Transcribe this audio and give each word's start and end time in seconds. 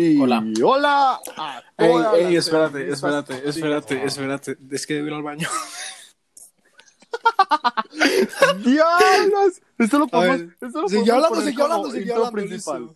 Y 0.00 0.16
Hola. 0.20 0.44
hola 0.62 1.20
a 1.36 1.60
Ey, 1.76 1.88
todas 1.90 2.14
ey, 2.14 2.36
espérate, 2.36 2.88
espérate, 2.88 3.48
espérate, 3.48 4.04
espérate. 4.04 4.56
Es 4.70 4.86
que 4.86 4.94
debo 4.94 5.08
ir 5.08 5.14
al 5.14 5.24
baño. 5.24 5.48
¡Diablos! 8.64 9.60
Esto 9.76 9.98
lo 9.98 10.06
podemos. 10.06 10.38
ver, 10.38 10.56
esto 10.60 10.82
lo 10.82 10.88
sigue 10.88 11.10
podemos 11.10 11.24
hablando, 11.26 11.52
como 11.52 11.64
hablando, 11.64 11.90
sigue 11.90 12.02
intro 12.02 12.26
hablando, 12.26 12.32
principal. 12.32 12.94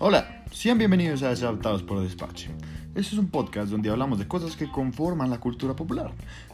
Hola, 0.00 0.44
sean 0.52 0.76
bienvenidos 0.76 1.22
a 1.22 1.30
Desadaptados 1.30 1.82
por 1.82 2.02
Despacho. 2.02 2.50
Este 2.98 3.14
es 3.14 3.18
un 3.18 3.28
podcast 3.28 3.70
donde 3.70 3.90
hablamos 3.90 4.18
de 4.18 4.26
cosas 4.26 4.56
que 4.56 4.68
conforman 4.68 5.30
la 5.30 5.38
cultura 5.38 5.76
popular, 5.76 6.10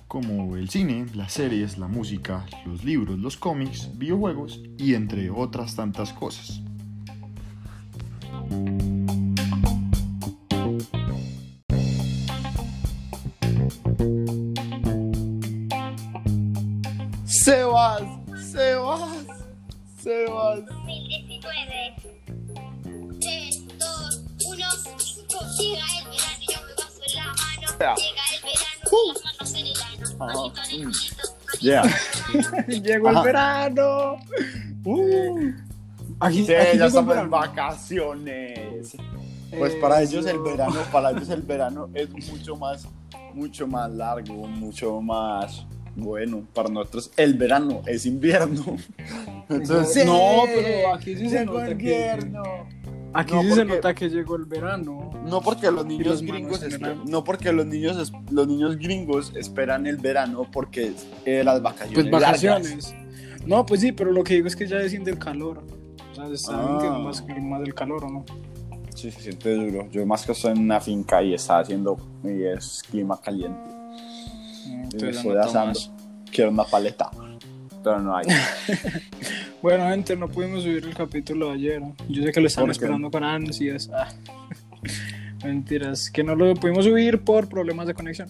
como 0.08 0.56
el 0.56 0.68
cine, 0.68 1.06
las 1.14 1.32
series, 1.32 1.78
la 1.78 1.88
música, 1.88 2.46
los 2.66 2.84
libros, 2.84 3.18
los 3.18 3.36
cómics, 3.36 3.90
videojuegos 3.96 4.60
y 4.78 4.94
entre 4.94 5.30
otras 5.30 5.74
tantas 5.76 6.12
cosas. 6.12 6.60
Sebas, 17.24 18.02
Sebas, 18.52 19.26
Sebas. 20.02 20.64
2019. 20.66 21.96
3, 23.20 23.78
2, 23.78 24.24
1. 24.46 24.66
Llega 25.58 25.84
el 25.98 26.04
verano 26.08 26.40
y 26.40 26.46
yo 26.52 26.58
me 26.66 26.74
paso 26.74 27.00
la 27.14 27.24
mano. 27.24 27.94
Llega 27.96 28.24
el 28.34 28.42
verano 28.42 29.33
Ajá. 30.20 30.34
Yeah. 31.60 31.82
Llegó 32.68 33.08
Ajá. 33.08 33.18
el 33.20 33.24
verano. 33.24 34.16
Uh. 34.84 35.50
Aquí, 36.20 36.44
Sí, 36.46 36.54
aquí 36.54 36.78
ya 36.78 36.86
estamos 36.86 37.16
en 37.16 37.30
vacaciones. 37.30 38.96
Pues 39.56 39.74
Eh, 39.74 39.78
para 39.80 40.02
ellos 40.02 40.26
el 40.26 40.38
verano, 40.40 40.74
para 40.92 41.10
ellos 41.10 41.28
el 41.28 41.42
verano 41.42 41.88
es 41.94 42.08
mucho 42.30 42.56
más, 42.56 42.86
mucho 43.34 43.66
más 43.66 43.90
largo, 43.90 44.46
mucho 44.48 45.00
más 45.00 45.64
bueno. 45.96 46.44
Para 46.54 46.68
nosotros 46.68 47.10
el 47.16 47.34
verano 47.34 47.82
es 47.86 48.04
invierno. 48.06 48.76
Entonces, 49.48 50.04
No, 50.06 50.42
pero 50.46 50.94
aquí 50.94 51.16
sí 51.16 51.28
se 51.30 51.44
nota 51.44 51.66
que- 51.66 51.70
invierno. 51.72 52.42
Aquí 53.14 53.32
No, 53.34 53.42
sí 53.42 53.52
se 53.52 53.64
nota 53.64 53.94
que 53.94 54.08
llegó 54.10 54.36
el 54.36 54.44
verano. 54.44 55.10
No 55.24 55.40
porque 55.40 55.70
los 55.70 55.86
niños 55.86 56.06
los 56.08 56.22
gringos 56.22 56.60
manos 56.60 56.62
en 56.64 56.72
el 56.72 56.80
espe- 56.80 56.92
ano. 56.92 57.04
no 57.06 57.24
porque 57.24 57.52
los 57.52 57.64
niños 57.66 57.96
es- 57.96 58.12
los 58.30 58.46
niños 58.48 58.76
gringos 58.76 59.32
esperan 59.36 59.86
el 59.86 59.96
verano 59.98 60.46
porque 60.52 60.92
eh, 61.24 61.42
las 61.44 61.62
vacaciones 61.62 61.94
Pues 61.94 62.10
vacaciones. 62.10 62.92
largas. 62.92 63.46
No, 63.46 63.64
pues 63.66 63.80
sí, 63.82 63.92
pero 63.92 64.10
lo 64.10 64.24
que 64.24 64.34
digo 64.34 64.46
es 64.48 64.56
que 64.56 64.66
ya 64.66 64.76
desciende 64.78 65.10
el 65.12 65.18
calor. 65.18 65.62
O 66.10 66.14
sea, 66.14 66.26
se 66.28 66.34
está 66.34 66.52
Ah. 66.54 66.98
más, 66.98 67.24
más 67.40 67.60
del 67.60 67.74
calor, 67.74 68.04
¿o 68.04 68.08
no? 68.10 68.24
Sí, 68.94 69.10
se 69.10 69.20
siente 69.20 69.54
duro. 69.54 69.88
Yo 69.90 70.04
más 70.06 70.24
que 70.24 70.32
estoy 70.32 70.52
en 70.52 70.58
una 70.60 70.80
finca 70.80 71.22
y 71.22 71.34
está 71.34 71.58
haciendo 71.58 71.96
y 72.24 72.42
es 72.44 72.82
clima 72.90 73.20
caliente. 73.20 73.60
Y 74.92 75.02
me 75.02 75.10
estoy 75.10 75.36
asando. 75.36 75.78
Quiero 76.32 76.50
una 76.50 76.64
paleta, 76.64 77.10
pero 77.82 78.00
no 78.00 78.16
hay. 78.16 78.24
Bueno, 79.64 79.88
gente, 79.88 80.14
no 80.14 80.28
pudimos 80.28 80.62
subir 80.62 80.84
el 80.84 80.92
capítulo 80.94 81.46
de 81.48 81.54
ayer. 81.54 81.82
Yo 82.10 82.22
sé 82.22 82.32
que 82.32 82.40
lo 82.42 82.48
están 82.48 82.64
¿Por 82.64 82.72
qué? 82.72 82.72
esperando 82.72 83.10
con 83.10 83.24
ansias. 83.24 83.88
Ah. 83.94 84.12
Mentiras, 85.42 86.10
que 86.10 86.22
no 86.22 86.34
lo 86.34 86.52
pudimos 86.54 86.84
subir 86.84 87.24
por 87.24 87.48
problemas 87.48 87.86
de 87.86 87.94
conexión. 87.94 88.28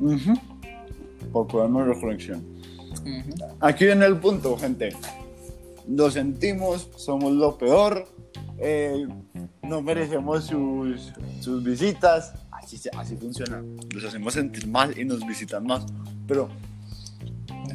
Ujú. 0.00 0.40
Por 1.30 1.46
problemas 1.48 1.88
de 1.88 2.00
conexión. 2.00 2.42
Ujú. 3.02 3.44
Aquí 3.60 3.84
viene 3.84 4.06
el 4.06 4.16
punto, 4.16 4.56
gente. 4.56 4.96
Lo 5.86 6.10
sentimos, 6.10 6.88
somos 6.96 7.32
lo 7.32 7.58
peor. 7.58 8.06
eh, 8.56 9.06
no 9.62 9.82
merecemos 9.82 10.44
sus, 10.46 11.12
sus 11.40 11.62
visitas. 11.62 12.32
Así, 12.50 12.80
así 12.96 13.16
funciona. 13.16 13.62
Los 13.94 14.02
hacemos 14.06 14.32
sentir 14.32 14.66
mal 14.66 14.98
y 14.98 15.04
nos 15.04 15.26
visitan 15.26 15.66
más. 15.66 15.84
Pero 16.26 16.48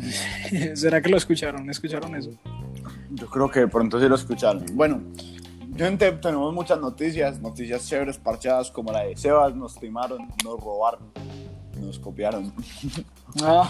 ¿Será 0.75 1.01
que 1.01 1.09
lo 1.09 1.17
escucharon? 1.17 1.69
¿Escucharon 1.69 2.15
eso? 2.15 2.31
yo 3.11 3.27
creo 3.27 3.49
que 3.49 3.61
de 3.61 3.67
pronto 3.67 3.99
sí 3.99 4.07
lo 4.07 4.15
escucharon. 4.15 4.65
Bueno, 4.73 5.01
gente, 5.77 6.11
tenemos 6.13 6.53
muchas 6.53 6.79
noticias. 6.79 7.39
Noticias 7.41 7.87
chéveres, 7.87 8.17
parchadas, 8.17 8.69
como 8.71 8.91
la 8.91 9.03
de 9.03 9.15
Sebas. 9.15 9.55
Nos 9.55 9.75
timaron, 9.79 10.27
nos 10.43 10.59
robaron, 10.59 11.11
nos 11.79 11.99
copiaron. 11.99 12.53
Ah, 13.43 13.69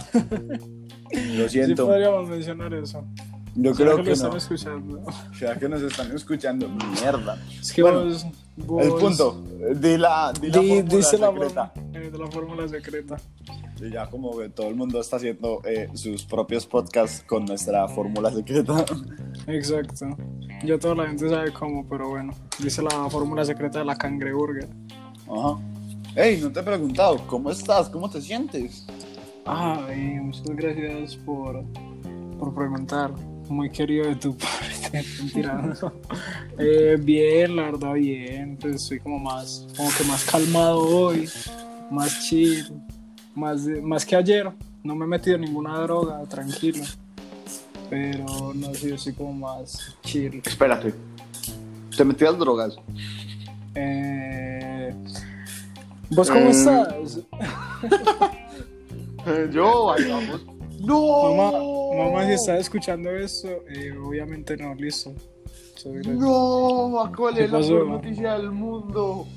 Lo 1.37 1.49
sí 1.49 1.49
siento. 1.49 1.87
podríamos 1.87 2.29
mencionar 2.29 2.71
eso. 2.75 3.03
yo 3.55 3.73
¿Será 3.73 3.93
creo 3.93 3.97
que 3.97 4.03
que, 4.03 4.09
lo 4.09 4.13
están 4.13 4.35
escuchando? 4.37 5.03
¿Será 5.39 5.57
que 5.57 5.69
nos 5.69 5.81
están 5.81 6.15
escuchando? 6.15 6.69
Mierda. 6.69 7.41
Es 7.59 7.73
que 7.73 7.81
Bueno, 7.81 8.03
vos, 8.03 8.27
vos- 8.57 8.83
El 8.85 8.93
punto. 8.93 9.41
Di 9.75 9.97
la, 9.97 10.31
di 10.39 10.49
la 10.49 10.59
Di- 10.59 10.67
fórmula 10.69 10.95
dice 10.97 11.17
la 11.17 11.27
secreta. 11.31 11.71
fórmula, 11.73 11.99
eh, 11.99 12.09
de 12.11 12.17
la 12.17 12.27
fórmula 12.31 12.67
secreta. 12.67 13.17
Y 13.81 13.91
ya 13.91 14.09
como 14.09 14.37
que 14.37 14.49
todo 14.49 14.67
el 14.67 14.75
mundo 14.75 15.01
está 15.01 15.17
haciendo 15.17 15.61
eh, 15.65 15.89
sus 15.95 16.23
propios 16.23 16.65
podcasts 16.65 17.23
con 17.27 17.45
nuestra 17.45 17.87
fórmula 17.89 18.31
secreta. 18.31 18.85
Exacto. 19.47 20.05
Ya 20.63 20.77
toda 20.79 20.95
la 20.95 21.07
gente 21.07 21.29
sabe 21.29 21.51
cómo, 21.51 21.85
pero 21.87 22.09
bueno. 22.09 22.33
Dice 22.59 22.81
la 22.81 23.09
fórmula 23.09 23.43
secreta 23.43 23.79
de 23.79 23.85
la 23.85 23.95
cangreburger. 23.97 24.69
Ajá. 25.29 25.57
Hey, 26.15 26.39
no 26.41 26.49
te 26.51 26.61
he 26.61 26.63
preguntado, 26.63 27.17
¿cómo 27.27 27.51
estás? 27.51 27.89
¿Cómo 27.89 28.09
te 28.09 28.21
sientes? 28.21 28.85
Ay, 29.45 30.19
muchas 30.21 30.45
gracias 30.55 31.17
por, 31.17 31.61
por 32.39 32.53
preguntar. 32.55 33.11
Muy 33.49 33.69
querido 33.69 34.07
de 34.07 34.15
tu 34.15 34.35
parte. 34.37 35.05
Eh, 36.57 36.97
bien, 36.99 37.55
la 37.55 37.63
verdad, 37.63 37.93
bien. 37.93 38.57
Pues 38.59 38.75
estoy 38.75 38.99
como 38.99 39.19
más, 39.19 39.67
como 39.77 39.89
que 39.97 40.03
más 40.05 40.23
calmado 40.25 40.79
hoy, 40.79 41.29
más 41.91 42.25
chill, 42.27 42.65
más, 43.35 43.61
más 43.83 44.05
que 44.05 44.15
ayer. 44.15 44.51
No 44.83 44.95
me 44.95 45.05
he 45.05 45.07
metido 45.07 45.37
ninguna 45.37 45.79
droga, 45.79 46.23
tranquilo. 46.23 46.83
Pero 47.89 48.53
no 48.55 48.73
sé, 48.73 48.89
yo 48.89 48.95
estoy 48.95 49.13
como 49.13 49.33
más 49.33 49.95
chill. 50.03 50.41
Espérate. 50.45 50.93
¿Te 51.95 52.03
metías 52.03 52.37
drogas? 52.37 52.75
Eh, 53.75 54.93
¿Vos 56.09 56.29
cómo 56.29 56.45
Eh, 56.47 56.49
estás? 56.51 57.19
yo, 59.53 59.85
bailamos. 59.85 60.45
¡No! 60.79 61.33
Mamá, 61.35 61.57
mamá, 61.95 62.25
si 62.25 62.33
estás 62.33 62.61
escuchando 62.61 63.09
esto, 63.11 63.47
eh, 63.69 63.93
obviamente 63.97 64.57
no, 64.57 64.73
listo. 64.75 65.13
¡No! 66.07 67.11
¿Cuál 67.15 67.35
¿Qué 67.35 67.43
es 67.43 67.51
la 67.51 67.59
pasó, 67.59 67.73
peor 67.73 67.87
noticia 67.87 68.33
del 68.33 68.51
mundo? 68.51 69.27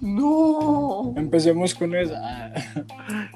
¡No! 0.00 1.14
Empecemos 1.16 1.74
con 1.74 1.94
esa. 1.94 2.52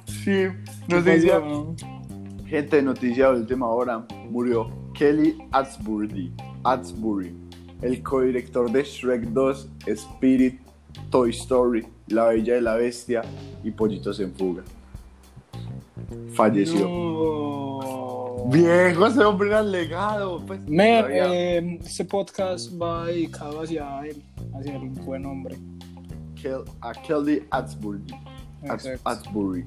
Sí, 0.07 0.25
¿qué 0.25 0.55
noticia. 0.89 1.41
pasó? 1.41 1.75
Gente, 2.47 2.83
noticia 2.83 3.31
de 3.33 3.41
última 3.41 3.69
hora. 3.69 4.07
Murió 4.31 4.71
Kelly 4.95 5.39
Atsbury, 5.53 6.33
Atsbury, 6.65 7.35
el 7.83 8.03
codirector 8.03 8.71
de 8.71 8.83
Shrek 8.83 9.23
2, 9.23 9.69
Spirit, 9.87 10.61
Toy 11.11 11.31
Story, 11.31 11.87
La 12.09 12.29
Bella 12.29 12.57
y 12.57 12.61
la 12.61 12.77
Bestia 12.77 13.23
y 13.63 13.71
Pollitos 13.71 14.19
en 14.21 14.33
Fuga. 14.33 14.63
Falleció. 16.33 16.89
No. 16.89 17.78
Viejo, 18.51 19.07
ese 19.07 19.21
hombre 19.25 19.49
era 19.49 19.63
legado. 19.63 20.45
Pues, 20.47 20.61
Men, 20.67 21.05
eh, 21.11 21.79
este 21.85 22.05
podcast 22.05 22.71
va 22.81 23.07
dedicado 23.07 23.63
hacia 23.63 24.01
él, 24.07 24.23
hacia 24.59 24.77
el 24.77 24.89
buen 24.89 25.27
hombre. 25.27 25.57
Kel- 26.35 26.65
a 26.81 26.93
Kelly 26.93 27.43
Atsbury. 27.51 28.03
Atsbury. 29.05 29.65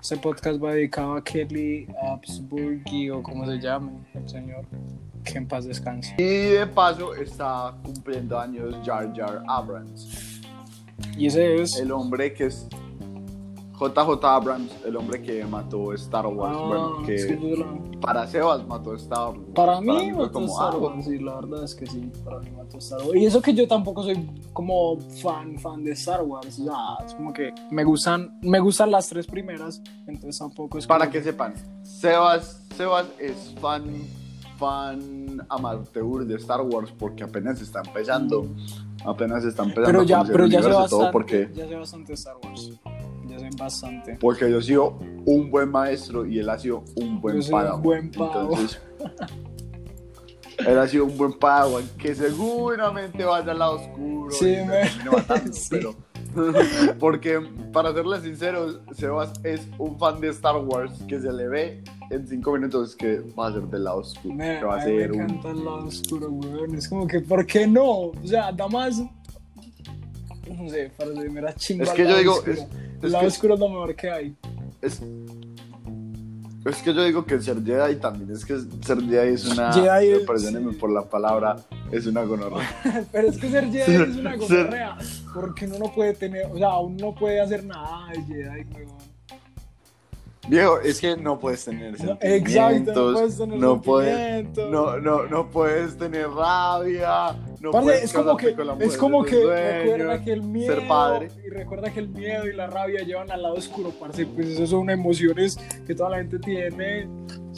Este 0.00 0.16
podcast 0.16 0.62
va 0.62 0.72
dedicado 0.74 1.14
a 1.14 1.24
Kelly 1.24 1.86
Absburgi 2.12 3.10
o 3.10 3.22
como 3.22 3.46
se 3.46 3.58
llame 3.58 3.92
el 4.14 4.28
señor. 4.28 4.64
Que 5.24 5.38
en 5.38 5.48
paz 5.48 5.64
descanse. 5.64 6.14
Y 6.18 6.50
de 6.50 6.66
paso 6.66 7.14
está 7.14 7.74
cumpliendo 7.82 8.38
años 8.38 8.74
Jar 8.84 9.12
Jar 9.16 9.42
Abrams. 9.48 10.40
Y 11.16 11.26
ese 11.26 11.62
es. 11.62 11.76
El 11.78 11.92
hombre 11.92 12.32
que 12.34 12.46
es 12.46 12.68
JJ 13.78 14.24
Abrams, 14.24 14.70
el 14.84 14.96
hombre 14.96 15.20
que 15.20 15.44
mató 15.44 15.92
Star 15.94 16.26
Wars. 16.26 16.56
Ah, 16.56 16.66
bueno, 16.66 17.02
que 17.04 17.18
sí, 17.18 17.36
lo- 17.36 18.00
para 18.00 18.26
Sebas 18.26 18.66
mató 18.66 18.94
Star 18.94 19.30
Wars. 19.30 19.40
Para 19.54 19.80
mí, 19.80 20.12
fue 20.12 20.26
mató 20.26 20.32
como, 20.32 20.46
Star 20.46 20.74
ah, 20.74 20.76
Wars, 20.76 21.04
sí, 21.04 21.18
la 21.18 21.34
verdad 21.34 21.64
es 21.64 21.74
que 21.74 21.86
sí, 21.86 22.12
para 22.24 22.38
mí 22.38 22.50
mató 22.56 22.78
Star 22.78 23.00
Wars. 23.02 23.14
Y 23.14 23.26
eso 23.26 23.42
que 23.42 23.52
yo 23.52 23.66
tampoco 23.66 24.04
soy 24.04 24.30
como 24.52 25.00
fan, 25.22 25.58
fan 25.58 25.82
de 25.82 25.92
Star 25.92 26.22
Wars, 26.22 26.58
o 26.60 26.64
sea, 26.64 27.06
es 27.06 27.14
como 27.14 27.32
que 27.32 27.52
me 27.70 27.82
gustan, 27.82 28.38
me 28.42 28.60
gustan 28.60 28.90
las 28.90 29.08
tres 29.08 29.26
primeras, 29.26 29.82
entonces 30.06 30.38
tampoco 30.38 30.78
es 30.78 30.86
Para 30.86 31.06
como 31.06 31.12
que 31.12 31.22
sepan, 31.22 31.54
Sebas, 31.82 32.64
Sebas 32.76 33.06
es 33.18 33.54
fan, 33.60 33.84
fan 34.56 35.44
amateur 35.48 36.24
de 36.24 36.36
Star 36.36 36.60
Wars 36.60 36.92
porque 36.96 37.24
apenas 37.24 37.60
está 37.60 37.82
empezando. 37.84 38.46
Apenas 39.04 39.44
está 39.44 39.64
empezando 39.64 39.86
Pero 39.86 40.02
ya, 40.02 40.24
pero 40.24 40.46
ya 40.46 40.62
todo 40.62 40.78
bastante, 40.80 41.12
porque 41.12 41.50
ya 41.54 41.68
sé 41.68 41.74
bastante 41.74 42.12
Star 42.14 42.36
Wars. 42.42 42.70
Bastante. 43.58 44.16
Porque 44.20 44.50
yo 44.50 44.58
he 44.58 44.62
sido 44.62 44.98
un 45.26 45.50
buen 45.50 45.70
maestro 45.70 46.26
y 46.26 46.38
él 46.38 46.48
ha 46.48 46.58
sido 46.58 46.84
un 46.96 47.20
buen 47.20 47.36
Yo 47.36 47.42
soy 47.42 47.52
un 47.54 47.60
padawan. 47.60 47.82
buen 47.82 48.10
padawan. 48.10 48.50
Entonces, 48.60 48.80
él 50.66 50.78
ha 50.78 50.86
sido 50.88 51.04
un 51.06 51.16
buen 51.18 51.32
padawan 51.38 51.84
que 51.98 52.14
seguramente 52.14 53.24
vaya 53.24 53.50
al 53.52 53.58
lado 53.58 53.72
oscuro 53.76 54.30
Sí, 54.30 54.46
y 54.54 54.64
me 54.64 54.82
matando, 55.10 55.52
sí. 55.52 55.68
pero 55.70 55.94
porque 56.98 57.40
para 57.72 57.92
serles 57.92 58.22
sinceros, 58.22 58.80
Sebas 58.92 59.32
es 59.44 59.68
un 59.78 59.96
fan 59.98 60.20
de 60.20 60.30
Star 60.30 60.56
Wars 60.56 60.92
que 61.06 61.20
se 61.20 61.32
le 61.32 61.46
ve 61.48 61.82
en 62.10 62.26
cinco 62.26 62.52
minutos 62.52 62.96
que 62.96 63.20
va 63.38 63.48
a 63.48 63.52
ser 63.52 63.62
del 63.68 63.84
lado 63.84 63.98
oscuro, 63.98 64.34
Me, 64.34 64.58
que 64.58 64.64
va 64.64 64.82
a 64.82 64.84
mí 64.84 64.92
me 64.92 64.98
ser 65.00 65.12
un 65.12 65.20
encanta 65.22 65.50
el 65.50 65.64
lado 65.64 65.84
oscuro, 65.86 66.28
weón. 66.30 66.74
Es 66.74 66.88
como 66.88 67.06
que, 67.06 67.20
¿por 67.20 67.46
qué 67.46 67.66
no? 67.68 67.88
O 67.88 68.12
sea, 68.24 68.50
da 68.52 68.66
más. 68.68 68.98
No 68.98 70.68
sé, 70.68 70.90
parece 70.96 71.28
me 71.30 71.40
da 71.40 71.54
chimba. 71.54 71.84
Es 71.84 71.90
que 71.90 72.02
yo 72.02 72.16
digo, 72.18 72.34
es- 72.46 72.66
el 73.04 73.08
es 73.08 73.12
lado 73.12 73.22
que- 73.22 73.28
oscuro 73.28 73.54
es 73.54 73.60
lo 73.60 73.68
mejor 73.68 73.94
que 73.96 74.10
hay. 74.10 74.36
Es, 74.82 75.00
es 76.66 76.76
que 76.82 76.94
yo 76.94 77.04
digo 77.04 77.24
que 77.26 77.40
ser 77.40 77.62
Jedi 77.62 77.96
también, 77.96 78.30
es 78.30 78.44
que 78.44 78.58
ser 78.82 79.00
Jedi 79.02 79.34
es 79.34 79.44
una, 79.46 79.72
Jedi 79.72 80.12
es- 80.12 80.20
perdónenme 80.26 80.72
sí. 80.72 80.78
por 80.78 80.90
la 80.90 81.02
palabra, 81.02 81.56
es 81.92 82.06
una 82.06 82.22
gonorrea. 82.22 82.68
Pero 83.12 83.28
es 83.28 83.38
que 83.38 83.50
ser 83.50 83.70
Jedi 83.70 83.94
es 84.10 84.16
una 84.16 84.30
Ser- 84.38 84.38
gonorrea. 84.40 84.96
Porque 85.34 85.66
uno 85.66 85.78
no 85.78 85.92
puede 85.92 86.14
tener. 86.14 86.46
O 86.52 86.56
sea, 86.58 86.78
uno 86.78 86.96
no 87.08 87.14
puede 87.14 87.40
hacer 87.40 87.64
nada 87.64 88.08
de 88.12 88.22
Jedi, 88.22 88.64
weón. 88.74 89.03
Viejo, 90.48 90.78
es 90.80 91.00
que 91.00 91.16
no 91.16 91.38
puedes 91.38 91.64
tener 91.64 91.92
No, 92.04 92.18
exacto, 92.20 93.12
no 93.12 93.14
sentimientos, 93.14 93.14
puedes 93.14 93.38
tener 93.38 93.58
no 93.58 93.80
puedes, 93.82 94.16
sentimientos. 94.16 94.70
no, 94.70 94.98
no, 95.00 95.22
no 95.26 95.50
puedes 95.50 95.96
tener 95.96 96.28
rabia, 96.28 97.36
no 97.60 97.70
Parce, 97.70 97.84
puedes 97.84 98.04
es 98.04 98.12
como 98.12 98.36
que, 98.36 98.54
con 98.54 98.66
la 98.66 98.74
mujer 98.74 98.88
es 98.88 98.96
como 98.96 99.24
que 99.24 99.36
recuerda 99.36 100.22
que 100.22 100.32
el 100.32 100.42
miedo 100.42 100.74
ser 100.74 100.86
padre. 100.88 101.28
y 101.46 101.48
recuerda 101.50 101.90
que 101.90 102.00
el 102.00 102.08
miedo 102.08 102.46
y 102.46 102.52
la 102.52 102.66
rabia 102.66 103.02
llevan 103.02 103.30
al 103.30 103.42
lado 103.42 103.54
oscuro, 103.54 103.90
parce, 103.98 104.26
pues 104.26 104.48
esas 104.48 104.68
son 104.70 104.90
emociones 104.90 105.56
que 105.86 105.94
toda 105.94 106.10
la 106.10 106.16
gente 106.18 106.38
tiene. 106.38 107.08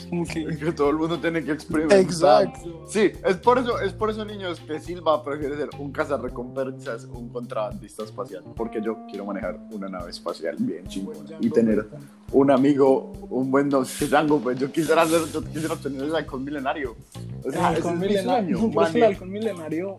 Como 0.09 0.25
que 0.25 0.45
que 0.59 0.71
todo 0.71 0.89
el 0.89 0.97
mundo 0.97 1.19
tiene 1.19 1.43
que 1.43 1.51
experimentar. 1.51 1.99
Exacto. 1.99 2.85
Sí, 2.87 3.11
es 3.25 3.37
por 3.37 3.57
eso, 3.57 3.79
es 3.81 3.93
por 3.93 4.09
eso 4.09 4.23
niños 4.25 4.59
que 4.61 4.79
Silva 4.79 5.23
prefiere 5.23 5.55
ser 5.57 5.69
un 5.79 5.91
cazarrecompensas, 5.91 7.05
un 7.05 7.29
contrabandista 7.29 8.03
espacial, 8.03 8.43
porque 8.55 8.81
yo 8.81 8.97
quiero 9.09 9.25
manejar 9.25 9.59
una 9.71 9.87
nave 9.89 10.11
espacial 10.11 10.55
bien 10.59 10.85
chingona 10.87 11.19
y 11.39 11.49
tener 11.49 11.87
un 12.31 12.51
amigo, 12.51 13.11
un 13.29 13.49
buen 13.51 13.69
Django, 13.69 14.39
pues 14.39 14.59
yo 14.59 14.71
quisiera 14.71 15.01
hacer, 15.03 15.21
yo 15.33 15.43
quisiera 15.43 15.75
tener 15.75 16.03
el 16.03 16.15
halcón 16.15 16.43
milenario. 16.43 16.95
O 17.43 17.51
sea, 17.51 17.69
el 17.69 17.75
halcón 17.75 17.99
milenario, 17.99 18.57
sueño, 18.57 18.71
que 18.71 18.77
el 18.79 18.93
mane- 18.93 19.05
halcón 19.05 19.31
milenario 19.31 19.97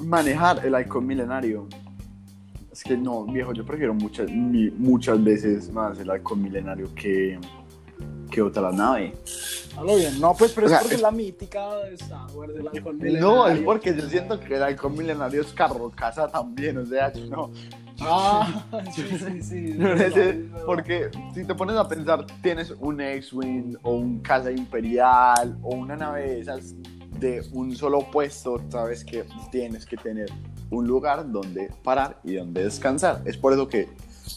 manejar 0.00 0.64
el 0.66 0.74
halcón 0.74 1.06
milenario. 1.06 1.68
Es 2.70 2.82
que 2.82 2.96
no, 2.96 3.24
viejo, 3.26 3.52
yo 3.52 3.64
prefiero 3.66 3.92
muchas, 3.94 4.30
muchas 4.30 5.22
veces 5.22 5.70
más 5.72 5.98
el 5.98 6.08
halcón 6.10 6.42
milenario 6.42 6.88
que, 6.94 7.38
que 8.30 8.42
otra 8.42 8.72
nave. 8.72 9.14
Hablo 9.76 9.96
bien, 9.96 10.20
no, 10.20 10.34
pues, 10.34 10.52
pero 10.52 10.66
O 10.66 10.70
es 10.70 10.70
sea, 10.70 10.80
porque 10.80 10.94
es- 10.94 11.00
es 11.00 11.02
la 11.02 11.10
mítica 11.10 11.76
de 11.78 11.94
Star 11.94 12.30
Wars, 12.34 12.54
del 12.54 12.68
halcón 12.68 12.98
milenario. 12.98 13.26
No, 13.28 13.46
es 13.48 13.60
porque 13.60 13.94
yo 13.96 14.08
siento 14.08 14.38
que 14.40 14.56
el 14.56 14.62
halcón 14.62 14.96
milenario 14.96 15.40
es 15.42 15.52
carro 15.52 15.90
casa 15.94 16.28
también, 16.28 16.78
o 16.78 16.86
sea, 16.86 17.12
yo 17.12 17.26
no. 17.26 17.50
Ah, 18.00 18.64
sí, 18.94 19.02
sí, 19.18 19.42
sí. 19.42 19.56
es 19.70 19.76
no 19.78 19.92
es 19.92 20.36
porque 20.66 21.10
si 21.34 21.44
te 21.44 21.54
pones 21.54 21.76
a 21.76 21.86
pensar, 21.86 22.26
tienes 22.42 22.70
un 22.80 23.00
X-Wing 23.00 23.76
o 23.82 23.92
un 23.92 24.20
casa 24.20 24.50
imperial 24.50 25.56
o 25.62 25.74
una 25.76 25.96
nave 25.96 26.22
de 26.28 26.40
esas 26.40 26.74
de 27.20 27.42
un 27.52 27.76
solo 27.76 28.10
puesto, 28.10 28.60
sabes 28.70 29.04
que 29.04 29.24
tienes 29.52 29.86
que 29.86 29.96
tener 29.96 30.28
un 30.70 30.86
lugar 30.88 31.30
donde 31.30 31.70
parar 31.84 32.18
y 32.24 32.34
donde 32.34 32.64
descansar. 32.64 33.22
Es 33.26 33.36
por 33.36 33.52
eso 33.52 33.68
que, 33.68 33.88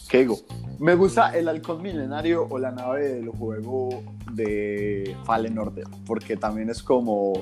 que 0.08 0.18
digo, 0.18 0.38
me 0.78 0.94
gusta 0.94 1.36
el 1.36 1.48
halcón 1.48 1.82
milenario 1.82 2.46
o 2.48 2.58
la 2.58 2.70
nave 2.70 3.08
del 3.08 3.28
juego 3.30 4.02
de 4.32 5.16
Fallen 5.24 5.58
Order, 5.58 5.86
porque 6.06 6.36
también 6.36 6.70
es 6.70 6.82
como, 6.82 7.32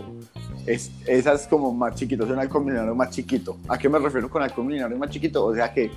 es, 0.67 0.91
esa 1.07 1.33
es 1.33 1.47
como 1.47 1.73
más 1.73 1.95
chiquito, 1.95 2.25
es 2.25 2.31
un 2.31 2.39
halcón 2.39 2.65
milenario 2.65 2.95
más 2.95 3.11
chiquito. 3.11 3.59
¿A 3.69 3.79
qué 3.79 3.89
me 3.89 3.99
refiero 3.99 4.31
con 4.31 4.43
halcón 4.43 4.67
milenario 4.67 4.97
más 4.99 5.11
chiquito? 5.11 5.45
O 5.47 5.55
sea 5.55 5.73
que 5.73 5.91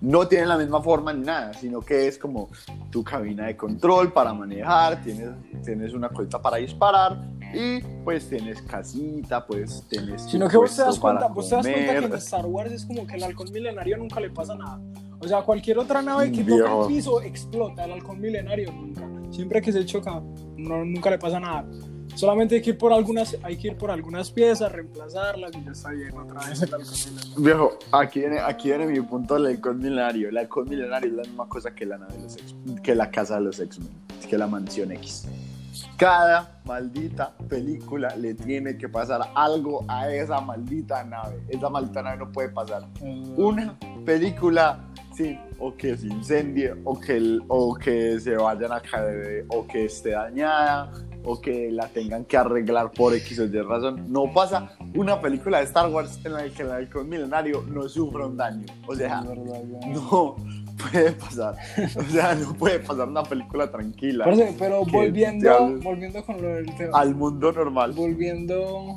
no 0.00 0.28
tiene 0.28 0.46
la 0.46 0.58
misma 0.58 0.82
forma 0.82 1.12
ni 1.12 1.24
nada, 1.24 1.54
sino 1.54 1.80
que 1.80 2.06
es 2.06 2.18
como 2.18 2.50
tu 2.90 3.02
cabina 3.02 3.46
de 3.46 3.56
control 3.56 4.12
para 4.12 4.34
manejar, 4.34 5.02
tienes, 5.02 5.30
tienes 5.64 5.94
una 5.94 6.10
colita 6.10 6.40
para 6.40 6.58
disparar 6.58 7.18
y 7.54 7.80
pues 8.04 8.28
tienes 8.28 8.60
casita, 8.62 9.46
pues 9.46 9.84
tienes... 9.88 10.24
tu 10.24 10.30
Sino 10.30 10.48
que 10.48 10.56
vos 10.56 10.74
te 10.74 10.82
das 10.82 10.98
cuenta, 10.98 11.28
vos 11.28 11.48
te 11.48 11.56
das 11.56 11.66
cuenta 11.66 11.98
que 12.00 12.06
en. 12.06 12.12
Star 12.14 12.46
Wars 12.46 12.72
es 12.72 12.84
como 12.84 13.06
que 13.06 13.16
el 13.16 13.22
halcón 13.22 13.52
milenario 13.52 13.96
nunca 13.96 14.20
le 14.20 14.30
pasa 14.30 14.54
nada. 14.54 14.80
O 15.20 15.28
sea, 15.28 15.42
cualquier 15.42 15.78
otra 15.78 16.02
nave 16.02 16.30
que 16.30 16.40
toque 16.40 16.54
Viejo. 16.54 16.82
el 16.82 16.94
piso 16.94 17.22
explota, 17.22 17.84
el 17.84 17.92
halcón 17.92 18.20
milenario 18.20 18.72
nunca. 18.72 19.08
Siempre 19.30 19.62
que 19.62 19.72
se 19.72 19.84
choca, 19.86 20.22
no, 20.56 20.84
nunca 20.84 21.10
le 21.10 21.18
pasa 21.18 21.40
nada. 21.40 21.66
Solamente 22.14 22.56
hay 22.56 22.62
que 22.62 22.70
ir 22.70 22.78
por 22.78 22.92
algunas, 22.92 23.36
hay 23.42 23.56
que 23.56 23.68
ir 23.68 23.76
por 23.76 23.90
algunas 23.90 24.30
piezas, 24.30 24.70
reemplazarlas 24.70 25.50
y 25.56 25.64
ya 25.64 25.72
está 25.72 25.90
bien 25.90 26.16
otra 26.16 26.46
vez 26.48 26.62
el 26.62 26.74
halcón 26.74 26.94
milenario. 26.94 27.42
Viejo, 27.42 27.78
aquí 27.90 28.20
viene, 28.20 28.38
aquí 28.38 28.68
viene 28.68 28.86
mi 28.86 29.00
punto 29.00 29.34
del 29.34 29.46
halcón 29.46 29.78
milenario. 29.78 30.28
El 30.28 30.36
halcón 30.36 30.68
milenario 30.68 31.10
es 31.10 31.16
la 31.16 31.22
misma 31.22 31.48
cosa 31.48 31.74
que 31.74 31.86
la 31.86 31.98
nave 31.98 32.14
de 32.14 32.22
los 32.22 32.36
X, 32.36 32.54
que 32.82 32.94
la 32.94 33.10
casa 33.10 33.36
de 33.36 33.40
los 33.40 33.58
X-Men, 33.58 33.90
que 34.28 34.38
la 34.38 34.46
mansión 34.46 34.92
X. 34.92 35.26
Cada 35.96 36.60
maldita 36.64 37.34
película 37.48 38.14
le 38.16 38.34
tiene 38.34 38.76
que 38.76 38.88
pasar 38.88 39.20
algo 39.34 39.84
a 39.88 40.10
esa 40.10 40.40
maldita 40.40 41.04
nave. 41.04 41.42
Esa 41.48 41.68
maldita 41.68 42.02
nave 42.02 42.18
no 42.18 42.32
puede 42.32 42.48
pasar 42.50 42.86
una 43.00 43.76
película 44.04 44.80
sin 45.14 45.38
o 45.58 45.74
que 45.74 45.96
se 45.96 46.08
incendie 46.08 46.74
o 46.84 46.98
que, 46.98 47.38
o 47.48 47.74
que 47.74 48.18
se 48.18 48.36
vayan 48.36 48.72
a 48.72 48.80
caer 48.80 49.46
o 49.48 49.66
que 49.66 49.84
esté 49.84 50.10
dañada 50.10 50.90
o 51.24 51.40
que 51.40 51.70
la 51.70 51.88
tengan 51.88 52.24
que 52.24 52.36
arreglar 52.36 52.90
por 52.90 53.14
X 53.14 53.38
o 53.38 53.44
Y 53.44 53.60
razón. 53.62 54.12
No 54.12 54.32
pasa 54.32 54.76
una 54.94 55.20
película 55.20 55.58
de 55.58 55.64
Star 55.64 55.88
Wars 55.88 56.20
en 56.24 56.34
la 56.34 56.48
que 56.48 56.62
el 56.62 56.70
halcón 56.70 57.08
milenario 57.08 57.62
no 57.62 57.88
sufra 57.88 58.26
un 58.26 58.36
daño. 58.36 58.66
O 58.86 58.94
sea, 58.94 59.22
no 59.22 60.36
puede 60.76 61.12
pasar. 61.12 61.54
O 61.96 62.02
sea, 62.10 62.34
no 62.34 62.54
puede 62.54 62.80
pasar 62.80 63.08
una 63.08 63.22
película 63.22 63.70
tranquila 63.70 64.24
pero 64.58 64.84
que 64.84 64.90
volviendo, 64.92 65.56
te- 65.56 65.74
volviendo 65.84 66.24
con 66.24 66.40
lo 66.42 66.48
del 66.48 66.74
tema. 66.76 66.98
al 66.98 67.14
mundo 67.14 67.52
normal. 67.52 67.92
volviendo. 67.92 68.94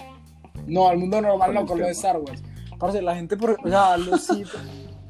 No, 0.66 0.88
al 0.90 0.98
mundo 0.98 1.22
normal, 1.22 1.48
Con 1.48 1.56
no, 1.56 1.66
con 1.66 1.80
lo 1.80 1.86
de. 1.86 1.92
Star 1.92 2.18
Wars. 2.18 2.44
Parce, 2.80 3.02
la 3.02 3.16
gente, 3.16 3.38
por, 3.38 3.58
o 3.64 3.68
sea, 3.70 3.98
los 3.98 4.22
Sith, 4.24 4.48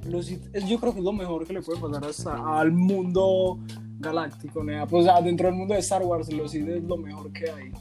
los 0.06 0.26
Sith, 0.26 0.42
yo 0.68 0.80
creo 0.80 0.94
que 0.94 1.00
es 1.00 1.06
lo 1.06 1.12
mejor 1.14 1.46
que 1.46 1.54
le 1.54 1.62
puede 1.62 1.80
pasar 1.82 2.06
hasta 2.06 2.60
al 2.60 2.72
mundo 2.72 3.60
galáctico, 4.00 4.64
¿no? 4.64 4.88
Pues, 4.88 5.04
o 5.04 5.06
sea, 5.06 5.22
dentro 5.22 5.48
del 5.48 5.56
mundo 5.56 5.74
de 5.74 5.80
Star 5.82 6.04
Wars, 6.04 6.32
los 6.32 6.52
Sith 6.52 6.68
es 6.68 6.84
lo 6.84 6.98
mejor 6.98 7.32
que 7.34 7.50
hay. 7.50 7.72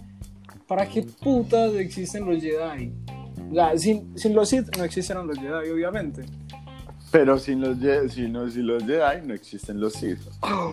¿Para 0.67 0.87
qué 0.89 1.03
putas 1.23 1.75
existen 1.75 2.25
los 2.25 2.43
Jedi? 2.43 2.93
O 3.51 3.55
sea, 3.55 3.79
sin, 3.79 4.19
sin 4.19 4.35
los 4.35 4.49
Sith 4.49 4.75
no 4.77 4.83
existieran 4.85 5.27
los 5.27 5.39
Jedi, 5.39 5.71
obviamente. 5.71 6.23
Pero 7.19 7.39
sin 7.39 7.61
los, 7.63 7.79
Je- 7.79 8.09
si 8.11 8.29
no, 8.29 8.49
sin 8.51 8.67
los 8.67 8.83
Jedi 8.85 9.27
no 9.27 9.33
existen 9.33 9.81
los 9.81 9.95
Sith. 9.95 10.21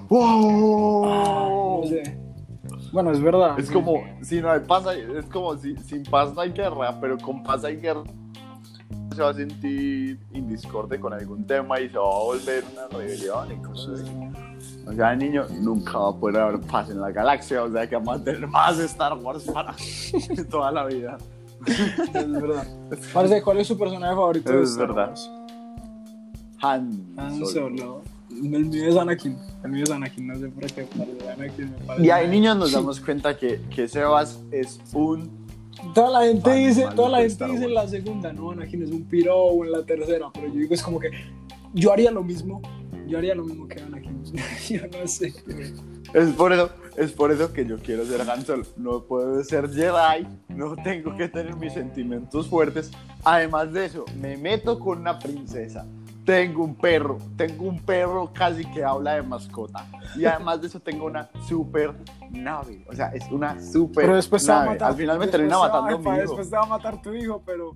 ¡Wow! 0.10 1.82
no 1.82 1.88
sé. 1.88 2.18
Bueno, 2.92 3.12
es 3.12 3.22
verdad. 3.22 3.58
Es 3.60 3.72
como, 3.72 4.04
si 4.22 4.42
no 4.42 4.52
hay 4.52 4.60
paz, 4.62 4.86
hay- 4.88 5.06
es 5.18 5.26
como 5.28 5.56
si 5.58 5.76
sin 5.78 6.04
paz 6.04 6.34
no 6.34 6.42
hay 6.42 6.52
guerra, 6.52 6.98
pero 7.00 7.18
con 7.18 7.44
paz 7.44 7.64
hay 7.64 7.78
guerra. 7.78 8.04
Se 9.16 9.22
va 9.22 9.30
a 9.30 9.34
sentir 9.34 10.20
indiscorde 10.34 11.00
con 11.00 11.14
algún 11.14 11.46
tema 11.46 11.80
y 11.80 11.88
se 11.90 11.98
va 11.98 12.04
a 12.06 12.24
volver 12.24 12.64
una 12.74 12.88
rebelión 12.98 13.52
y 13.52 13.56
cosas 13.66 14.02
así. 14.02 14.12
O 14.88 14.92
sea, 14.94 15.14
el 15.14 15.20
niño 15.20 15.46
nunca 15.62 15.98
va 15.98 16.10
a 16.10 16.14
poder 16.14 16.42
haber 16.42 16.60
paz 16.62 16.90
en 16.90 17.00
la 17.00 17.12
galaxia, 17.12 17.64
o 17.64 17.72
sea 17.72 17.88
que 17.88 17.96
vamos 17.96 18.20
a 18.20 18.24
tener 18.24 18.48
más 18.48 18.78
Star 18.80 19.14
Wars 19.18 19.44
para 19.46 19.74
toda 20.50 20.72
la 20.72 20.86
vida. 20.86 21.18
Es 21.66 22.32
verdad. 22.32 22.68
Parce, 23.14 23.42
¿cuál 23.42 23.60
es 23.60 23.68
su 23.68 23.78
personaje 23.78 24.14
favorito? 24.14 24.52
de 24.52 24.62
Es 24.64 24.72
Star 24.72 24.88
verdad. 24.88 25.10
Wars? 25.10 25.32
Han, 26.64 27.14
Han 27.18 27.34
Solo. 27.46 27.48
Solo. 27.78 28.02
El 28.32 28.66
mío 28.66 28.88
es 28.88 28.96
Anakin. 28.96 29.38
El 29.64 29.72
mío 29.72 29.84
es 29.84 29.92
Anakin, 29.92 30.28
no 30.28 30.36
sé 30.40 30.48
por 30.48 30.66
qué. 30.66 30.88
Anakin 31.32 31.66
me 31.72 31.78
parece- 31.86 32.06
Y 32.06 32.10
ahí 32.10 32.28
niños 32.28 32.58
nos 32.58 32.72
damos 32.72 33.00
cuenta 33.00 33.38
que, 33.38 33.62
que 33.70 33.88
Sebas 33.88 34.40
es 34.52 34.80
un... 34.94 35.30
Toda 35.94 36.10
la 36.22 36.26
gente 36.28 36.42
Fan 36.50 36.58
dice, 36.58 36.88
toda 36.96 37.10
la 37.10 37.18
gente 37.20 37.46
dice 37.48 37.66
en 37.66 37.74
la 37.74 37.88
segunda, 37.88 38.32
no, 38.34 38.52
Anakin 38.52 38.82
es 38.84 38.92
un 38.92 39.04
piro 39.04 39.64
en 39.66 39.72
la 39.72 39.84
tercera, 39.86 40.28
pero 40.34 40.48
yo 40.48 40.54
digo 40.54 40.74
es 40.74 40.82
como 40.82 41.00
que 41.00 41.10
yo 41.74 41.92
haría 41.92 42.12
lo 42.12 42.24
mismo, 42.24 42.62
yo 43.08 43.18
haría 43.18 43.36
lo 43.36 43.44
mismo 43.44 43.68
que 43.68 43.82
Anakin. 43.82 44.24
yo 44.70 44.82
no 45.00 45.08
sé. 45.08 45.34
Es 46.14 46.30
por 46.36 46.54
eso, 46.54 46.70
es 46.96 47.12
por 47.12 47.32
eso 47.32 47.52
que 47.52 47.66
yo 47.66 47.78
quiero 47.80 48.06
ser 48.06 48.22
Han 48.22 48.46
Solo. 48.46 48.66
No 48.78 49.04
puedo 49.04 49.44
ser 49.44 49.70
Jedi, 49.70 50.28
no 50.50 50.76
tengo 50.78 51.18
que 51.18 51.28
tener 51.28 51.56
mis 51.58 51.74
sentimientos 51.74 52.48
fuertes. 52.48 52.90
Además 53.24 53.74
de 53.74 53.86
eso, 53.86 54.06
me 54.20 54.38
meto 54.38 54.80
con 54.80 55.00
una 55.02 55.20
princesa. 55.20 55.86
Tengo 56.26 56.64
un 56.64 56.76
perro, 56.76 57.18
tengo 57.36 57.66
un 57.66 57.80
perro 57.80 58.32
casi 58.34 58.64
que 58.72 58.84
habla 58.84 59.16
de 59.16 59.24
mascota. 59.24 59.86
Y 60.16 60.24
además 60.26 60.62
de 60.62 60.68
eso 60.68 60.80
tengo 60.80 61.06
una 61.06 61.30
super 61.48 61.94
nave. 62.32 62.86
O 62.90 62.94
sea, 62.94 63.08
es 63.08 63.30
una 63.30 63.60
super 63.62 64.04
Pero 64.06 64.16
después 64.16 64.46
te 64.46 64.52
va 64.52 64.64
a 64.64 64.66
matar. 64.68 64.92
Al 64.92 64.96
final 64.96 65.20
me 65.20 65.28
termina 65.28 65.58
matando 65.60 66.00
mi 66.00 66.06
hijo. 66.10 66.18
Después 66.22 66.50
te 66.50 66.56
va 66.56 66.64
a 66.64 66.68
matar 66.68 67.02
tu 67.02 67.14
hijo, 67.14 67.42
pero 67.46 67.72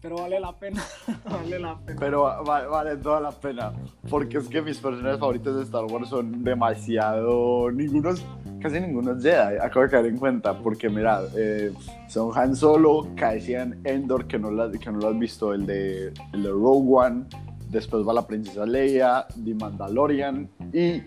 Pero 0.00 0.16
vale 0.18 0.38
la 0.38 0.52
pena. 0.52 0.82
vale 1.24 1.58
la 1.58 1.76
pena. 1.78 1.98
Pero 1.98 2.22
va- 2.22 2.42
va- 2.42 2.66
vale 2.68 2.96
toda 2.98 3.20
la 3.20 3.32
pena. 3.32 3.72
Porque 4.10 4.38
es 4.38 4.48
que 4.48 4.60
mis 4.62 4.78
personajes 4.78 5.18
favoritos 5.18 5.56
de 5.56 5.62
Star 5.62 5.84
Wars 5.86 6.08
son 6.10 6.44
demasiado. 6.44 7.70
Ningunos. 7.72 8.24
Casi 8.60 8.80
ninguno 8.80 9.12
es 9.12 9.22
Jedi. 9.22 9.56
Acabo 9.60 9.82
de 9.84 9.90
caer 9.90 10.06
en 10.06 10.16
cuenta. 10.18 10.58
Porque 10.58 10.88
mira, 10.88 11.20
eh, 11.36 11.72
son 12.08 12.30
Han 12.36 12.54
Solo, 12.56 13.06
Cassian 13.16 13.78
Endor, 13.84 14.26
que 14.26 14.38
no, 14.38 14.50
la- 14.50 14.70
que 14.70 14.90
no 14.90 14.98
lo 14.98 15.08
has 15.08 15.18
visto, 15.18 15.52
el 15.52 15.66
de, 15.66 16.12
el 16.32 16.42
de 16.42 16.50
Rogue 16.50 16.88
One. 16.94 17.24
Después 17.70 18.06
va 18.06 18.12
la 18.14 18.26
Princesa 18.26 18.64
Leia, 18.66 19.26
The 19.44 19.54
Mandalorian. 19.54 20.48
Y 20.72 21.02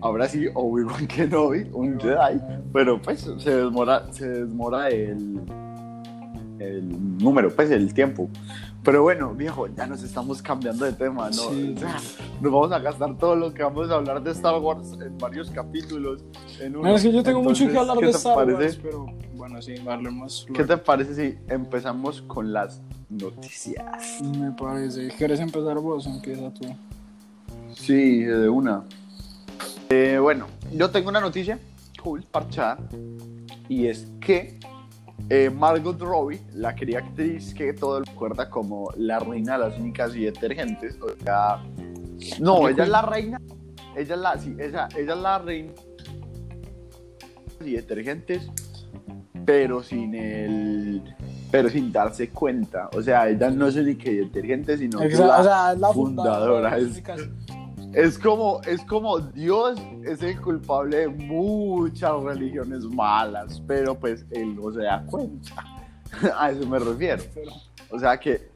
ahora 0.00 0.28
sí, 0.28 0.46
Obi-Wan 0.54 1.06
Kenobi, 1.08 1.68
un 1.72 1.98
Jedi. 2.00 2.40
Pero 2.72 3.00
pues 3.02 3.28
se 3.38 3.50
desmora, 3.56 4.10
se 4.12 4.28
desmora 4.28 4.88
el, 4.88 5.40
el 6.68 7.18
número, 7.18 7.54
pues 7.54 7.70
el 7.70 7.92
tiempo. 7.94 8.28
Pero 8.82 9.02
bueno, 9.02 9.34
viejo, 9.34 9.66
ya 9.68 9.86
nos 9.86 10.02
estamos 10.02 10.42
cambiando 10.42 10.84
de 10.84 10.92
tema, 10.92 11.30
¿no? 11.30 11.50
Sí. 11.50 11.74
Nos 12.40 12.52
vamos 12.52 12.70
a 12.72 12.78
gastar 12.78 13.16
todo 13.16 13.34
lo 13.34 13.54
que 13.54 13.62
vamos 13.62 13.90
a 13.90 13.94
hablar 13.94 14.22
de 14.22 14.32
Star 14.32 14.60
Wars 14.60 14.92
en 15.00 15.16
varios 15.16 15.50
capítulos. 15.50 16.22
En 16.60 16.76
uno. 16.76 16.90
No, 16.90 16.96
es 16.96 17.02
que 17.02 17.10
yo 17.12 17.22
tengo 17.22 17.42
mucho 17.42 17.64
que 17.64 17.70
Entonces, 17.70 17.88
hablar 17.90 17.98
¿qué 17.98 18.06
de 18.06 18.12
Star 18.12 18.36
Wars, 18.36 18.52
parece? 18.54 18.78
pero 18.82 19.06
bueno, 19.34 19.62
sí, 19.62 19.74
hablemos. 19.88 20.46
¿Qué 20.52 20.64
te 20.64 20.76
parece 20.76 21.14
si 21.14 21.38
empezamos 21.48 22.20
con 22.22 22.52
las 22.52 22.82
noticias? 23.08 24.20
Me 24.38 24.52
parece. 24.52 25.08
¿Quieres 25.16 25.40
empezar 25.40 25.78
vos 25.78 26.06
o 26.06 26.10
empieza 26.10 26.52
tú? 26.52 26.66
Sí, 27.74 28.20
de 28.20 28.48
una. 28.50 28.84
Eh, 29.88 30.18
bueno, 30.20 30.46
yo 30.72 30.90
tengo 30.90 31.08
una 31.08 31.20
noticia 31.20 31.58
cool, 32.02 32.22
parchada, 32.30 32.78
y 33.68 33.86
es 33.86 34.06
que 34.20 34.58
eh, 35.30 35.50
Margot 35.50 35.98
Robbie, 36.00 36.40
la 36.54 36.74
querida 36.74 36.98
actriz 36.98 37.54
que 37.54 37.72
todo 37.72 37.98
el 37.98 38.06
recuerda 38.06 38.50
como 38.50 38.90
la 38.96 39.18
reina 39.18 39.54
de 39.58 39.58
las 39.68 39.78
únicas 39.78 40.14
y 40.14 40.24
detergentes, 40.24 40.98
o 41.00 41.08
sea, 41.22 41.62
no, 42.40 42.68
ella 42.68 42.82
es 42.84 42.88
la 42.90 43.02
reina, 43.02 43.40
ella 43.96 44.14
es 44.14 44.20
la, 44.20 44.38
sí, 44.38 44.54
ella, 44.58 44.88
ella 44.96 45.14
es 45.14 45.18
la 45.20 45.38
reina 45.38 45.72
y 47.64 47.72
detergentes, 47.72 48.50
pero 49.46 49.82
sin 49.82 50.14
el, 50.14 51.02
pero 51.50 51.68
sin 51.70 51.90
darse 51.92 52.28
cuenta, 52.30 52.90
o 52.94 53.00
sea, 53.02 53.28
ella 53.28 53.50
no 53.50 53.68
es 53.68 53.76
ni 53.76 53.94
que 53.94 54.10
detergente, 54.12 54.76
sino 54.76 54.98
que 55.00 55.06
es 55.06 55.18
Exa- 55.18 55.26
la 55.26 55.38
o 55.40 55.42
sea, 55.44 55.72
es 55.72 55.78
la 55.78 55.92
fundadora, 55.92 56.70
fundadora. 56.72 56.78
es- 56.78 57.02
es 57.94 58.18
como, 58.18 58.60
es 58.62 58.82
como 58.84 59.18
Dios 59.20 59.78
es 60.04 60.22
el 60.22 60.40
culpable 60.40 60.96
de 60.98 61.08
muchas 61.08 62.22
religiones 62.22 62.84
malas, 62.84 63.62
pero 63.66 63.94
pues 63.98 64.24
él 64.30 64.56
no 64.56 64.72
se 64.72 64.82
da 64.82 65.04
cuenta. 65.06 65.54
A 66.38 66.50
eso 66.50 66.66
me 66.68 66.78
refiero. 66.78 67.22
O 67.90 67.98
sea 67.98 68.18
que 68.18 68.50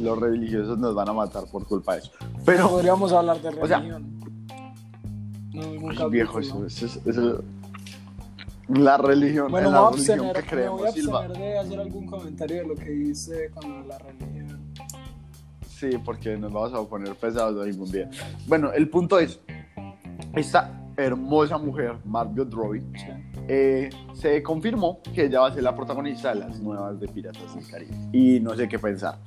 los 0.00 0.18
religiosos 0.18 0.78
nos 0.78 0.94
van 0.94 1.08
a 1.08 1.12
matar 1.12 1.44
por 1.50 1.66
culpa 1.66 1.94
de 1.94 2.00
eso. 2.00 2.10
Pero, 2.44 2.68
podríamos 2.68 3.12
hablar 3.12 3.40
de 3.40 3.48
o 3.48 3.66
sea, 3.66 3.78
religión. 3.78 4.20
no, 5.52 5.90
ay, 5.90 6.10
viejo, 6.10 6.38
eso, 6.40 6.64
eso 6.66 6.86
es- 6.86 7.00
eso 7.06 7.34
es- 7.38 7.40
la 8.68 8.96
religión, 8.96 9.50
Bueno, 9.50 9.68
en 9.68 9.74
me 9.74 9.78
la 9.80 9.84
voy, 9.88 9.92
religión 9.96 10.20
abstener, 10.20 10.44
que 10.48 10.56
me 10.56 10.68
voy 10.68 10.70
a 10.72 10.74
creemos, 10.80 10.94
Silva. 10.94 11.18
abstener 11.24 11.48
de 11.52 11.58
hacer 11.58 11.80
algún 11.80 12.06
comentario 12.06 12.56
de 12.62 12.66
lo 12.68 12.74
que 12.74 12.90
dice 12.90 13.50
con 13.54 13.86
la 13.88 13.98
religión. 13.98 14.43
Sí, 15.78 15.90
porque 16.04 16.36
nos 16.36 16.52
vamos 16.52 16.72
a 16.72 16.88
poner 16.88 17.14
pesados 17.16 17.66
algún 17.66 17.90
día. 17.90 18.08
Bueno, 18.46 18.72
el 18.72 18.88
punto 18.88 19.18
es, 19.18 19.40
esta 20.34 20.70
hermosa 20.96 21.58
mujer, 21.58 21.96
Margot 22.04 22.52
Robbie, 22.52 22.84
eh, 23.48 23.90
se 24.12 24.40
confirmó 24.42 25.00
que 25.02 25.24
ella 25.24 25.40
va 25.40 25.48
a 25.48 25.52
ser 25.52 25.64
la 25.64 25.74
protagonista 25.74 26.32
de 26.32 26.40
las 26.40 26.60
nuevas 26.60 27.00
de 27.00 27.08
Piratas 27.08 27.54
del 27.56 27.66
Caribe. 27.66 27.94
Y 28.12 28.38
no 28.38 28.54
sé 28.54 28.68
qué 28.68 28.78
pensar. 28.78 29.18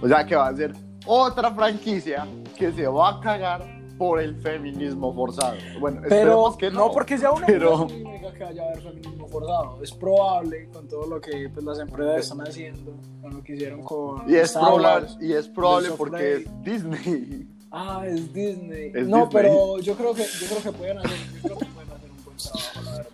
O 0.00 0.08
sea, 0.08 0.24
que 0.24 0.34
va 0.34 0.48
a 0.48 0.56
ser 0.56 0.72
otra 1.04 1.50
franquicia 1.50 2.26
que 2.56 2.72
se 2.72 2.86
va 2.86 3.18
a 3.18 3.20
cagar 3.20 3.79
por 4.00 4.18
el 4.18 4.34
feminismo 4.36 5.12
forzado. 5.12 5.56
Bueno, 5.78 6.00
Pero 6.08 6.56
que 6.58 6.70
no, 6.70 6.86
no. 6.86 6.90
porque 6.92 7.18
sea 7.18 7.32
una 7.32 7.44
pero- 7.46 7.86
que 7.86 8.44
vaya 8.44 8.62
a 8.62 8.66
haber 8.68 8.80
feminismo 8.80 9.28
forzado. 9.28 9.82
Es 9.82 9.92
probable 9.92 10.70
con 10.72 10.88
todo 10.88 11.06
lo 11.06 11.20
que 11.20 11.50
pues, 11.50 11.62
las 11.66 11.78
empresas 11.80 12.20
están 12.20 12.40
haciendo, 12.40 12.94
con 13.20 13.34
lo 13.34 13.42
que 13.42 13.56
hicieron 13.56 13.82
con 13.82 14.22
Y 14.26 14.36
es 14.36 14.44
Star 14.44 14.62
probable, 14.72 14.86
Wars. 15.06 15.18
y 15.20 15.32
es 15.34 15.48
probable 15.48 15.88
porque 15.98 16.34
es 16.36 16.44
Disney. 16.64 17.46
Ah, 17.70 18.04
es 18.06 18.32
Disney. 18.32 18.90
Es 18.94 19.06
no, 19.06 19.26
Disney. 19.26 19.28
pero 19.32 19.78
yo 19.80 19.94
creo 19.94 20.14
que 20.14 20.22
yo 20.22 20.46
creo 20.48 20.62
que 20.62 20.72
pueden 20.78 20.98
hacer, 20.98 21.10
yo 21.34 21.42
creo 21.42 21.58
que 21.58 21.66
pueden 21.66 21.90
hacer 21.92 22.10
un 22.10 22.24
buen 22.24 22.36
trabajo, 22.38 22.82
la 22.82 22.92
verdad. 22.92 23.06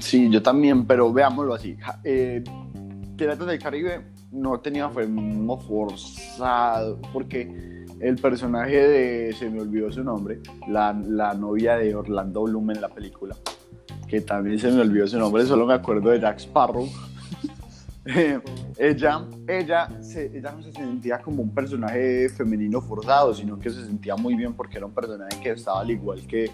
Sí, 0.00 0.28
yo 0.28 0.42
también, 0.42 0.84
pero 0.86 1.12
veámoslo 1.12 1.54
así. 1.54 1.76
Eh, 2.02 2.42
Piratas 3.16 3.46
del 3.46 3.60
Caribe 3.60 4.04
no 4.32 4.58
tenía 4.58 4.88
feminismo 4.90 5.60
forzado, 5.60 6.98
porque 7.12 7.73
el 8.00 8.16
personaje 8.16 8.76
de, 8.76 9.32
se 9.32 9.48
me 9.50 9.60
olvidó 9.60 9.90
su 9.92 10.02
nombre, 10.02 10.40
la, 10.68 10.92
la 10.92 11.34
novia 11.34 11.76
de 11.76 11.94
Orlando 11.94 12.42
Bloom 12.42 12.72
en 12.72 12.80
la 12.80 12.88
película, 12.88 13.36
que 14.08 14.20
también 14.20 14.58
se 14.58 14.70
me 14.70 14.80
olvidó 14.80 15.06
su 15.06 15.18
nombre, 15.18 15.44
solo 15.44 15.66
me 15.66 15.74
acuerdo 15.74 16.10
de 16.10 16.20
Jack 16.20 16.38
Sparrow. 16.38 16.88
Eh, 18.06 18.38
ella, 18.76 19.24
ella, 19.48 19.88
se, 20.02 20.26
ella 20.36 20.52
no 20.52 20.62
se 20.62 20.72
sentía 20.72 21.22
como 21.22 21.42
un 21.42 21.54
personaje 21.54 22.28
femenino 22.28 22.82
forzado, 22.82 23.32
sino 23.32 23.58
que 23.58 23.70
se 23.70 23.82
sentía 23.82 24.14
muy 24.14 24.34
bien 24.34 24.52
porque 24.52 24.76
era 24.76 24.84
un 24.84 24.92
personaje 24.92 25.40
que 25.42 25.52
estaba 25.52 25.80
al 25.80 25.90
igual 25.90 26.26
que, 26.26 26.50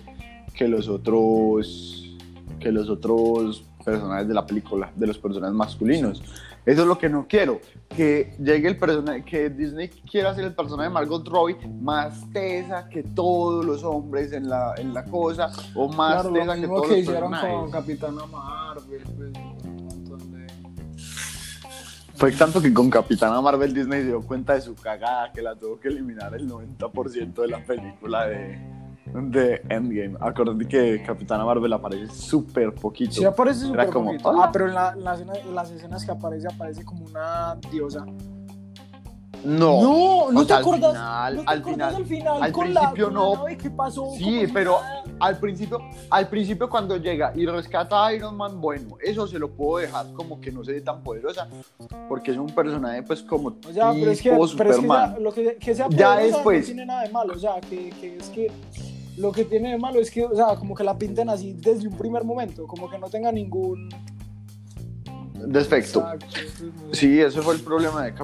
que 0.54 0.68
los 0.68 0.86
otros 0.86 2.16
que 2.60 2.70
los 2.70 2.88
otros 2.88 3.64
personajes 3.84 4.28
de 4.28 4.34
la 4.34 4.46
película, 4.46 4.92
de 4.94 5.06
los 5.06 5.18
personajes 5.18 5.54
masculinos. 5.56 6.22
Eso 6.66 6.82
es 6.82 6.86
lo 6.86 6.98
que 6.98 7.08
no 7.08 7.26
quiero, 7.26 7.60
que 7.88 8.34
llegue 8.38 8.68
el 8.68 8.76
personaje, 8.76 9.24
que 9.24 9.48
Disney 9.48 9.88
quiera 9.88 10.30
hacer 10.30 10.44
el 10.44 10.54
personaje 10.54 10.88
de 10.88 10.94
Margot 10.94 11.26
Robbie 11.26 11.56
más 11.80 12.30
tesa 12.32 12.88
que 12.88 13.02
todos 13.02 13.64
los 13.64 13.82
hombres 13.82 14.32
en 14.32 14.48
la, 14.48 14.74
en 14.76 14.92
la 14.92 15.04
cosa, 15.04 15.50
o 15.74 15.88
más 15.88 16.22
Claro, 16.22 16.32
tesa 16.32 16.60
que 16.60 16.66
todos 16.66 16.82
que 16.82 16.88
los 16.88 16.98
hicieron 16.98 17.30
personajes. 17.30 17.60
con 17.60 17.70
Capitana 17.70 18.26
Marvel, 18.26 19.02
pues, 19.16 19.32
un 19.64 19.86
montón 19.86 20.32
de... 20.32 20.46
Fue 22.14 22.32
tanto 22.32 22.60
que 22.60 22.74
con 22.74 22.90
Capitana 22.90 23.40
Marvel 23.40 23.72
Disney 23.72 24.02
se 24.02 24.08
dio 24.08 24.20
cuenta 24.20 24.54
de 24.54 24.60
su 24.60 24.74
cagada 24.74 25.32
que 25.32 25.40
la 25.40 25.54
tuvo 25.56 25.80
que 25.80 25.88
eliminar 25.88 26.34
el 26.34 26.46
90% 26.46 27.34
de 27.40 27.48
la 27.48 27.64
película 27.64 28.26
de, 28.26 28.58
de 29.14 29.62
Endgame. 29.68 30.16
Acordate 30.20 30.66
que 30.66 31.02
Capitana 31.02 31.44
Marvel 31.44 31.72
aparece 31.72 32.12
súper 32.14 32.74
poquito. 32.74 33.12
Sí 33.12 33.24
aparece 33.24 33.60
súper 33.66 33.88
como, 33.90 34.06
poquito. 34.12 34.28
"Hola". 34.30 34.44
Ah, 34.44 34.50
pero 34.52 34.68
en, 34.68 34.74
la- 34.74 34.92
en 34.96 35.04
las 35.04 35.20
escenas- 35.20 35.38
en 35.46 35.54
las 35.54 35.70
escenas 35.70 36.04
que 36.04 36.10
aparece, 36.12 36.48
aparece 36.52 36.84
como 36.84 37.04
una 37.06 37.56
diosa. 37.70 38.04
No, 39.42 39.80
No, 39.80 40.32
no 40.32 40.40
o 40.40 40.42
te 40.42 40.48
sea, 40.48 40.56
al 40.56 40.62
acuerdas. 40.62 40.92
final- 40.92 41.36
¿no 41.36 41.42
te 41.44 41.48
al 41.50 41.58
acuerdas 41.60 41.72
final- 41.88 41.94
al 41.94 42.04
final 42.04 42.42
al 42.42 42.52
con 42.52 42.74
la- 42.74 42.80
principio 42.80 43.06
la 43.08 43.14
no. 43.14 43.44
que 43.56 43.70
pasó? 43.70 44.10
Sí, 44.18 44.40
como 44.42 44.52
pero 44.52 44.80
nada? 44.82 45.04
al 45.18 45.38
principio, 45.38 45.78
al 46.10 46.28
principio 46.28 46.68
cuando 46.68 46.96
llega 46.98 47.32
y 47.34 47.46
rescata 47.46 48.04
a 48.04 48.12
Iron 48.12 48.36
Man, 48.36 48.60
bueno, 48.60 48.96
eso 49.02 49.26
se 49.26 49.38
lo 49.38 49.48
puedo 49.50 49.78
dejar 49.78 50.12
como 50.12 50.38
que 50.42 50.52
no 50.52 50.62
se 50.62 50.72
ve 50.72 50.80
tan 50.82 51.02
poderosa, 51.02 51.48
porque 52.06 52.32
es 52.32 52.36
un 52.36 52.48
personaje 52.50 53.02
pues 53.02 53.22
como 53.22 53.48
O 53.66 53.72
sea, 53.72 53.92
pero 53.92 54.10
es 54.10 54.20
que, 54.20 54.28
tipo 54.30 54.46
pero 54.58 54.70
es 54.72 54.76
que 54.76 54.82
Superman. 54.82 55.14
ya- 55.14 55.18
lo 55.20 55.32
que, 55.32 55.56
que 55.56 55.74
sea 55.74 55.88
Ya 55.88 56.14
poderosa 56.16 56.36
después. 56.36 56.60
no 56.60 56.66
tiene 56.66 56.84
nada 56.86 57.02
de 57.04 57.08
malo. 57.08 57.32
O 57.32 57.38
sea, 57.38 57.60
que, 57.62 57.88
que 57.98 58.16
es 58.18 58.28
que 58.28 58.52
lo 59.20 59.32
que 59.32 59.44
tiene 59.44 59.72
de 59.72 59.78
malo 59.78 60.00
es 60.00 60.10
que, 60.10 60.24
o 60.24 60.34
sea, 60.34 60.56
como 60.56 60.74
que 60.74 60.82
la 60.82 60.96
pinten 60.96 61.28
así 61.28 61.52
desde 61.52 61.86
un 61.86 61.96
primer 61.96 62.24
momento, 62.24 62.66
como 62.66 62.88
que 62.88 62.98
no 62.98 63.08
tenga 63.08 63.30
ningún. 63.30 63.88
Defecto. 65.46 66.00
Exacto. 66.00 66.26
Sí, 66.92 67.20
ese 67.20 67.40
fue 67.40 67.54
el 67.54 67.60
problema 67.60 68.04
de, 68.04 68.14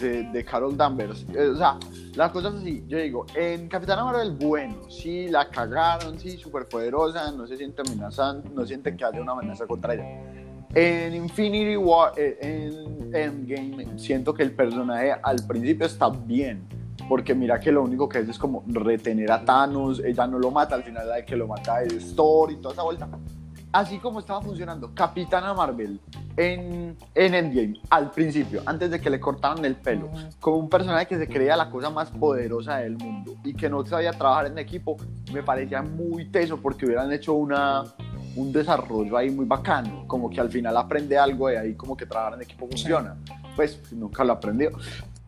de, 0.00 0.22
de 0.24 0.44
Carol 0.44 0.76
Danvers. 0.76 1.24
Eh, 1.34 1.48
o 1.48 1.56
sea, 1.56 1.78
la 2.14 2.30
cosa 2.30 2.48
es 2.48 2.54
así, 2.54 2.84
yo 2.86 2.98
digo, 2.98 3.26
en 3.34 3.68
Capitana 3.68 4.04
Marvel, 4.04 4.32
bueno, 4.32 4.90
sí, 4.90 5.28
la 5.28 5.48
cagaron, 5.48 6.18
sí, 6.18 6.36
súper 6.36 6.68
poderosa, 6.68 7.30
no 7.32 7.46
se 7.46 7.56
siente 7.56 7.82
amenazante, 7.82 8.48
no 8.54 8.66
siente 8.66 8.94
que 8.96 9.04
haya 9.04 9.20
una 9.20 9.32
amenaza 9.32 9.66
contra 9.66 9.94
ella. 9.94 10.04
En 10.74 11.14
Infinity 11.14 11.76
War, 11.76 12.12
eh, 12.16 12.38
en 12.40 13.14
Endgame, 13.14 13.98
siento 13.98 14.34
que 14.34 14.42
el 14.42 14.52
personaje 14.52 15.12
al 15.22 15.46
principio 15.46 15.86
está 15.86 16.10
bien, 16.10 16.66
porque 17.08 17.34
mira 17.34 17.60
que 17.60 17.72
lo 17.72 17.82
único 17.82 18.08
que 18.08 18.18
hace 18.18 18.30
es 18.30 18.38
como 18.38 18.62
retener 18.66 19.30
a 19.30 19.44
Thanos, 19.44 20.00
ella 20.04 20.26
no 20.26 20.38
lo 20.38 20.50
mata, 20.50 20.74
al 20.74 20.82
final 20.82 21.08
la 21.08 21.24
que 21.24 21.36
lo 21.36 21.46
mata 21.46 21.82
es 21.82 22.14
Thor 22.14 22.52
y 22.52 22.56
toda 22.56 22.74
esa 22.74 22.82
vuelta. 22.82 23.08
Así 23.72 23.98
como 23.98 24.20
estaba 24.20 24.40
funcionando 24.40 24.94
Capitana 24.94 25.52
Marvel 25.52 26.00
en, 26.36 26.96
en 27.14 27.34
Endgame, 27.34 27.80
al 27.90 28.10
principio, 28.10 28.62
antes 28.64 28.90
de 28.90 29.00
que 29.00 29.10
le 29.10 29.20
cortaran 29.20 29.64
el 29.64 29.76
pelo, 29.76 30.08
como 30.40 30.56
un 30.56 30.68
personaje 30.68 31.06
que 31.06 31.18
se 31.18 31.28
creía 31.28 31.56
la 31.56 31.68
cosa 31.68 31.90
más 31.90 32.10
poderosa 32.10 32.78
del 32.78 32.96
mundo 32.96 33.34
y 33.44 33.54
que 33.54 33.68
no 33.68 33.84
sabía 33.84 34.12
trabajar 34.12 34.46
en 34.46 34.58
equipo, 34.58 34.96
me 35.32 35.42
parecía 35.42 35.82
muy 35.82 36.26
teso 36.26 36.56
porque 36.58 36.86
hubieran 36.86 37.12
hecho 37.12 37.34
una, 37.34 37.84
un 38.36 38.52
desarrollo 38.52 39.16
ahí 39.16 39.30
muy 39.30 39.46
bacano, 39.46 40.04
como 40.06 40.30
que 40.30 40.40
al 40.40 40.50
final 40.50 40.76
aprende 40.76 41.18
algo 41.18 41.48
de 41.48 41.58
ahí, 41.58 41.74
como 41.74 41.96
que 41.96 42.06
trabajar 42.06 42.34
en 42.34 42.42
equipo 42.42 42.68
funciona. 42.68 43.16
Pues 43.56 43.92
nunca 43.92 44.22
lo 44.24 44.34
aprendió. 44.34 44.70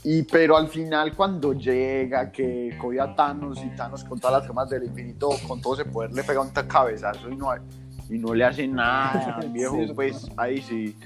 Y 0.05 0.23
pero 0.23 0.57
al 0.57 0.69
final 0.69 1.15
cuando 1.17 1.53
llega, 1.53 2.31
que 2.31 2.77
coge 2.81 3.01
a 3.01 3.15
Thanos 3.17 3.59
y 3.65 3.69
Thanos 3.77 4.05
con 4.05 4.19
todas 4.21 4.39
las 4.41 4.47
gemas 4.47 4.71
del 4.71 4.85
infinito, 4.85 5.29
con 5.47 5.61
todo 5.61 5.75
ese 5.75 5.85
poder 5.87 6.13
le 6.13 6.23
pega 6.23 6.41
un 6.41 6.51
cabezazo 6.51 7.29
y 7.31 7.37
no, 7.37 7.49
y 8.09 8.19
no 8.19 8.33
le 8.35 8.45
hace 8.45 8.67
nada, 8.69 9.41
viejo, 9.53 9.75
cierto. 9.75 9.95
pues 9.97 10.31
ahí 10.37 10.63
sí, 10.63 10.97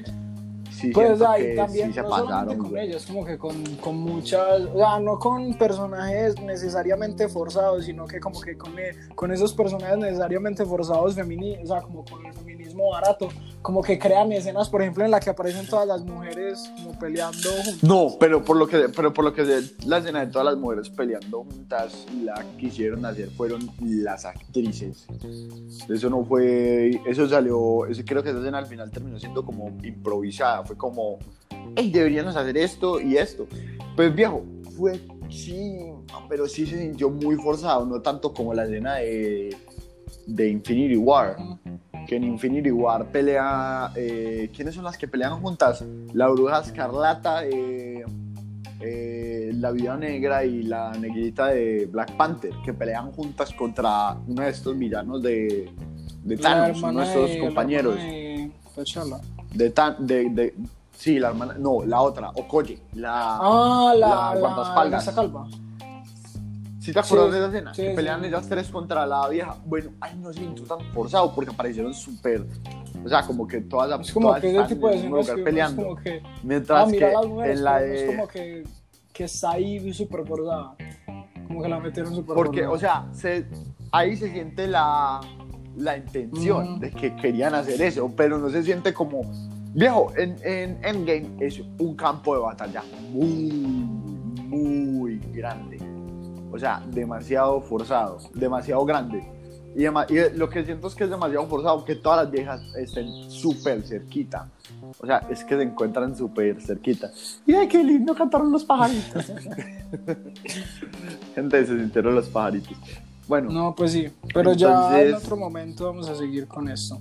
sí 0.71 0.91
Pues 0.93 1.21
ahí 1.23 1.43
que 1.43 1.55
también, 1.55 1.89
sí 1.89 1.95
se 1.95 2.03
no 2.03 2.11
pasaron. 2.11 2.59
con 2.59 2.71
güey. 2.71 2.89
ellos, 2.89 3.07
como 3.07 3.25
que 3.25 3.39
con, 3.39 3.65
con 3.77 3.97
muchas, 3.97 4.61
o 4.73 4.77
sea, 4.77 5.01
no 5.01 5.19
con 5.19 5.55
personajes 5.55 6.41
necesariamente 6.43 7.29
forzados, 7.29 7.87
sino 7.87 8.07
que 8.07 8.21
como 8.21 8.41
que 8.43 8.57
con, 8.59 8.79
e- 8.79 8.95
con 9.15 9.33
esos 9.33 9.55
personajes 9.55 9.97
necesariamente 9.99 10.67
forzados 10.67 11.15
femini, 11.15 11.57
o 11.63 11.67
sea, 11.67 11.81
como 11.81 12.05
con 12.05 12.25
el 12.27 12.35
feminismo 12.73 12.91
barato, 12.91 13.29
como 13.61 13.83
que 13.83 13.99
crean 13.99 14.33
escenas, 14.33 14.69
por 14.69 14.83
ejemplo, 14.83 15.05
en 15.05 15.11
la 15.11 15.21
que 15.21 15.31
aparecen 15.31 15.67
todas 15.67 15.87
las 15.87 16.03
mujeres 16.03 16.71
como 16.77 16.99
peleando 16.99 17.51
juntas. 17.51 17.83
No, 17.83 18.17
pero 18.19 18.45
por 18.45 18.57
lo 18.57 18.67
que, 18.67 18.89
pero 18.95 19.13
por 19.13 19.25
lo 19.25 19.33
que 19.33 19.45
la 19.87 19.99
escena 19.99 20.21
de 20.21 20.33
todas 20.33 20.47
las 20.47 20.57
mujeres 20.57 20.89
peleando 20.91 21.45
juntas, 21.45 22.07
la 22.23 22.45
quisieron 22.59 23.05
hacer 23.05 23.31
fueron 23.31 23.71
las 23.81 24.25
actrices. 24.25 25.07
Eso 25.89 26.11
no 26.11 26.25
fue, 26.25 27.01
eso 27.07 27.29
salió, 27.29 27.87
eso 27.87 28.03
creo 28.05 28.23
que 28.23 28.31
esa 28.31 28.39
escena 28.39 28.59
al 28.59 28.67
final 28.67 28.91
terminó 28.91 29.19
siendo 29.19 29.45
como 29.45 29.69
improvisada, 29.83 30.65
fue 30.65 30.77
como, 30.77 31.19
hey, 31.77 31.91
deberíamos 31.93 32.37
hacer 32.37 32.57
esto 32.57 33.01
y 33.01 33.17
esto. 33.17 33.47
Pues 33.95 34.15
viejo, 34.15 34.43
fue 34.77 35.01
sí, 35.31 35.79
pero 36.29 36.47
sí 36.47 36.67
se 36.67 36.79
sintió 36.79 37.11
muy 37.11 37.37
forzado, 37.37 37.87
no 37.87 38.01
tanto 38.01 38.33
como 38.33 38.55
la 38.55 38.65
escena 38.65 38.97
de, 38.97 39.57
de 40.27 40.49
Infinity 40.49 40.97
War. 40.97 41.37
Que 42.07 42.17
en 42.17 42.25
Infinity 42.25 42.71
War 42.71 43.07
pelea. 43.07 43.91
eh, 43.97 44.51
¿Quiénes 44.55 44.75
son 44.75 44.85
las 44.85 44.99
que 44.99 45.07
pelean 45.09 45.41
juntas? 45.41 45.85
La 46.15 46.29
Bruja 46.29 46.61
Escarlata, 46.61 47.45
eh, 47.47 48.05
eh, 48.81 49.53
la 49.55 49.71
Viuda 49.71 49.97
Negra 49.97 50.45
y 50.45 50.65
la 50.65 50.91
Negrita 50.93 51.47
de 51.49 51.87
Black 51.87 52.17
Panther, 52.17 52.51
que 52.65 52.73
pelean 52.73 53.13
juntas 53.13 53.53
contra 53.53 54.17
uno 54.27 54.43
de 54.43 54.51
estos 54.51 54.77
villanos 54.77 55.23
de, 55.23 55.71
de 56.25 56.37
La 56.37 56.43
Thanos, 56.43 56.83
uno 56.83 57.01
de 57.01 57.07
estos 57.07 57.31
la 57.31 57.39
compañeros. 57.41 57.97
de 59.55 59.71
Tan- 59.71 60.05
de, 60.07 60.31
de- 60.31 60.55
sí, 60.97 61.19
la 61.21 61.29
hermana. 61.29 61.55
No, 61.59 61.85
la 61.85 62.01
otra, 62.03 62.31
Okoye. 62.31 62.79
La, 62.95 63.37
Ah, 63.41 63.95
la, 63.97 64.09
la 64.09 64.35
la, 64.35 64.41
guardaespaldas. 64.41 65.03
esa 65.07 65.15
calva. 65.15 65.47
¿Sí 66.83 66.93
te 66.93 66.99
acuerdas 66.99 67.27
Sí, 67.29 67.33
de 67.33 67.39
esa 67.39 67.47
escena? 67.47 67.75
sí, 67.75 67.83
que 67.83 67.91
sí. 67.91 67.97
pelean 67.97 68.25
ellas 68.25 68.49
tres 68.49 68.69
contra 68.69 69.07
la 69.07 69.29
vieja. 69.29 69.57
Bueno, 69.65 69.91
ay, 70.01 70.17
no 70.21 70.33
se 70.33 70.41
sintió 70.41 70.65
tan 70.65 70.81
forzado 70.93 71.33
porque 71.33 71.53
aparecieron 71.53 71.95
súper. 71.95 72.45
O 73.05 73.09
sea, 73.09 73.23
como 73.25 73.47
que 73.47 73.61
todas 73.61 73.89
las. 73.89 74.01
Es 74.09 74.13
como 74.13 74.29
todas 74.29 74.41
que 74.41 74.49
están 74.51 74.67
tipo 74.67 74.89
de 74.89 74.95
en 74.95 74.99
el 74.99 75.05
mismo 75.05 75.19
escenas 75.21 75.27
lugar 75.29 75.37
que 75.37 75.43
peleando. 75.45 75.83
como 75.85 75.97
que, 75.97 76.23
Mientras 76.43 76.83
ah, 76.83 76.87
mira 76.91 77.11
que 77.11 77.27
mujeres, 77.29 77.59
en 77.59 77.65
la 77.65 77.79
no 77.79 77.85
es 77.87 78.01
de. 78.01 78.07
como 78.07 78.29
que, 78.29 78.65
que 79.13 79.25
está 79.25 79.51
ahí 79.53 79.93
súper 79.93 80.27
forzada. 80.27 80.75
Como 81.47 81.63
que 81.63 81.69
la 81.69 81.79
metieron 81.79 82.15
súper 82.17 82.35
Porque, 82.35 82.67
o 82.67 82.77
sea, 82.79 83.07
se, 83.13 83.47
ahí 83.93 84.17
se 84.17 84.33
siente 84.33 84.67
la, 84.67 85.21
la 85.77 85.97
intención 85.97 86.81
de 86.81 86.91
que 86.91 87.15
querían 87.15 87.55
hacer 87.55 87.81
eso, 87.81 88.13
pero 88.17 88.39
no 88.39 88.51
se 88.51 88.61
siente 88.65 88.93
como. 88.93 89.21
Viejo, 89.75 90.13
en, 90.17 90.37
en 90.43 90.79
Endgame 90.85 91.31
es 91.39 91.61
un 91.79 91.95
campo 91.95 92.35
de 92.35 92.41
batalla 92.41 92.83
muy, 93.13 93.53
muy 94.49 95.19
grande. 95.33 95.92
O 96.53 96.59
sea, 96.59 96.83
demasiado 96.91 97.61
forzado, 97.63 98.19
demasiado 98.35 98.85
grande. 98.85 99.25
Y, 99.75 99.85
y 99.87 100.37
lo 100.37 100.51
que 100.51 100.65
siento 100.67 100.89
es 100.89 100.95
que 100.95 101.05
es 101.05 101.11
demasiado 101.11 101.47
forzado 101.47 101.83
que 101.85 101.95
todas 101.97 102.25
las 102.25 102.31
viejas 102.31 102.61
estén 102.77 103.09
súper 103.31 103.81
cerquita. 103.83 104.51
O 105.01 105.07
sea, 105.07 105.27
es 105.31 105.43
que 105.45 105.57
se 105.57 105.63
encuentran 105.63 106.15
súper 106.15 106.61
cerquita. 106.61 107.11
Y 107.47 107.55
ay, 107.55 107.69
qué 107.69 107.83
lindo 107.83 108.15
cantaron 108.15 108.53
los 108.53 108.65
pajaritos. 108.67 109.27
Gente, 111.35 111.67
se 111.67 111.79
sintieron 111.79 112.15
los 112.15 112.29
pajaritos. 112.29 112.77
Bueno, 113.27 113.51
No, 113.51 113.75
pues 113.75 113.93
sí, 113.93 114.09
pero 114.35 114.53
ya 114.53 114.91
en 115.01 115.07
Entonces- 115.07 115.25
otro 115.25 115.37
momento 115.37 115.87
vamos 115.87 116.09
a 116.09 116.15
seguir 116.17 116.47
con 116.47 116.69
esto. 116.69 116.99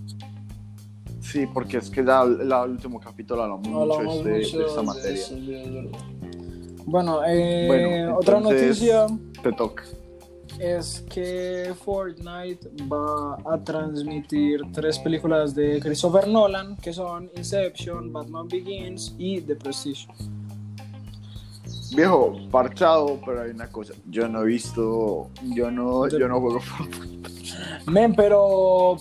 sí, 1.20 1.46
porque 1.53 1.77
es 1.77 1.89
que 1.89 2.03
ya 2.05 2.24
el, 2.24 2.51
último 2.72 3.00
capítulo 3.00 3.43
hablamos, 3.43 3.67
Hablamos 3.67 4.15
mucho, 4.17 4.24
de, 4.29 4.38
mucho 4.39 4.60
de 4.60 4.65
esta 4.65 4.81
materia. 4.81 5.12
eso, 5.12 5.36
verdad. 5.36 6.00
Bueno, 6.86 7.20
eh, 7.25 7.65
Bueno, 7.67 8.17
otra 8.17 8.38
entonces- 8.38 8.62
noticia 8.63 9.08
Te 9.41 9.51
toca. 9.53 9.83
es 10.60 11.03
que 11.10 11.74
Fortnite 11.83 12.69
va 12.91 13.38
a 13.45 13.63
transmitir 13.63 14.62
tres 14.73 14.99
películas 14.99 15.56
de 15.56 15.80
Christopher 15.80 16.27
Nolan, 16.27 16.77
que 16.77 16.93
son 16.93 17.32
Inception, 17.36 18.12
Batman 18.12 18.47
Begins 18.47 19.15
y 19.17 19.41
The 19.41 19.56
Prestige. 19.56 20.08
Viejo, 21.95 22.34
parchado, 22.49 23.19
pero 23.25 23.41
hay 23.41 23.51
una 23.51 23.67
cosa. 23.67 23.93
Yo 24.10 24.27
no 24.27 24.43
he 24.43 24.45
visto. 24.45 25.30
Yo 25.54 25.69
no, 25.69 26.08
yo 26.08 26.27
no 26.27 26.39
juego. 26.39 26.60
Men, 27.88 28.13
pero 28.15 28.95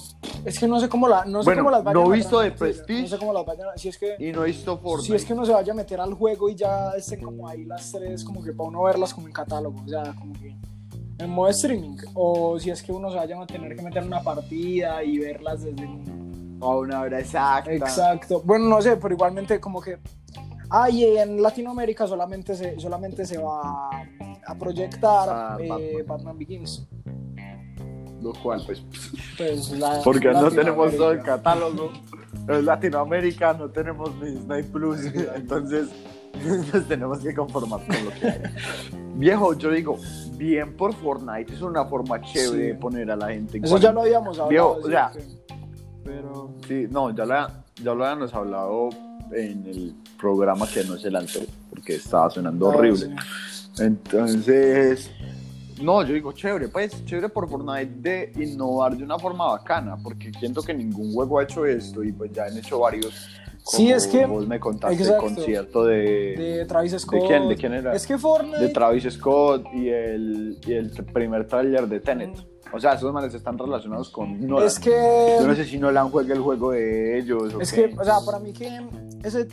es 0.45 0.59
que 0.59 0.67
no 0.67 0.81
sé 0.81 0.89
cómo 0.89 1.07
la, 1.07 1.25
no 1.25 1.43
sé 1.43 1.47
Bueno, 1.47 1.63
cómo 1.63 1.71
las 1.71 1.85
vayan 1.85 2.03
no 2.03 2.13
he 2.13 2.17
visto 2.17 2.41
de 2.41 2.51
Prestige. 2.51 3.03
No 3.03 3.09
sé 3.09 3.19
cómo 3.19 3.33
las 3.33 3.47
vayan 3.47 3.69
a, 3.69 3.79
si 3.79 3.89
es 3.89 3.99
que 3.99 4.17
Y 4.19 4.33
no 4.33 4.45
he 4.45 4.49
visto 4.49 4.79
Fortnite. 4.79 5.07
si 5.07 5.15
es 5.15 5.25
que 5.25 5.33
uno 5.33 5.47
se 5.47 5.53
vaya 5.53 5.73
a 5.73 5.77
meter 5.77 6.01
al 6.01 6.15
juego 6.15 6.49
y 6.49 6.55
ya 6.57 6.91
estén 6.97 7.21
como 7.21 7.49
ahí 7.49 7.65
las 7.65 7.93
tres, 7.93 8.25
como 8.25 8.43
que 8.43 8.53
para 8.53 8.69
uno 8.69 8.83
verlas 8.83 9.15
como 9.15 9.29
en 9.29 9.33
catálogo, 9.33 9.81
o 9.85 9.89
sea, 9.89 10.15
como 10.19 10.33
que 10.35 10.57
en 11.19 11.31
modo 11.31 11.49
streaming, 11.51 11.97
o 12.15 12.59
si 12.59 12.71
es 12.71 12.83
que 12.83 12.93
uno 12.93 13.11
se 13.11 13.17
vaya 13.17 13.41
a 13.41 13.47
tener 13.47 13.77
que 13.77 13.83
meter 13.83 14.03
una 14.03 14.23
partida 14.23 15.05
y 15.05 15.19
verlas 15.19 15.63
desde 15.63 15.87
un... 15.87 16.59
A 16.63 16.69
una 16.77 17.01
hora 17.03 17.21
exacta. 17.21 17.73
Exacto. 17.73 18.43
Bueno, 18.45 18.67
no 18.67 18.83
sé, 18.83 18.97
pero 18.97 19.15
igualmente 19.15 19.61
como 19.61 19.81
que... 19.81 19.99
Ah, 20.71 20.89
y 20.89 21.05
en 21.17 21.43
Latinoamérica 21.43 22.07
solamente 22.07 22.55
se, 22.55 22.79
solamente 22.79 23.27
se 23.27 23.39
va 23.39 23.91
a 24.47 24.55
proyectar 24.59 25.29
Ah, 25.29 25.57
eh, 25.61 25.69
Batman. 25.69 26.07
Batman 26.07 26.39
Begins. 26.39 26.87
Lo 28.23 28.33
cual, 28.35 28.63
pues. 28.67 28.83
Pues, 29.37 29.71
la- 29.73 30.01
Porque 30.05 30.31
no 30.31 30.51
tenemos 30.51 30.95
todo 30.97 31.13
el 31.13 31.23
catálogo. 31.23 31.91
En 32.49 32.65
Latinoamérica 32.67 33.55
no 33.55 33.71
tenemos 33.71 34.15
ni 34.17 34.31
Disney 34.33 34.63
Plus. 34.63 34.99
Entonces, 35.35 35.89
nos 36.73 36.87
tenemos 36.89 37.19
que 37.21 37.35
conformar 37.35 37.81
con 37.87 38.05
lo 38.05 38.11
que 38.13 38.27
hay. 38.27 38.41
Viejo, 39.15 39.55
yo 39.55 39.71
digo, 39.71 39.99
bien 40.37 40.77
por 40.77 40.95
Fortnite. 40.95 41.53
Es 41.53 41.63
una 41.63 41.85
forma 41.87 42.21
chévere 42.21 42.51
Sí. 42.51 42.67
de 42.69 42.75
poner 42.75 43.11
a 43.11 43.17
la 43.17 43.29
gente 43.29 43.57
en 43.59 43.65
Eso 43.65 43.77
ya 43.79 43.93
cuarentena. 43.93 43.93
lo 43.95 44.01
habíamos 44.03 44.39
hablado. 44.39 44.49
Viejo, 44.51 44.71
o 44.73 44.83
sí, 44.83 44.91
sea, 44.91 45.11
que- 45.13 45.57
Pero... 46.05 46.51
Sí, 46.69 46.87
no, 46.91 47.15
ya 47.15 47.25
lo, 47.25 47.35
ya 47.83 47.95
lo 47.95 48.05
habíamos 48.05 48.35
hablado 48.35 48.89
en 49.33 49.67
el 49.67 49.95
programa 50.21 50.67
que 50.69 50.85
no 50.85 50.97
se 50.99 51.11
lanzó, 51.11 51.41
porque 51.71 51.95
estaba 51.97 52.29
sonando 52.31 52.71
Ah, 52.71 52.77
horrible. 52.77 52.99
sí. 53.75 53.83
Entonces, 53.83 55.11
no, 55.83 56.03
yo 56.03 56.13
digo, 56.15 56.33
chévere, 56.33 56.69
pues, 56.69 57.05
chévere 57.05 57.29
por 57.29 57.49
Fortnite 57.49 57.93
de 58.01 58.33
innovar 58.45 58.97
de 58.97 59.05
una 59.05 59.19
forma 59.19 59.47
bacana, 59.47 59.97
porque 60.03 60.31
siento 60.39 60.63
que 60.63 60.75
ningún 60.75 61.13
juego 61.15 61.39
ha 61.39 61.45
hecho 61.45 61.65
esto 61.65 62.03
y 62.05 62.13
pues 62.13 62.31
ya 62.33 62.45
han 62.45 62.59
hecho 62.59 62.79
varios. 62.81 63.29
Sí, 63.65 63.85
como 63.85 63.97
es 63.97 64.07
que- 64.07 64.27
Vos 64.27 64.47
me 64.49 64.59
contaste 64.59 64.97
exacto. 65.03 65.27
el 65.27 65.35
concierto 65.35 65.85
de, 65.85 66.35
De 66.37 66.65
Travis 66.67 66.93
Scott. 66.99 67.21
quién? 67.27 67.49
¿De 67.49 67.57
quién 67.57 67.73
era? 67.75 67.95
Es 67.95 68.07
que 68.07 68.19
Fortnite... 68.19 68.59
de 68.59 68.69
Travis 68.71 69.05
Scott 69.15 69.65
y 69.75 69.89
el, 69.89 70.59
y 70.67 70.73
el 70.73 70.91
primer 70.91 71.47
tráiler 71.47 71.87
de 71.87 72.01
Tenet. 72.01 72.31
O 72.73 72.79
sea, 72.81 72.95
esos 72.95 73.13
manes 73.13 73.35
están 73.35 73.59
relacionados 73.59 74.11
con 74.11 74.47
Nolan. 74.47 74.67
Es 74.67 74.79
que... 74.79 74.91
Yo 75.41 75.47
no 75.47 75.55
sé 75.55 75.65
si 75.65 75.77
Nolan 75.79 76.09
juega 76.11 76.35
el 76.35 76.41
juego 76.41 76.71
de 76.71 77.19
ellos. 77.19 77.53
o 77.55 77.61
Es 77.61 77.73
qué. 77.73 77.91
que, 77.91 77.99
o 77.99 78.05
sea, 78.05 78.19
para 78.25 78.39
mí 78.39 78.53
que 78.53 78.81
ese, 79.25 79.49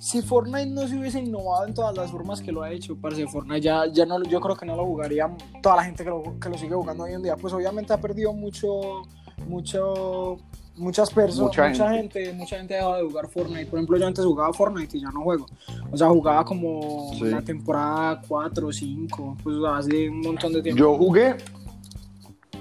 si 0.00 0.22
Fortnite 0.22 0.70
no 0.70 0.88
se 0.88 0.96
hubiese 0.98 1.20
innovado 1.20 1.66
en 1.66 1.74
todas 1.74 1.94
las 1.94 2.10
formas 2.10 2.40
que 2.40 2.50
lo 2.50 2.62
ha 2.62 2.72
hecho, 2.72 2.96
parce, 2.96 3.26
Fortnite 3.26 3.60
ya, 3.60 3.84
ya 3.86 4.06
no, 4.06 4.22
yo 4.22 4.40
creo 4.40 4.56
que 4.56 4.64
no 4.64 4.74
lo 4.74 4.86
jugaría 4.86 5.30
toda 5.62 5.76
la 5.76 5.84
gente 5.84 6.02
que 6.02 6.08
lo, 6.08 6.22
que 6.40 6.48
lo 6.48 6.56
sigue 6.56 6.74
jugando 6.74 7.04
hoy 7.04 7.12
en 7.12 7.22
día. 7.22 7.36
Pues 7.36 7.52
obviamente 7.52 7.92
ha 7.92 8.00
perdido 8.00 8.32
mucho, 8.32 9.02
mucho, 9.46 10.38
muchas 10.76 11.10
personas, 11.10 11.48
Mucha 11.48 11.68
mucha, 11.68 11.92
gente. 11.92 12.24
gente. 12.24 12.38
mucha 12.38 12.56
gente 12.56 12.74
ha 12.74 12.76
dejado 12.78 12.96
de 12.96 13.02
jugar 13.10 13.28
Fortnite. 13.28 13.66
Por 13.66 13.78
ejemplo, 13.78 13.98
yo 13.98 14.06
antes 14.06 14.24
jugaba 14.24 14.52
Fortnite 14.54 14.96
y 14.96 15.00
ya 15.02 15.10
no 15.10 15.20
juego. 15.22 15.44
O 15.92 15.96
sea, 15.98 16.08
jugaba 16.08 16.46
como 16.46 17.12
Sí. 17.18 17.24
la 17.24 17.42
temporada 17.42 18.22
4 18.26 18.68
o 18.68 18.72
5, 18.72 19.36
pues 19.42 19.56
o 19.56 19.60
sea, 19.62 19.76
hace 19.76 20.08
un 20.08 20.22
montón 20.22 20.54
de 20.54 20.62
tiempo. 20.62 20.78
Yo 20.78 20.96
jugué. 20.96 21.36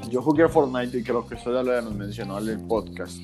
Yo 0.09 0.21
jugué 0.21 0.47
Fortnite 0.49 0.97
y 0.97 1.03
creo 1.03 1.25
que 1.25 1.35
esto 1.35 1.53
ya 1.53 1.63
lo 1.63 1.71
habíamos 1.71 1.93
mencionado 1.95 2.39
en 2.39 2.49
el 2.59 2.67
podcast. 2.67 3.17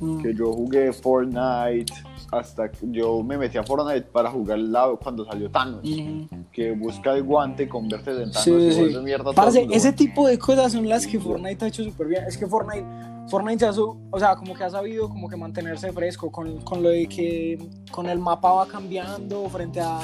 Mm. 0.00 0.20
Que 0.22 0.34
yo 0.34 0.52
jugué 0.52 0.92
Fortnite 0.92 1.92
hasta 2.32 2.70
que 2.70 2.78
yo 2.90 3.22
me 3.22 3.38
metí 3.38 3.58
a 3.58 3.62
Fortnite 3.62 4.02
para 4.12 4.30
jugar 4.30 4.58
el 4.58 4.72
lado 4.72 4.98
cuando 4.98 5.24
salió 5.24 5.50
Thanos. 5.50 5.80
Ujú. 5.84 6.26
Que 6.52 6.72
busca 6.72 7.12
el 7.14 7.22
guante, 7.22 7.68
convierte 7.68 8.10
en 8.10 8.30
Thanos 8.30 8.42
Sí, 8.44 8.50
y 8.52 8.72
sí. 8.72 8.80
vuelve 8.80 9.02
mierda 9.02 9.24
todo 9.24 9.34
Parce, 9.34 9.60
mundo. 9.60 9.74
ese 9.74 9.92
tipo 9.92 10.26
de 10.26 10.38
cosas 10.38 10.72
son 10.72 10.88
las 10.88 11.06
que 11.06 11.18
Fortnite 11.20 11.64
ha 11.64 11.68
hecho 11.68 11.84
súper 11.84 12.08
bien. 12.08 12.24
Es 12.26 12.36
que 12.36 12.46
Fortnite, 12.46 12.84
Fortnite 13.28 13.72
su- 13.72 13.96
o 14.10 14.18
sea, 14.18 14.36
como 14.36 14.54
que 14.54 14.64
ha 14.64 14.70
sabido 14.70 15.08
como 15.08 15.28
que 15.28 15.36
mantenerse 15.36 15.92
fresco 15.92 16.30
con, 16.30 16.60
con 16.62 16.82
lo 16.82 16.88
de 16.90 17.06
que 17.08 17.58
con 17.90 18.06
el 18.08 18.18
mapa 18.18 18.52
va 18.52 18.66
cambiando 18.66 19.48
frente 19.48 19.80
a 19.80 20.00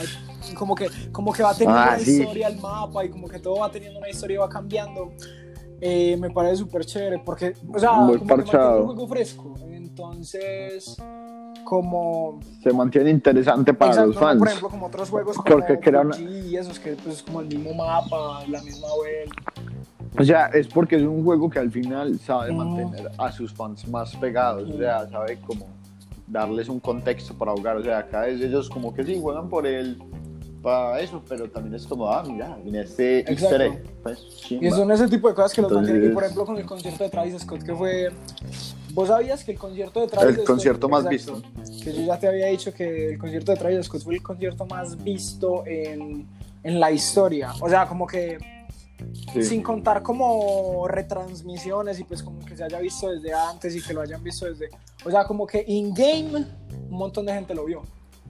como 0.57 0.75
que 0.75 0.89
como 1.13 1.33
que 1.33 1.43
va 1.43 1.53
teniendo 1.53 1.79
Ah, 1.79 1.89
una 1.97 1.99
sí. 1.99 2.13
historia 2.23 2.49
el 2.49 2.59
mapa 2.61 3.05
y 3.05 3.11
como 3.11 3.29
que 3.29 3.39
todo 3.39 3.57
va 3.61 3.71
teniendo 3.71 3.99
una 3.99 4.09
historia 4.09 4.35
y 4.37 4.39
va 4.39 4.49
cambiando. 4.49 5.13
Eh, 5.83 6.17
me 6.19 6.31
parece 6.31 6.57
súper 6.57 6.85
chévere 6.85 7.19
porque, 7.25 7.55
o 7.73 7.79
sea, 7.79 7.93
Muy 7.93 8.19
como 8.19 8.29
que 8.29 8.35
mantiene 8.37 8.53
parchado. 8.59 8.79
el 8.81 8.85
juego 8.85 9.09
fresco. 9.09 9.55
Entonces, 9.91 10.97
como 11.65 12.41
Se 12.63 12.73
mantiene 12.73 13.11
interesante 13.11 13.75
para 13.75 13.91
Exacto, 13.93 14.09
los 14.13 14.19
fans. 14.19 14.39
por 14.39 14.49
ejemplo, 14.49 14.69
como 14.71 14.87
otros 14.87 15.11
juegos 15.11 15.37
como 15.37 15.49
Porque 15.49 15.79
crea 15.79 16.01
una- 16.03 16.19
y 16.19 16.57
esos 16.57 16.79
que 16.79 16.93
pues 16.93 17.17
es 17.17 17.23
como 17.23 17.41
el 17.41 17.49
mismo 17.49 17.75
mapa, 17.75 18.45
la 18.49 18.63
misma 18.63 18.87
vuelta. 18.97 19.53
O 20.19 20.25
sea, 20.25 20.47
es 20.47 20.67
porque 20.69 20.97
es 20.97 21.03
un 21.03 21.25
juego 21.25 21.51
que 21.51 21.59
al 21.59 21.71
final 21.71 22.19
sabe 22.21 22.53
mantener 22.53 23.11
a 23.19 23.31
sus 23.33 23.53
fans 23.53 23.87
más 23.89 24.15
pegados. 24.17 24.69
O 24.71 24.79
sea, 24.79 25.09
sabe 25.09 25.39
cómo 25.47 25.67
darles 26.27 26.69
un 26.69 26.81
contexto 26.81 27.35
para 27.35 27.53
jugar. 27.53 27.77
O 27.77 27.83
sea, 27.83 27.99
acá 27.99 28.27
es 28.29 28.41
ellos 28.41 28.69
como 28.71 28.95
que 28.95 29.05
sí, 29.05 29.19
juegan 29.21 29.49
por 29.49 29.67
el 29.67 30.01
para 30.63 31.01
eso, 31.01 31.23
pero 31.27 31.49
también 31.51 31.75
es 31.75 31.87
como, 31.87 32.07
ah, 32.11 32.23
mira, 32.27 32.59
mira 32.65 32.83
este 32.83 33.21
Exacto. 33.21 33.43
easter 33.45 33.63
egg. 33.63 33.83
Pues. 34.03 34.27
Y 34.51 34.71
son 34.71 34.91
ese 34.93 35.09
tipo 35.09 35.29
de 35.29 35.35
cosas 35.35 35.55
que 35.55 35.63
los 35.63 35.71
Entonces- 35.71 35.93
mantienen. 35.95 36.11
Y 36.11 36.15
por 36.15 36.23
ejemplo, 36.25 36.45
con 36.47 36.59
el 36.59 36.67
concierto 36.67 37.05
de 37.05 37.11
Travis 37.11 37.43
Scott, 37.43 37.63
que 37.63 37.75
fue. 37.75 38.11
¿Vos 38.93 39.09
sabías 39.09 39.45
que 39.45 39.53
el 39.53 39.59
concierto 39.59 40.01
de 40.01 40.09
Travis 40.09 40.29
El 40.31 40.35
Scott- 40.37 40.47
concierto 40.47 40.89
más 40.89 41.05
Exacto. 41.07 41.43
Que 41.85 41.93
yo 41.93 42.03
ya 42.03 42.19
te 42.19 42.29
había 42.29 42.47
dicho 42.47 42.73
que 42.75 43.13
el 43.13 43.19
concierto 43.19 43.53
de 43.53 43.59
Travis 43.59 43.87
Scott 43.87 44.03
fue 44.03 44.15
el 44.17 44.23
concierto 44.23 44.67
más 44.67 45.03
visto 45.03 45.65
en, 45.67 46.27
en 46.63 46.81
la 46.81 46.91
historia. 46.91 47.53
O 47.61 47.69
sea, 47.69 47.87
como 47.87 48.07
que 48.07 48.39
Sí. 49.33 49.43
sin 49.43 49.63
contar 49.63 50.03
como 50.03 50.87
retransmisiones 50.87 51.99
y 52.01 52.05
pues 52.05 52.23
como 52.23 52.45
que 52.45 52.55
se 52.55 52.65
haya 52.65 52.79
visto 52.81 53.09
desde 53.11 53.33
antes 53.33 53.75
y 53.75 53.81
que 53.81 53.95
lo 53.95 54.03
hayan 54.03 54.23
visto 54.23 54.45
desde... 54.45 54.69
O 55.07 55.11
sea, 55.11 55.25
como 55.25 55.47
que 55.47 55.65
in-game 55.67 56.45
un 56.91 56.91
montón 56.91 57.25
de 57.25 57.33
gente 57.33 57.55
lo 57.55 57.65
vio. 57.65 57.81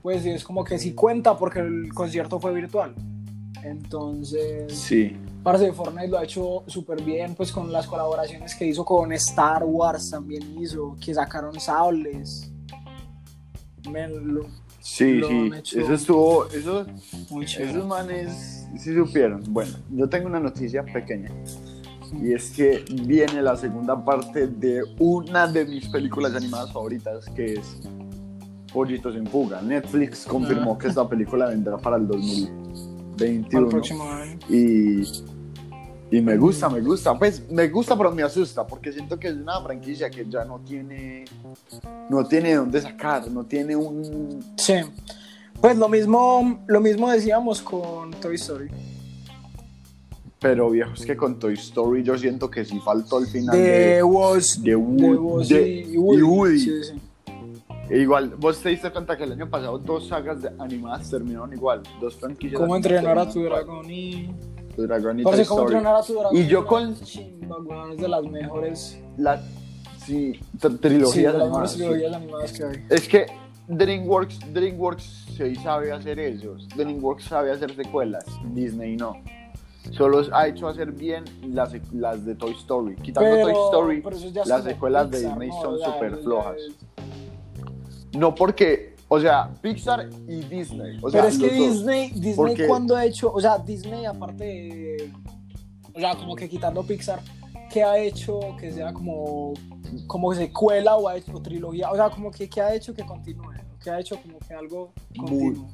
Pues 0.01 0.25
es 0.25 0.45
como 0.45 0.63
que 0.63 0.79
sí 0.79 0.93
cuenta 0.93 1.37
porque 1.37 1.59
el 1.59 1.93
concierto 1.93 2.39
fue 2.39 2.53
virtual. 2.53 2.95
Entonces... 3.63 4.73
Sí. 4.73 5.17
Parce, 5.43 5.73
Fortnite 5.73 6.07
lo 6.07 6.19
ha 6.19 6.23
hecho 6.23 6.63
súper 6.67 7.01
bien, 7.01 7.33
pues 7.35 7.51
con 7.51 7.71
las 7.71 7.87
colaboraciones 7.87 8.53
que 8.53 8.67
hizo 8.67 8.85
con 8.85 9.11
Star 9.13 9.63
Wars 9.63 10.11
también 10.11 10.43
hizo, 10.61 10.95
que 11.03 11.13
sacaron 11.13 11.59
sables. 11.59 12.51
Men, 13.89 14.33
lo- 14.35 14.45
Sí, 14.83 15.13
Lo 15.19 15.27
sí, 15.27 15.51
eso 15.75 15.93
estuvo, 15.93 16.45
eso, 16.47 16.85
muy 17.29 17.45
esos 17.45 17.85
manes 17.85 18.67
sí 18.79 18.95
supieron. 18.95 19.43
Bueno, 19.49 19.71
yo 19.91 20.09
tengo 20.09 20.25
una 20.27 20.39
noticia 20.39 20.83
pequeña 20.83 21.29
y 22.19 22.33
es 22.33 22.49
que 22.49 22.83
viene 23.05 23.43
la 23.43 23.55
segunda 23.55 24.03
parte 24.03 24.47
de 24.47 24.81
una 24.97 25.47
de 25.47 25.65
mis 25.65 25.87
películas 25.87 26.33
animadas 26.33 26.73
favoritas 26.73 27.25
que 27.35 27.53
es 27.53 27.77
Pollitos 28.73 29.15
en 29.15 29.27
Fuga. 29.27 29.61
Netflix 29.61 30.25
confirmó 30.25 30.73
Ah. 30.73 30.77
que 30.79 30.87
esta 30.87 31.07
película 31.07 31.45
vendrá 31.49 31.77
para 31.77 31.97
el 31.97 32.07
Para 32.07 32.17
2021 32.17 33.59
el 33.67 33.67
próximo 33.71 34.03
año. 34.09 34.39
y, 34.49 35.03
y 36.11 36.21
me 36.21 36.35
gusta, 36.37 36.69
me 36.69 36.81
gusta. 36.81 37.17
Pues 37.17 37.49
me 37.49 37.69
gusta, 37.69 37.97
pero 37.97 38.11
me 38.11 38.21
asusta 38.21 38.67
porque 38.67 38.91
siento 38.91 39.17
que 39.17 39.29
es 39.29 39.35
una 39.35 39.61
franquicia 39.61 40.09
que 40.09 40.25
ya 40.29 40.43
no 40.43 40.59
tiene, 40.59 41.23
no 42.09 42.25
tiene 42.25 42.55
dónde 42.55 42.81
sacar, 42.81 43.31
no 43.31 43.45
tiene 43.45 43.75
un 43.77 44.43
Sí. 44.57 44.73
Pues 45.61 45.77
lo 45.77 45.87
mismo, 45.87 46.63
lo 46.67 46.81
mismo 46.81 47.09
decíamos 47.09 47.61
con 47.61 48.11
Toy 48.11 48.35
Story. 48.35 48.69
Pero 50.39 50.71
viejo, 50.71 50.93
es 50.93 51.05
que 51.05 51.15
con 51.15 51.39
Toy 51.39 51.53
Story 51.53 52.03
yo 52.03 52.17
siento 52.17 52.49
que 52.49 52.65
sí 52.65 52.79
faltó 52.83 53.19
el 53.19 53.27
final 53.27 53.55
De 53.55 53.61
de, 53.61 54.03
Woz, 54.03 54.61
de 54.61 54.71
y 54.71 54.75
Woody. 54.75 55.55
y 55.93 55.97
Woody. 55.97 56.59
Sí, 56.59 56.83
sí. 56.83 57.01
E 57.89 57.99
igual, 57.99 58.35
vos 58.37 58.59
te 58.59 58.69
diste 58.69 58.89
cuenta 58.89 59.17
que 59.17 59.25
el 59.25 59.33
año 59.33 59.49
pasado 59.49 59.77
dos 59.77 60.07
sagas 60.07 60.41
de 60.41 60.49
animadas 60.59 61.09
terminaron 61.09 61.53
igual. 61.53 61.83
Dos 61.99 62.15
franquicias. 62.15 62.59
Cómo 62.59 62.75
entrenar 62.75 63.19
a 63.19 63.29
tu 63.29 63.43
dragón 63.43 63.91
y... 63.91 64.29
dragón 64.77 65.19
y 65.19 65.23
Toy 65.23 65.41
Story. 65.41 65.75
Y 66.33 66.47
yo 66.47 66.59
es 66.59 66.65
con- 66.65 66.95
chimba, 67.01 67.57
weón, 67.59 67.91
es 67.91 67.97
de 67.97 68.07
las 68.07 68.23
mejores... 68.23 68.99
La, 69.17 69.41
sí, 70.05 70.39
tr- 70.59 70.69
Sí, 70.69 70.69
de 70.69 70.77
trilogías 70.77 71.33
las 71.33 71.41
animadas. 71.43 71.71
sí. 71.71 71.77
trilogías 71.79 72.13
animadas 72.15 72.51
que 72.53 72.63
hay. 72.63 72.85
Es 72.89 73.07
que 73.07 73.25
DreamWorks, 73.67 74.53
DreamWorks 74.53 75.03
sí 75.37 75.55
sabe 75.55 75.91
hacer 75.91 76.19
eso. 76.19 76.55
DreamWorks 76.75 77.23
sabe 77.25 77.51
hacer 77.51 77.75
secuelas. 77.75 78.25
Disney 78.53 78.95
no. 78.97 79.15
Solo 79.91 80.21
ha 80.33 80.47
hecho 80.47 80.67
hacer 80.67 80.91
bien 80.91 81.23
las, 81.47 81.71
las 81.93 82.23
de 82.25 82.35
Toy 82.35 82.51
Story. 82.53 82.95
Quitando 82.97 83.41
Toy 83.41 83.53
Story, 83.65 84.01
pero 84.01 84.17
ya 84.17 84.41
es 84.41 84.47
las 84.47 84.63
secuelas 84.63 85.09
de 85.09 85.17
Pixar, 85.17 85.31
Disney 85.39 85.49
¿no? 85.49 85.61
son 85.61 85.79
súper 85.79 86.17
flojas. 86.17 86.57
No 88.17 88.35
porque, 88.35 88.90
o 89.13 89.19
sea, 89.19 89.49
Pixar 89.61 90.07
y 90.25 90.37
Disney. 90.37 90.97
O 91.01 91.09
sea, 91.09 91.19
Pero 91.23 91.33
es 91.33 91.37
que 91.37 91.47
dos. 91.47 91.73
Disney, 91.73 92.11
Disney 92.11 92.33
Porque- 92.33 92.65
cuando 92.65 92.95
ha 92.95 93.03
hecho, 93.03 93.29
o 93.33 93.41
sea, 93.41 93.57
Disney 93.57 94.05
aparte 94.05 94.45
de, 94.45 95.11
o 95.93 95.99
sea, 95.99 96.15
como 96.15 96.33
que 96.33 96.47
quitando 96.47 96.81
Pixar, 96.81 97.19
¿qué 97.69 97.83
ha 97.83 97.97
hecho 97.97 98.39
que 98.57 98.71
sea 98.71 98.93
como, 98.93 99.53
como 100.07 100.33
secuela 100.33 100.95
o 100.95 101.09
ha 101.09 101.17
hecho 101.17 101.33
o 101.35 101.41
trilogía? 101.41 101.91
O 101.91 101.95
sea, 101.97 102.09
como 102.09 102.31
que 102.31 102.47
¿qué 102.47 102.61
ha 102.61 102.73
hecho 102.73 102.93
que 102.93 103.05
continúe? 103.05 103.51
¿Qué 103.83 103.89
ha 103.89 103.99
hecho 103.99 104.15
como 104.21 104.39
que 104.39 104.53
algo 104.53 104.93
continuo? 105.17 105.67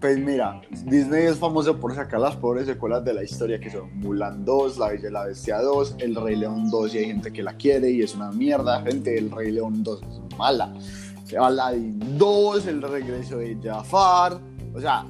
Pues 0.00 0.18
mira, 0.18 0.62
Disney 0.86 1.26
es 1.26 1.36
famoso 1.36 1.78
por 1.78 1.94
sacar 1.94 2.20
las 2.20 2.36
pobres 2.36 2.64
secuelas 2.66 3.04
de 3.04 3.12
la 3.12 3.22
historia 3.22 3.60
que 3.60 3.68
son 3.70 4.00
Mulan 4.00 4.46
2, 4.46 4.78
La 4.78 4.88
Bella 4.88 5.08
y 5.08 5.12
la 5.12 5.24
Bestia 5.26 5.60
2, 5.60 5.96
El 5.98 6.14
Rey 6.16 6.36
León 6.36 6.70
2 6.70 6.94
y 6.94 6.98
hay 6.98 7.04
gente 7.06 7.32
que 7.32 7.42
la 7.42 7.54
quiere 7.54 7.90
y 7.90 8.00
es 8.00 8.14
una 8.14 8.32
mierda, 8.32 8.80
gente, 8.80 9.18
El 9.18 9.30
Rey 9.30 9.52
León 9.52 9.82
2 9.84 10.00
es 10.02 10.38
mala. 10.38 10.72
Aladdin 11.38 12.18
2, 12.18 12.66
El 12.66 12.82
Regreso 12.82 13.38
de 13.38 13.56
Jafar, 13.62 14.40
o 14.74 14.80
sea, 14.80 15.06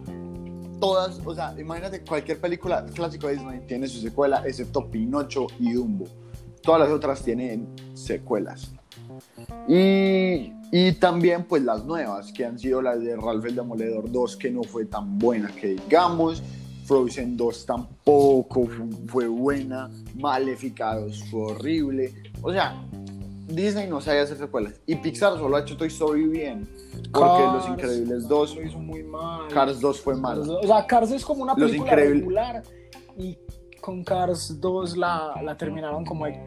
todas, 0.81 1.21
o 1.25 1.35
sea, 1.35 1.55
imagínate 1.59 2.01
cualquier 2.03 2.41
película 2.41 2.85
clásico 2.87 3.29
de 3.29 3.35
Disney 3.35 3.61
tiene 3.67 3.87
su 3.87 4.01
secuela 4.01 4.43
excepto 4.47 4.91
Pinocho 4.91 5.47
y 5.61 5.73
Dumbo. 5.73 6.07
Todas 6.63 6.81
las 6.83 6.91
otras 6.91 7.23
tienen 7.23 7.69
secuelas. 7.95 8.73
Y, 9.69 10.53
y 10.73 10.93
también 10.99 11.45
pues 11.45 11.63
las 11.63 11.85
nuevas, 11.85 12.33
que 12.33 12.45
han 12.45 12.59
sido 12.59 12.83
las 12.83 13.01
de 13.01 13.17
Ralph 13.17 13.45
el 13.47 13.55
Demoledor 13.55 14.11
2, 14.11 14.37
que 14.37 14.51
no 14.51 14.63
fue 14.63 14.85
tan 14.87 15.19
buena 15.19 15.49
que 15.49 15.69
digamos. 15.69 16.43
Frozen 16.85 17.37
2 17.37 17.65
tampoco 17.67 18.67
fu- 18.67 19.07
fue 19.07 19.29
buena. 19.29 19.89
Maléfica 20.17 20.97
2 20.97 21.25
fue 21.31 21.53
horrible. 21.53 22.13
O 22.43 22.53
sea, 22.53 22.85
Disney 23.55 23.89
no 23.89 24.01
sabe 24.01 24.21
hacer 24.21 24.39
secuelas. 24.39 24.75
Y 24.87 24.97
Pixar 24.97 25.37
solo 25.39 25.57
ha 25.57 25.61
hecho 25.61 25.77
Toy 25.77 25.89
Story 25.89 26.27
bien. 26.27 26.69
Porque 27.13 27.43
Los 27.43 27.65
Cars, 27.65 27.69
Increíbles 27.69 28.29
2, 28.29 28.57
lo 28.57 28.63
hizo 28.63 28.79
muy 28.79 29.03
mal. 29.03 29.49
Cars 29.49 29.81
2 29.81 30.01
fue 30.01 30.15
malo. 30.17 30.45
2, 30.45 30.65
O 30.65 30.67
sea, 30.67 30.87
Cars 30.87 31.11
es 31.11 31.25
como 31.25 31.43
una 31.43 31.55
Los 31.57 31.69
película 31.71 31.93
Increíbles- 31.93 32.21
regular 32.21 32.63
y 33.19 33.39
con 33.81 34.05
Cars 34.05 34.61
2 34.61 34.97
la, 34.97 35.41
la 35.43 35.57
terminaron 35.57 36.05
como 36.05 36.27
de 36.27 36.39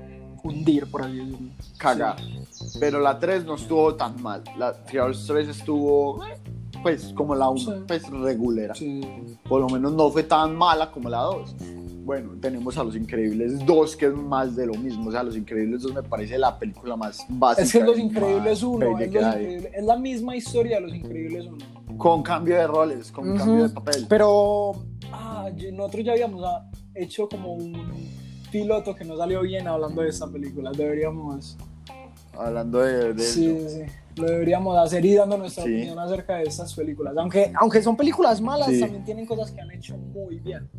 hundir, 0.43 0.89
por 0.89 1.03
así 1.03 1.17
decirlo. 1.17 1.49
Cagar. 1.77 2.15
Pero 2.79 2.99
la 2.99 3.19
3 3.19 3.45
no 3.45 3.55
estuvo 3.55 3.95
tan 3.95 4.21
mal. 4.21 4.43
La 4.57 4.73
Cars 4.85 5.25
3 5.27 5.49
estuvo, 5.49 6.19
pues, 6.83 7.11
como 7.15 7.35
la 7.35 7.49
1, 7.49 7.59
Sí. 7.59 7.71
pues, 7.87 8.09
regulera. 8.09 8.73
Sí. 8.75 9.01
por 9.47 9.61
lo 9.61 9.67
menos 9.69 9.93
no 9.93 10.09
fue 10.09 10.23
tan 10.23 10.55
mala 10.55 10.91
como 10.91 11.09
la 11.09 11.19
2. 11.21 11.55
Bueno, 12.05 12.33
tenemos 12.39 12.77
a 12.77 12.83
Los 12.83 12.95
Increíbles 12.95 13.65
2, 13.65 13.95
que 13.95 14.05
es 14.05 14.13
más 14.13 14.55
de 14.55 14.67
lo 14.67 14.75
mismo. 14.75 15.09
O 15.09 15.11
sea, 15.11 15.23
Los 15.23 15.35
Increíbles 15.35 15.81
2 15.81 15.95
me 15.95 16.03
parece 16.03 16.37
la 16.37 16.57
película 16.59 16.95
más 16.95 17.25
básica. 17.27 17.63
Es 17.63 17.71
que 17.73 17.83
Los 17.83 17.97
Increíbles 17.97 18.61
más 18.61 18.63
1, 18.63 18.95
bella 18.95 19.39
es, 19.39 19.83
la 19.83 19.97
misma 19.97 20.35
historia 20.35 20.75
de 20.75 20.81
Los 20.83 20.93
Increíbles 20.93 21.47
1. 21.47 21.97
Con 21.97 22.21
cambio 22.21 22.57
de 22.57 22.67
roles, 22.67 23.11
con 23.11 23.35
cambio 23.35 23.67
de 23.67 23.73
papel. 23.73 24.05
Pero 24.07 24.73
ah, 25.11 25.49
nosotros 25.73 26.05
ya 26.05 26.11
habíamos 26.11 26.43
ah, 26.45 26.69
hecho 26.93 27.27
como 27.27 27.53
un 27.53 27.73
piloto 28.51 28.93
que 28.93 29.03
no 29.03 29.17
salió 29.17 29.41
bien 29.41 29.67
hablando 29.67 30.03
de 30.03 30.09
esta 30.09 30.27
película. 30.27 30.71
Deberíamos, 30.71 31.57
Hablando 32.37 32.81
de, 32.81 33.13
de 33.15 33.23
sí, 33.23 33.47
eso. 33.47 33.69
sí, 33.69 33.81
lo 34.17 34.25
deberíamos 34.27 34.77
hacer 34.77 35.03
y 35.05 35.13
dando 35.13 35.37
nuestra 35.37 35.63
Sí. 35.63 35.69
opinión 35.73 35.99
acerca 35.99 36.35
de 36.37 36.43
estas 36.43 36.73
películas. 36.73 37.13
Aunque, 37.17 37.51
aunque 37.59 37.81
son 37.81 37.95
películas 37.97 38.39
malas, 38.41 38.67
Sí. 38.69 38.79
también 38.79 39.03
tienen 39.03 39.25
cosas 39.25 39.51
que 39.51 39.61
han 39.61 39.71
hecho 39.71 39.97
muy 39.97 40.39
bien. 40.39 40.69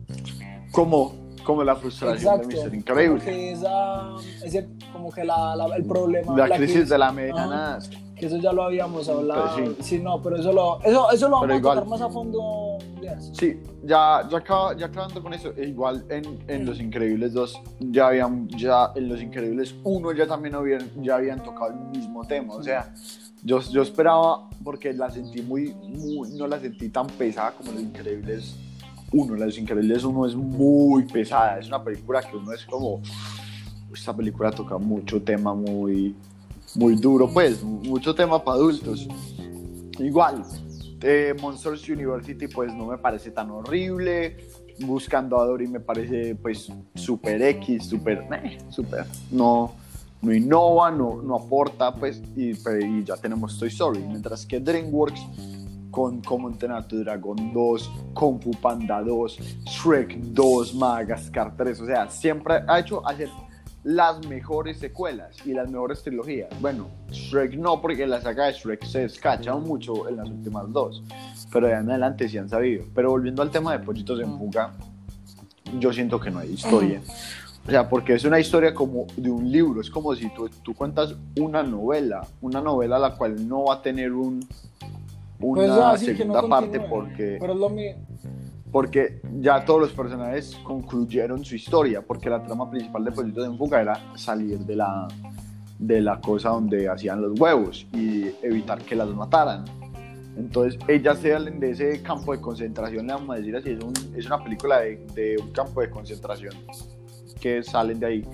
Como, 0.73 1.13
como 1.45 1.63
la 1.63 1.77
frustración 1.77 2.41
de 2.41 2.47
Mr. 2.47 2.75
Increíble. 2.75 3.19
Como 3.21 3.25
que 3.31 3.53
esa, 3.53 4.15
ese, 4.45 4.69
como 4.93 5.11
que 5.11 5.25
la, 5.25 5.55
la- 5.57 5.77
el 5.77 5.85
problema. 5.85 6.37
La, 6.37 6.57
crisis 6.57 6.89
de 6.89 6.99
la 6.99 7.13
mediana. 7.13 7.79
Que 8.17 8.27
eso 8.27 8.39
ya 8.39 8.51
lo 8.51 8.63
habíamos 8.63 9.07
hablado. 9.11 9.51
Pues 9.77 9.87
sí. 9.87 9.99
no, 9.99 10.23
pero 10.23 10.37
eso 10.37 10.51
lo, 10.51 10.81
eso, 10.83 11.11
eso 11.13 11.29
lo 11.29 11.37
vamos 11.37 11.51
a 11.51 11.57
igual. 11.59 11.75
tocar 11.77 11.89
más 11.91 12.01
a 12.01 12.09
fondo. 12.09 12.79
días. 12.99 13.31
Sí, 13.35 13.61
ya, 13.85 14.27
ya, 14.31 14.39
acaba- 14.39 14.75
ya 14.75 14.87
acabando 14.87 15.23
con 15.23 15.35
eso, 15.35 15.53
e 15.55 15.67
igual 15.67 16.03
en, 16.09 16.39
en 16.49 16.65
Los 16.65 16.81
Increíbles 16.81 17.35
2, 17.35 17.61
ya 17.81 18.07
habían, 18.09 18.49
ya 18.49 18.91
en 18.95 19.11
Los 19.11 19.21
Increíbles 19.21 19.75
1 19.85 20.13
ya 20.13 20.27
también 20.27 20.55
habían, 20.55 20.91
ya 21.03 21.17
habían 21.17 21.43
tocado 21.43 21.73
el 21.73 21.79
mismo 21.99 22.25
tema, 22.25 22.55
o 22.55 22.63
sea, 22.63 22.91
yo, 23.43 23.61
yo 23.61 23.83
esperaba, 23.83 24.49
porque 24.65 24.93
la 24.93 25.11
sentí 25.11 25.43
muy, 25.43 25.75
muy, 25.75 26.31
no 26.31 26.47
la 26.47 26.59
sentí 26.61 26.89
tan 26.89 27.07
pesada 27.07 27.53
como 27.53 27.73
Los 27.73 27.83
Increíbles 27.83 28.57
1, 29.13 29.37
Los 29.37 29.59
Increíbles 29.59 30.05
1 30.05 30.27
es 30.27 30.35
muy 30.35 31.05
pesada, 31.05 31.59
es 31.59 31.69
una 31.69 31.83
película 31.83 32.23
que 32.23 32.37
uno 32.37 32.53
es 32.53 32.65
como, 32.65 33.01
esta 33.93 34.15
película 34.15 34.51
toca 34.51 34.79
mucho 34.79 35.23
tema 35.23 35.55
muy, 35.55 36.15
muy 36.75 36.97
duro, 36.97 37.29
pues, 37.33 37.63
mucho 37.63 38.15
tema 38.15 38.43
para 38.43 38.57
adultos. 38.57 39.09
Igual, 39.99 40.45
eh, 41.03 41.35
Monsters 41.41 41.89
University 41.89 42.49
pues 42.49 42.73
no 42.75 42.87
me 42.87 42.99
parece 42.99 43.31
tan 43.31 43.51
horrible. 43.51 44.37
Buscando 44.81 45.41
a 45.41 45.47
Dory 45.47 45.69
me 45.69 45.81
parece 45.81 46.35
pues 46.35 46.71
super 46.95 47.41
X, 47.41 47.87
super, 47.87 48.29
meh, 48.29 48.59
super, 48.71 49.07
no, 49.31 49.75
no 50.27 50.35
innova, 50.35 50.91
no, 50.91 51.23
no 51.23 51.37
aporta 51.37 51.95
pues 51.95 52.21
y, 52.35 52.51
y 52.51 53.05
ya 53.05 53.17
tenemos 53.17 53.59
Toy 53.59 53.69
Story. 53.69 54.01
Mientras 54.01 54.45
que 54.45 54.59
DreamWorks 54.59 55.21
con 55.93 56.21
Cómo 56.21 56.51
entrenar 56.51 56.87
tu 56.87 56.99
dragón 56.99 57.53
2, 57.55 57.91
Kung 58.13 58.43
Fu 58.43 58.51
Panda 58.51 59.01
2, 59.03 59.39
Shrek 59.65 60.17
2, 60.19 60.75
Madagascar 60.75 61.57
3, 61.57 61.81
o 61.81 61.87
sea, 61.87 62.11
siempre 62.11 62.63
ha 62.67 62.81
hecho 62.81 63.07
hacer 63.07 63.31
las 63.85 64.27
mejores 64.27 64.79
secuelas 64.79 65.37
y 65.47 65.55
las 65.55 65.71
mejores 65.71 66.03
trilogías. 66.03 66.51
Bueno, 66.61 66.89
Shrek 67.11 67.55
no, 67.55 67.81
porque 67.81 68.05
la 68.07 68.21
saga 68.21 68.47
de 68.47 68.53
Shrek 68.53 68.85
se 68.85 69.05
escacha 69.05 69.55
mucho 69.55 70.09
en 70.09 70.17
las 70.17 70.29
últimas 70.29 70.71
dos, 70.73 71.03
pero 71.53 71.69
de 71.69 71.75
ahí 71.75 71.83
en 71.83 71.91
adelante 71.91 72.29
sí 72.29 72.37
han 72.37 72.49
sabido. 72.49 72.85
Pero 72.95 73.11
volviendo 73.11 73.43
al 73.43 73.51
tema 73.51 73.73
de 73.73 73.79
Pollitos 73.79 74.21
en 74.21 74.37
Fuga, 74.37 74.73
yo 75.79 75.93
siento 75.93 76.19
que 76.19 76.31
no 76.31 76.41
hay 76.41 76.53
historia. 76.53 77.01
O 77.67 77.71
sea, 77.71 77.89
porque 77.89 78.15
es 78.15 78.25
una 78.25 78.39
historia 78.39 78.73
como 78.73 79.07
de 79.17 79.29
un 79.31 79.51
libro, 79.51 79.81
es 79.81 79.91
como 79.91 80.15
si 80.15 80.29
tú, 80.35 80.49
tú 80.63 80.73
cuentas 80.75 81.15
una 81.41 81.63
novela, 81.65 82.25
una 82.41 82.61
novela 82.61 82.99
la 82.99 83.15
cual 83.17 83.49
no 83.49 83.65
va 83.65 83.75
a 83.75 83.83
tener 83.83 84.13
un, 84.13 84.47
una 85.41 85.55
Pues 85.55 85.69
no 85.69 85.97
segunda 85.97 86.41
parte 86.49 86.79
porque 86.89 87.37
Pero 87.41 87.55
lo 87.55 87.69
porque 88.71 89.21
ya 89.41 89.65
todos 89.65 89.81
los 89.81 89.93
personajes 89.93 90.57
concluyeron 90.63 91.45
su 91.45 91.57
historia, 91.57 92.03
porque 92.03 92.29
la 92.31 92.43
trama 92.45 92.71
principal 92.71 93.05
de 93.05 93.11
Pollitos 93.13 93.47
en 93.47 93.57
Fuga 93.59 93.81
era 93.81 94.01
salir 94.17 94.59
de 94.61 94.77
la, 94.77 95.09
de 95.79 96.01
la 96.03 96.21
cosa 96.21 96.51
donde 96.51 96.89
hacían 96.89 97.21
los 97.23 97.39
huevos 97.41 97.87
y 97.95 98.27
evitar 98.43 98.81
que 98.83 98.95
las 98.95 99.09
mataran. 99.09 99.65
Entonces, 100.37 100.79
ellas 100.89 101.19
salen 101.21 101.59
de 101.59 101.71
ese 101.71 102.03
campo 102.03 102.33
de 102.33 102.41
concentración, 102.41 103.07
le 103.07 103.15
vamos 103.15 103.31
a 103.35 103.39
decir 103.39 103.57
así, 103.57 103.71
es, 103.71 103.83
un- 103.83 103.95
es 104.15 104.27
una 104.27 104.43
película 104.45 104.81
de, 104.81 105.05
de 105.15 105.37
un 105.43 105.51
campo 105.53 105.81
de 105.81 105.89
concentración, 105.89 106.53
que 107.41 107.63
salen 107.63 108.01
de 108.01 108.07
ahí 108.07 108.25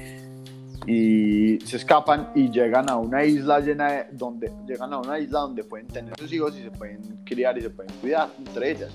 y 0.86 1.58
se 1.64 1.76
escapan 1.76 2.30
y 2.34 2.50
llegan 2.50 2.90
a 2.90 2.96
una 2.96 3.24
isla 3.24 3.60
llena 3.60 3.92
de, 3.92 4.06
donde 4.12 4.50
llegan 4.66 4.92
a 4.92 4.98
una 4.98 5.18
isla 5.18 5.40
donde 5.40 5.62
pueden 5.62 5.86
tener 5.86 6.18
sus 6.18 6.32
hijos 6.32 6.56
y 6.58 6.62
se 6.62 6.70
pueden 6.70 7.00
criar 7.24 7.56
y 7.56 7.62
se 7.62 7.70
pueden 7.70 7.92
cuidar 8.00 8.30
entre 8.38 8.72
ellas 8.72 8.90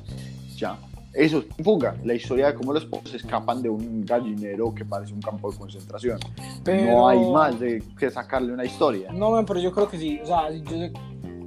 ya 0.57 0.77
eso 1.13 1.39
es 1.39 1.65
fuga 1.65 1.95
la 2.03 2.13
historia 2.13 2.47
de 2.47 2.55
cómo 2.55 2.73
los 2.73 2.85
pobres 2.85 3.13
escapan 3.13 3.61
de 3.61 3.69
un 3.69 4.05
gallinero 4.05 4.75
que 4.75 4.83
parece 4.83 5.13
un 5.13 5.21
campo 5.21 5.49
de 5.49 5.57
concentración 5.57 6.19
Pero- 6.63 6.91
no 6.91 7.07
hay 7.07 7.19
más 7.31 7.57
de 7.59 7.81
que 7.97 8.11
sacarle 8.11 8.51
una 8.51 8.65
historia 8.65 9.11
No, 9.13 9.43
pero 9.45 9.59
yo 9.61 9.71
creo 9.71 9.87
que 9.87 9.97
sí. 9.97 10.19
O 10.21 10.25
sea, 10.25 10.51
yo, 10.51 10.91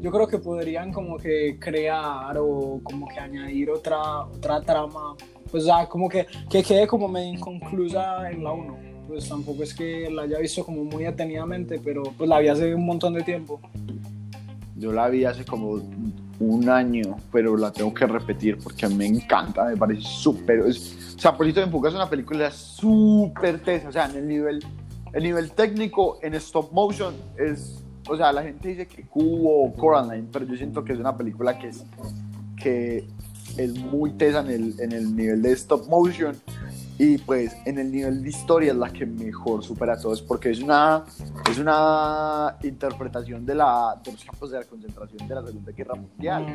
yo 0.00 0.10
creo 0.10 0.26
que 0.26 0.38
podrían 0.38 0.92
como 0.92 1.18
que 1.18 1.58
crear 1.60 2.36
o 2.38 2.80
como 2.82 3.06
que 3.06 3.20
añadir 3.20 3.70
otra, 3.70 4.24
otra 4.24 4.60
trama. 4.62 5.14
Pues, 5.50 5.64
sea, 5.64 5.86
como 5.88 6.08
que, 6.08 6.26
que 6.48 6.62
quede 6.62 6.86
como 6.86 7.08
medio 7.08 7.34
inconclusa 7.34 8.30
en 8.30 8.44
la 8.44 8.52
1. 8.52 8.76
Pues 9.08 9.28
tampoco 9.28 9.64
es 9.64 9.74
que 9.74 10.08
la 10.08 10.22
haya 10.22 10.38
visto 10.38 10.64
como 10.64 10.84
muy 10.84 11.04
detenidamente, 11.04 11.80
pero 11.82 12.04
pues 12.16 12.28
la 12.28 12.38
vi 12.38 12.48
hace 12.48 12.74
un 12.74 12.86
montón 12.86 13.14
de 13.14 13.22
tiempo. 13.22 13.60
yo 14.76 14.92
la 14.92 15.08
vi 15.08 15.24
hace 15.24 15.44
como 15.44 15.80
un 16.40 16.68
año 16.70 17.16
pero 17.30 17.56
la 17.56 17.70
tengo 17.70 17.92
que 17.92 18.06
repetir 18.06 18.56
porque 18.58 18.88
me 18.88 19.06
encanta 19.06 19.66
me 19.66 19.76
parece 19.76 20.00
súper 20.02 20.60
o 20.60 20.72
sea 20.72 21.36
Pollitos 21.36 21.62
en 21.62 21.70
Fuga 21.70 21.90
es 21.90 21.94
una 21.94 22.08
película 22.08 22.50
súper 22.50 23.60
tesa 23.62 23.90
o 23.90 23.92
sea 23.92 24.06
en 24.06 24.16
el 24.16 24.26
nivel 24.26 24.64
el 25.12 25.22
nivel 25.22 25.52
técnico 25.52 26.18
en 26.22 26.32
stop 26.34 26.72
motion 26.72 27.14
es 27.36 27.84
o 28.08 28.16
sea 28.16 28.32
la 28.32 28.42
gente 28.42 28.68
dice 28.68 28.86
que 28.86 29.06
Cubo 29.06 29.64
o 29.64 29.72
Coraline 29.74 30.28
pero 30.32 30.46
yo 30.46 30.56
siento 30.56 30.82
que 30.82 30.94
es 30.94 30.98
una 30.98 31.14
película 31.14 31.58
que 31.58 31.68
es 31.68 31.84
que 32.56 33.06
es 33.64 33.78
muy 33.78 34.12
tesa 34.12 34.40
en 34.40 34.50
el, 34.50 34.80
en 34.80 34.92
el 34.92 35.14
nivel 35.14 35.42
de 35.42 35.52
stop 35.52 35.88
motion 35.88 36.36
y 36.98 37.16
pues 37.18 37.56
en 37.64 37.78
el 37.78 37.90
nivel 37.90 38.22
de 38.22 38.28
historia 38.28 38.72
es 38.72 38.78
la 38.78 38.92
que 38.92 39.06
mejor 39.06 39.62
supera 39.62 39.94
a 39.94 39.98
todos 39.98 40.20
porque 40.20 40.50
es 40.50 40.60
una 40.60 41.04
es 41.50 41.58
una 41.58 42.56
interpretación 42.62 43.46
de 43.46 43.54
la 43.54 44.00
de 44.04 44.12
los 44.12 44.24
campos 44.24 44.50
de 44.50 44.58
la 44.58 44.64
concentración 44.64 45.26
de 45.26 45.34
la 45.34 45.46
Segunda 45.46 45.72
Guerra 45.72 45.94
Mundial 45.94 46.46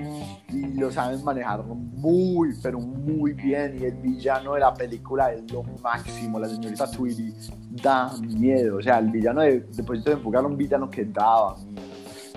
y 0.49 0.79
lo 0.79 0.91
saben 0.91 1.23
manejar 1.23 1.63
muy, 1.63 2.53
pero 2.61 2.79
muy 2.79 3.33
bien. 3.33 3.77
Y 3.79 3.85
el 3.85 3.95
villano 3.95 4.53
de 4.53 4.59
la 4.59 4.73
película 4.73 5.31
es 5.33 5.51
lo 5.51 5.63
máximo. 5.81 6.39
La 6.39 6.47
señorita 6.47 6.89
Tweety 6.89 7.33
da 7.81 8.11
miedo. 8.21 8.77
O 8.77 8.81
sea, 8.81 8.99
el 8.99 9.09
villano 9.09 9.41
de 9.41 9.61
Depósito 9.61 10.15
de 10.15 10.29
era 10.29 10.41
un 10.41 10.57
villano 10.57 10.89
que 10.89 11.05
daba 11.05 11.55
miedo. 11.57 11.94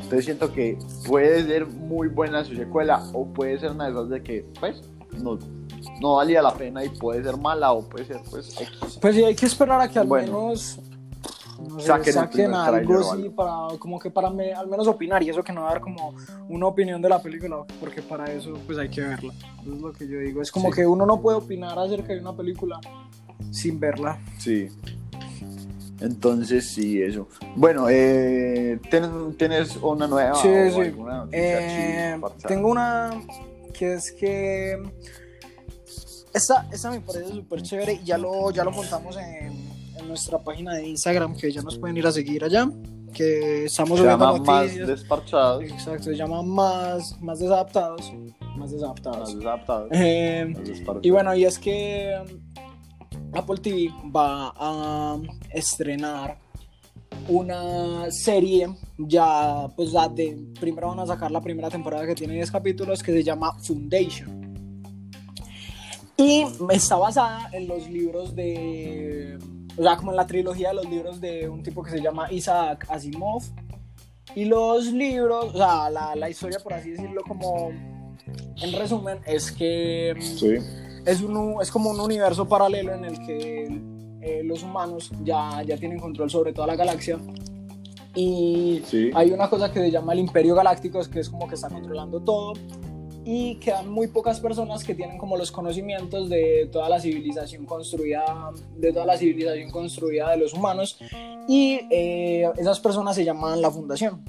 Entonces 0.09 0.25
siento 0.25 0.51
que 0.55 0.79
puede 1.07 1.45
ser 1.45 1.67
muy 1.67 2.09
buena 2.09 2.43
su 2.43 2.55
secuela 2.57 3.05
o 3.13 3.27
puede 3.27 3.59
ser 3.61 3.73
una 3.73 3.85
de 3.85 3.91
esas 3.91 4.09
de 4.09 4.23
que, 4.23 4.47
pues, 4.59 4.81
no, 5.23 5.39
no 6.01 6.15
valía 6.15 6.41
la 6.41 6.55
pena 6.55 6.83
y 6.83 6.89
puede 6.89 7.23
ser 7.23 7.37
mala 7.37 7.73
o 7.73 7.87
puede 7.87 8.07
ser, 8.07 8.23
pues, 8.31 8.59
X. 8.59 8.99
Pues 9.03 9.15
sí, 9.15 9.23
hay 9.23 9.35
que 9.35 9.45
esperar 9.45 9.83
a 9.83 9.89
que 9.91 9.99
al 9.99 10.07
Bueno. 10.07 10.27
menos 10.49 10.79
no 11.69 11.79
sé, 11.81 11.87
Saquen 11.89 12.13
saquen, 12.15 12.55
algo 12.55 13.01
así 13.13 13.29
para 13.31 13.77
como 13.81 13.99
que 13.99 14.11
para 14.11 14.31
me- 14.31 14.53
al 14.55 14.67
menos 14.69 14.87
opinar 14.87 15.23
y 15.25 15.29
eso 15.29 15.43
que 15.43 15.53
no 15.53 15.65
dar 15.65 15.81
como 15.81 16.15
una 16.49 16.67
opinión 16.69 17.03
de 17.03 17.09
la 17.09 17.21
película 17.21 17.65
porque 17.81 18.01
para 18.01 18.33
eso 18.33 18.55
pues 18.65 18.79
hay 18.79 18.89
que 18.89 19.01
verla 19.01 19.35
eso 19.63 19.75
es 19.75 19.81
lo 19.81 19.93
que 19.93 20.07
yo 20.07 20.21
digo 20.21 20.41
es 20.41 20.53
como 20.53 20.69
Sí. 20.71 20.77
que 20.77 20.87
uno 20.87 21.05
no 21.05 21.21
puede 21.21 21.37
opinar 21.39 21.77
acerca 21.77 22.13
de 22.15 22.21
una 22.21 22.33
película 22.35 22.79
sin 23.51 23.81
verla 23.81 24.21
Sí. 24.39 24.69
Entonces, 26.01 26.69
sí, 26.71 27.03
eso. 27.03 27.29
Bueno, 27.57 27.89
eh, 27.91 28.79
¿tienes, 28.91 29.11
¿tienes 29.37 29.77
una 29.77 30.07
nueva 30.07 30.35
Sí, 30.37 30.49
o 30.49 30.71
sí. 30.73 30.81
alguna 30.81 31.27
Eh, 31.33 32.21
tengo 32.47 32.71
una 32.71 33.11
que 33.75 33.95
es 33.95 34.13
que 34.13 34.81
esta, 36.33 36.69
esta 36.73 36.91
me 36.91 37.01
parece 37.01 37.29
súper 37.29 37.63
chévere 37.63 37.95
y 37.95 38.05
ya 38.05 38.19
lo, 38.19 38.51
ya 38.51 38.65
lo 38.65 38.71
montamos 38.71 39.17
en, 39.17 39.69
en 39.97 40.09
nuestra 40.09 40.39
página 40.39 40.75
de 40.75 40.87
Instagram 40.87 41.37
que 41.37 41.51
ya 41.51 41.63
nos 41.63 41.79
pueden 41.79 41.97
ir 41.97 42.07
a 42.07 42.13
seguir 42.13 42.45
allá 42.45 42.69
que 43.13 43.65
estamos 43.65 43.99
Se 43.99 44.05
llama 44.05 44.37
más 44.39 44.75
desparchados, 44.75 45.65
Exacto, 45.65 46.05
se 46.05 46.15
llama 46.17 46.43
más, 46.43 47.21
más 47.21 47.39
desadaptados. 47.39 48.13
Más 48.13 48.57
más 48.57 48.73
desadaptados. 48.73 49.35
desadaptados, 49.37 49.89
Eh, 49.93 50.55
más 50.57 50.99
y 51.03 51.11
bueno, 51.11 51.35
y 51.35 51.45
es 51.45 51.59
que 51.59 52.17
Apple 53.33 53.59
TV 53.59 53.91
va 54.15 54.53
a 54.57 55.19
estrenar 55.53 56.39
una 57.29 58.11
serie 58.11 58.69
ya, 58.97 59.69
pues 59.77 59.93
ya 59.93 60.09
de, 60.09 60.39
primero 60.59 60.89
van 60.89 61.01
a 61.01 61.07
sacar 61.07 61.31
la 61.31 61.41
primera 61.41 61.69
temporada 61.69 62.07
que 62.07 62.15
tiene 62.15 62.35
10 62.35 62.51
capítulos 62.51 63.03
que 63.03 63.13
se 63.13 63.23
llama 63.23 63.53
Foundation. 63.61 64.39
Y 66.17 66.45
está 66.71 66.97
basada 66.97 67.49
en 67.53 67.69
los 67.69 67.89
libros 67.89 68.35
de, 68.35 69.39
o 69.77 69.83
sea, 69.83 69.97
como 69.97 70.11
en 70.11 70.17
la 70.17 70.27
trilogía 70.27 70.71
de 70.71 70.75
los 70.75 70.89
libros 70.89 71.21
de 71.21 71.49
un 71.49 71.63
tipo 71.63 71.83
que 71.83 71.91
se 71.91 72.01
llama 72.01 72.33
Isaac 72.33 72.87
Asimov. 72.89 73.43
Y 74.35 74.45
los 74.45 74.87
libros, 74.87 75.55
o 75.55 75.59
sea, 75.59 75.89
la, 75.91 76.15
la 76.17 76.29
historia, 76.29 76.59
por 76.59 76.75
así 76.75 76.91
decirlo, 76.91 77.23
como 77.23 77.71
en 77.71 78.73
resumen, 78.73 79.19
es 79.27 79.53
que 79.53 80.15
Sí, 80.21 80.57
es, 81.09 81.23
un, 81.23 81.57
es 81.61 81.71
como 81.71 81.91
un 81.91 82.01
universo 82.01 82.47
paralelo 82.47 82.95
en 82.95 83.05
el 83.05 83.19
que 83.25 83.65
eh, 84.21 84.43
los 84.45 84.63
humanos 84.63 85.11
ya, 85.25 85.63
ya 85.63 85.77
tienen 85.77 85.99
control 85.99 86.31
sobre 86.31 86.53
toda 86.53 86.67
la 86.67 86.77
galaxia. 86.77 87.19
Y 88.15 88.83
sí. 88.85 89.11
hay 89.15 89.31
una 89.31 89.49
cosa 89.49 89.73
que 89.73 89.81
se 89.81 89.91
llama 89.91 90.13
el 90.13 90.19
Imperio 90.19 90.55
Galáctico, 90.55 91.01
es 91.01 91.09
que 91.09 91.21
es 91.21 91.31
como 91.31 91.49
que 91.49 91.55
está 91.55 91.69
controlando 91.69 92.21
todo. 92.21 92.53
Y 93.25 93.57
quedan 93.57 93.91
muy 93.91 94.07
pocas 94.09 94.41
personas 94.41 94.85
que 94.85 94.95
tienen 94.95 95.19
como 95.19 95.37
los 95.37 95.53
conocimientos 95.53 96.29
de 96.31 96.69
toda 96.73 96.89
la 96.89 96.99
civilización 96.99 97.67
construida, 97.67 98.51
de 98.77 98.93
toda 98.93 99.05
la 99.05 99.19
civilización 99.19 99.71
construida 99.71 100.31
de 100.31 100.39
los 100.39 100.55
humanos. 100.55 100.99
Y 101.47 101.81
eh, 101.91 102.51
esas 102.57 102.81
personas 102.81 103.17
se 103.17 103.25
llaman 103.25 103.61
la 103.61 103.71
Fundación. 103.71 104.23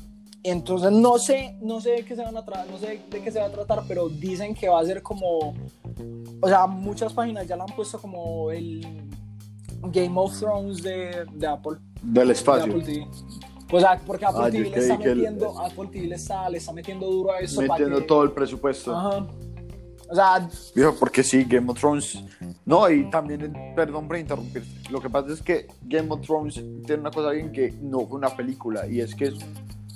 Entonces 0.44 0.92
no 0.92 1.18
sé, 1.18 1.58
no 1.62 1.82
sé 1.82 1.92
de 1.92 2.06
qué 2.06 2.16
se 2.16 2.24
van 2.24 2.38
a 2.38 2.42
no 2.42 2.78
sé 2.78 3.02
de 3.10 3.22
qué 3.22 3.32
se 3.32 3.40
va 3.40 3.48
a 3.48 3.52
tratar, 3.52 3.84
pero 3.88 4.08
dicen 4.08 4.56
que 4.56 4.70
va 4.70 4.80
a 4.80 4.86
ser 4.86 5.04
como, 5.04 5.54
o 6.42 6.48
sea, 6.48 6.68
muchas 6.68 7.14
páginas 7.14 7.48
ya 7.48 7.56
la 7.56 7.64
han 7.66 7.76
puesto 7.76 8.00
como 8.00 8.52
el 8.52 8.86
Game 9.84 10.14
of 10.20 10.38
Thrones 10.40 10.82
de, 10.84 11.26
de 11.34 11.48
Apple 11.48 11.78
Del 12.02 12.28
de 12.28 12.34
espacio. 12.34 12.64
Apple 12.72 12.84
TV. 12.84 13.08
O 13.72 13.80
sea, 13.80 14.00
porque 14.06 14.26
Apple 14.26 14.42
Ah, 14.44 14.50
TV 14.52 14.70
le 14.70 14.78
está 14.78 14.96
el- 14.96 15.16
metiendo, 15.18 15.60
Apple 15.62 15.90
TV 15.92 16.08
le 16.08 16.16
está, 16.16 16.50
le 16.50 16.58
está 16.58 16.74
metiendo 16.74 17.06
duro 17.08 17.32
a 17.34 17.40
eso. 17.40 17.58
para 17.62 17.74
Metiendo 17.74 18.00
que- 18.00 18.06
todo 18.08 18.24
el 18.24 18.32
presupuesto. 18.32 18.96
Ajá. 18.96 19.28
O 20.12 20.16
sea, 20.16 20.50
Viejo, 20.74 20.96
porque 21.00 21.22
sí, 21.22 21.44
Game 21.44 21.70
of 21.72 21.80
Thrones. 21.80 22.24
No, 22.66 22.90
y 22.90 23.08
también, 23.12 23.54
perdón 23.76 24.08
por 24.08 24.18
interrumpir. 24.18 24.64
Lo 24.90 25.00
que 25.00 25.08
pasa 25.08 25.32
es 25.34 25.42
que 25.44 25.68
Game 25.84 26.08
of 26.12 26.22
Thrones 26.22 26.56
tiene 26.88 27.02
una 27.02 27.12
cosa 27.12 27.30
bien 27.30 27.52
que 27.52 27.72
no 27.80 28.08
fue 28.08 28.18
una 28.18 28.36
película. 28.36 28.88
Y 28.88 29.02
es 29.02 29.14
que 29.14 29.26
es. 29.26 29.36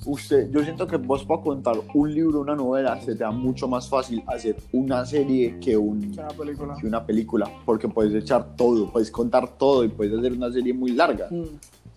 Usted, 0.06 0.50
yo 0.52 0.64
siento 0.64 0.86
que 0.88 0.98
vos 0.98 1.24
para 1.26 1.42
contar 1.42 1.76
un 1.94 2.14
libro, 2.14 2.42
una 2.42 2.56
novela, 2.56 3.00
se 3.02 3.14
te 3.16 3.24
da 3.24 3.32
mucho 3.32 3.68
más 3.68 3.88
fácil 3.88 4.24
hacer 4.28 4.56
una 4.72 5.06
serie 5.06 5.60
que, 5.60 5.78
un, 5.78 6.12
una 6.14 6.28
película. 6.30 6.76
que 6.80 6.88
una 6.88 7.06
película. 7.06 7.52
Porque 7.66 7.88
puedes 7.88 8.14
echar 8.14 8.56
todo, 8.56 8.92
puedes 8.92 9.10
contar 9.12 9.48
todo 9.58 9.84
y 9.84 9.90
puedes 9.90 10.18
hacer 10.18 10.34
una 10.34 10.52
serie 10.52 10.74
muy 10.74 10.92
larga. 10.92 11.28
Mm. 11.30 11.44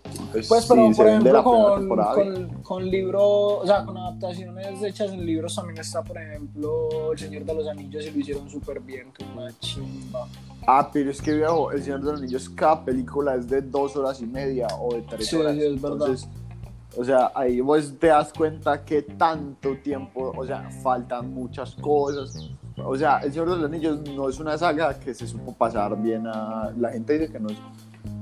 Entonces, 0.09 0.47
Pues, 0.47 0.65
pero 0.67 0.87
sí, 0.87 0.93
por 0.95 1.07
ejemplo, 1.07 1.43
con, 1.43 1.87
con, 1.89 2.47
con 2.63 2.85
libros, 2.89 3.21
o 3.23 3.63
sea, 3.65 3.83
con 3.83 3.97
adaptaciones 3.97 4.81
hechas 4.81 5.11
en 5.11 5.25
libros 5.25 5.53
también 5.53 5.79
está, 5.79 6.01
por 6.01 6.17
ejemplo, 6.17 7.11
El 7.11 7.19
Señor 7.19 7.43
de 7.43 7.53
los 7.53 7.67
Anillos 7.67 8.05
y 8.07 8.11
lo 8.11 8.19
hicieron 8.19 8.49
súper 8.49 8.79
bien, 8.79 9.11
que 9.11 9.25
una 9.35 9.51
chimba. 9.59 10.25
Ah, 10.65 10.89
pero 10.93 11.11
es 11.11 11.21
que 11.21 11.33
viejo, 11.33 11.71
El 11.73 11.83
Señor 11.83 11.99
de 11.99 12.11
los 12.11 12.21
Anillos, 12.21 12.49
cada 12.49 12.85
película 12.85 13.35
es 13.35 13.49
de 13.49 13.61
dos 13.61 13.97
horas 13.97 14.21
y 14.21 14.25
media 14.25 14.67
o 14.79 14.93
de 14.95 15.01
tres 15.01 15.27
Sí, 15.27 15.35
horas. 15.35 15.55
sí, 15.55 15.61
es 15.63 15.81
verdad. 15.81 15.97
Entonces, 16.07 16.29
o 16.97 17.03
sea, 17.03 17.31
ahí 17.35 17.61
vos 17.61 17.93
te 17.99 18.07
das 18.07 18.33
cuenta 18.33 18.83
que 18.83 19.01
tanto 19.03 19.77
tiempo, 19.77 20.33
o 20.35 20.45
sea, 20.45 20.69
faltan 20.81 21.33
muchas 21.33 21.75
cosas. 21.75 22.49
O 22.83 22.95
sea, 22.95 23.19
El 23.19 23.31
Señor 23.31 23.49
de 23.51 23.55
los 23.57 23.65
Anillos 23.65 23.99
no 24.15 24.29
es 24.29 24.39
una 24.39 24.57
saga 24.57 24.99
que 24.99 25.13
se 25.13 25.27
supo 25.27 25.53
pasar 25.53 25.99
bien 26.01 26.27
a... 26.27 26.71
La 26.77 26.91
gente 26.91 27.17
dice 27.17 27.31
que 27.31 27.39
no 27.39 27.49
es, 27.49 27.57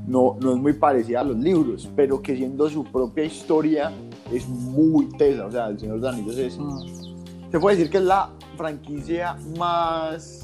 no, 0.08 0.38
no 0.40 0.52
es 0.54 0.58
muy 0.58 0.74
parecida 0.74 1.22
a 1.22 1.24
los 1.24 1.38
libros, 1.38 1.90
pero 1.96 2.22
que 2.22 2.36
siendo 2.36 2.70
su 2.70 2.84
propia 2.84 3.26
historia 3.26 3.92
es 4.32 4.48
muy 4.48 5.10
tesa. 5.18 5.46
O 5.46 5.52
sea, 5.52 5.68
El 5.68 5.80
Señor 5.80 5.96
de 6.00 6.02
los 6.02 6.14
Anillos 6.14 6.38
es, 6.38 6.58
Mm. 6.58 7.52
se 7.52 7.60
puede 7.60 7.78
decir 7.78 7.92
que 7.92 7.98
es 7.98 8.04
la 8.04 8.30
franquicia 8.58 9.36
más. 9.58 10.42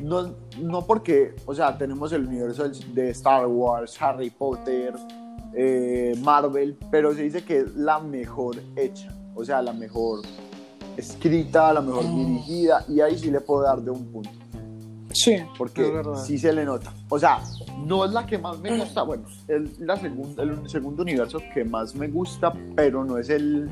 No, 0.00 0.34
no 0.60 0.82
porque, 0.86 1.34
o 1.46 1.54
sea, 1.54 1.78
tenemos 1.78 2.12
el 2.12 2.26
universo 2.26 2.68
de 2.68 3.10
Star 3.10 3.46
Wars, 3.46 4.00
Harry 4.02 4.28
Potter, 4.28 4.94
eh, 5.56 6.14
Marvel, 6.22 6.76
pero 6.90 7.14
se 7.14 7.22
dice 7.22 7.44
que 7.44 7.58
es 7.58 7.74
la 7.76 7.98
mejor 8.00 8.56
hecha, 8.76 9.14
o 9.34 9.44
sea, 9.44 9.62
la 9.62 9.72
mejor 9.72 10.20
escrita, 10.96 11.72
la 11.72 11.80
mejor 11.80 12.04
Mm. 12.04 12.16
dirigida, 12.26 12.84
y 12.88 13.00
ahí 13.00 13.18
sí 13.18 13.30
le 13.30 13.40
puedo 13.40 13.62
dar 13.62 13.80
de 13.80 13.90
un 13.90 14.04
punto, 14.12 14.30
Sí, 15.12 15.36
porque 15.56 16.02
sí 16.26 16.38
se 16.38 16.52
le 16.52 16.64
nota. 16.64 16.92
O 17.08 17.18
sea, 17.20 17.38
no 17.86 18.04
es 18.04 18.10
la 18.12 18.26
que 18.26 18.36
más 18.36 18.58
me 18.58 18.76
gusta, 18.78 19.02
bueno, 19.04 19.24
es 19.46 19.78
la 19.78 19.96
segunda, 19.96 20.42
el 20.42 20.68
segundo 20.68 21.02
universo 21.02 21.38
que 21.52 21.64
más 21.64 21.94
me 21.94 22.08
gusta, 22.08 22.52
pero 22.74 23.04
no 23.04 23.16
es 23.18 23.28
el, 23.30 23.68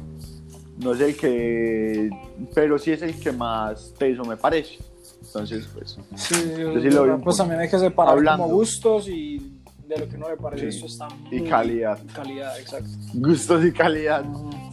no 0.78 0.92
es 0.94 1.00
el 1.00 1.16
que, 1.16 2.10
pero 2.54 2.78
sí 2.78 2.92
es 2.92 3.02
el 3.02 3.18
que 3.18 3.32
más 3.32 3.92
teso 3.98 4.24
me 4.24 4.36
parece. 4.36 4.78
Entonces, 5.24 5.68
pues, 5.72 5.96
Sí, 6.16 6.34
sí 6.34 6.40
es 6.86 6.94
lo 6.94 7.02
verdad. 7.02 7.20
pues 7.22 7.36
también 7.36 7.60
hay 7.60 7.68
que 7.68 7.78
separar 7.78 8.14
Hablando. 8.14 8.44
como 8.44 8.54
gustos 8.56 9.08
y 9.08 9.51
de 9.94 10.00
lo 10.06 10.08
que 10.08 10.18
no 10.18 10.28
le 10.30 10.36
parece 10.36 10.70
Sí. 10.72 10.76
esto 10.84 10.86
está 10.86 11.08
Y 11.30 11.40
muy- 11.40 11.48
calidad. 11.48 11.98
calidad 12.14 12.58
exacto 12.58 12.88
gustos 13.14 13.64
y 13.64 13.72
calidad. 13.72 14.24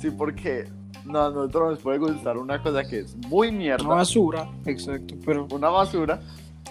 Sí, 0.02 0.12
porque 0.12 0.68
no, 1.06 1.26
a 1.26 1.30
nosotros 1.32 1.72
nos 1.72 1.80
puede 1.80 1.98
gustar 2.00 2.38
una 2.38 2.62
cosa 2.62 2.84
que 2.84 3.00
es 3.00 3.16
muy 3.28 3.52
mierda, 3.52 3.86
una 3.86 3.96
basura 3.96 4.50
exacto 4.66 5.16
pero 5.26 5.48
una 5.52 5.70
basura, 5.70 6.22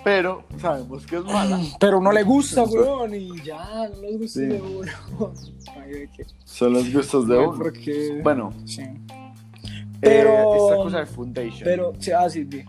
pero 0.05 0.45
sabemos 0.59 1.05
que 1.07 1.17
es 1.17 1.25
mala. 1.25 1.59
pero 1.81 2.01
no 2.01 2.13
le 2.13 2.23
gusta 2.23 2.63
Eso. 2.63 2.73
weón 2.73 3.15
y 3.15 3.41
ya 3.43 3.89
no 3.89 4.01
les 4.03 4.19
gusta 4.19 4.41
Sí. 4.41 4.47
de 4.47 4.61
uno 4.61 4.93
Ay. 5.77 6.09
Son 6.45 6.73
los 6.73 6.93
gustos 6.93 7.27
de 7.29 7.39
uno. 7.39 7.59
porque 7.59 8.21
Bueno, 8.23 8.53
sí 8.65 8.83
pero 10.01 10.31
Pero- 10.31 10.65
esta 10.69 10.77
cosa 10.77 10.99
de 11.01 11.07
Foundation, 11.07 11.61
pero 11.65 11.93
sí 11.99 12.13
ah 12.13 12.31
sí 12.31 12.45
di. 12.45 12.63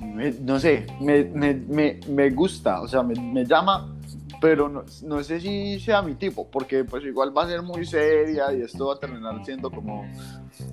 Me- 0.00 0.32
no 0.32 0.58
sé, 0.58 0.86
me, 1.00 1.24
me, 1.24 1.54
me, 1.54 2.00
me 2.08 2.30
gusta, 2.30 2.80
o 2.80 2.88
sea, 2.88 3.02
me, 3.02 3.14
me 3.14 3.44
llama, 3.44 3.94
pero 4.40 4.68
no, 4.68 4.82
no 5.04 5.22
sé 5.22 5.40
si 5.40 5.78
sea 5.80 6.02
mi 6.02 6.14
tipo, 6.14 6.48
porque 6.50 6.84
pues 6.84 7.04
igual 7.04 7.36
va 7.36 7.44
a 7.44 7.48
ser 7.48 7.62
muy 7.62 7.84
seria 7.86 8.52
y 8.52 8.62
esto 8.62 8.86
va 8.88 8.94
a 8.94 8.98
terminar 8.98 9.44
siendo 9.44 9.70
como 9.70 10.04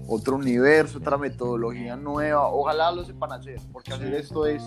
otro 0.08 0.36
universo, 0.38 0.98
otra 0.98 1.17
metodología 1.17 1.95
nueva. 1.95 2.48
Ojalá 2.50 2.91
lo 2.91 3.04
sepan 3.06 3.32
hacer, 3.34 3.60
porque 3.72 3.93
hacer 3.93 4.13
esto 4.15 4.45
es 4.48 4.63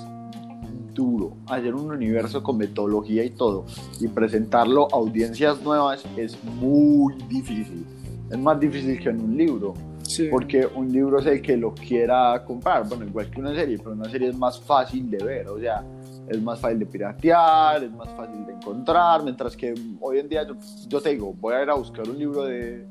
duro. 0.94 1.36
Hacer 1.48 1.74
un 1.74 1.90
universo 1.90 2.42
con 2.42 2.58
metodología 2.58 3.24
y 3.24 3.30
todo 3.30 3.64
y 4.00 4.08
presentarlo 4.08 4.86
a 4.92 4.96
audiencias 4.96 5.60
nuevas 5.62 6.04
es 6.16 6.36
muy 6.44 7.14
difícil. 7.28 7.84
Es 8.30 8.38
más 8.38 8.58
difícil 8.60 9.00
que 9.00 9.08
en 9.08 9.20
un 9.20 9.36
libro, 9.36 9.74
sí 10.16 10.28
porque 10.30 10.66
un 10.66 10.90
libro 10.90 11.18
es 11.18 11.26
el 11.26 11.42
que 11.42 11.56
lo 11.56 11.74
quiera 11.74 12.42
comprar, 12.44 12.88
bueno, 12.88 13.04
igual 13.04 13.30
que 13.30 13.40
una 13.40 13.54
serie, 13.54 13.78
pero 13.78 13.92
una 13.92 14.08
serie 14.08 14.28
es 14.28 14.36
más 14.36 14.60
fácil 14.60 15.10
de 15.10 15.22
ver, 15.22 15.48
o 15.48 15.58
sea, 15.58 15.84
es 16.28 16.40
más 16.40 16.60
fácil 16.60 16.78
de 16.78 16.86
piratear, 16.86 17.84
es 17.84 17.92
más 17.92 18.08
fácil 18.10 18.46
de 18.46 18.52
encontrar, 18.52 19.22
mientras 19.22 19.56
que 19.56 19.74
hoy 20.00 20.18
en 20.18 20.28
día 20.28 20.46
yo, 20.46 20.54
yo 20.88 21.00
te 21.00 21.10
digo, 21.10 21.32
voy 21.34 21.54
a 21.54 21.62
ir 21.62 21.70
a 21.70 21.74
buscar 21.74 22.08
un 22.08 22.18
libro 22.18 22.44
de, 22.44 22.86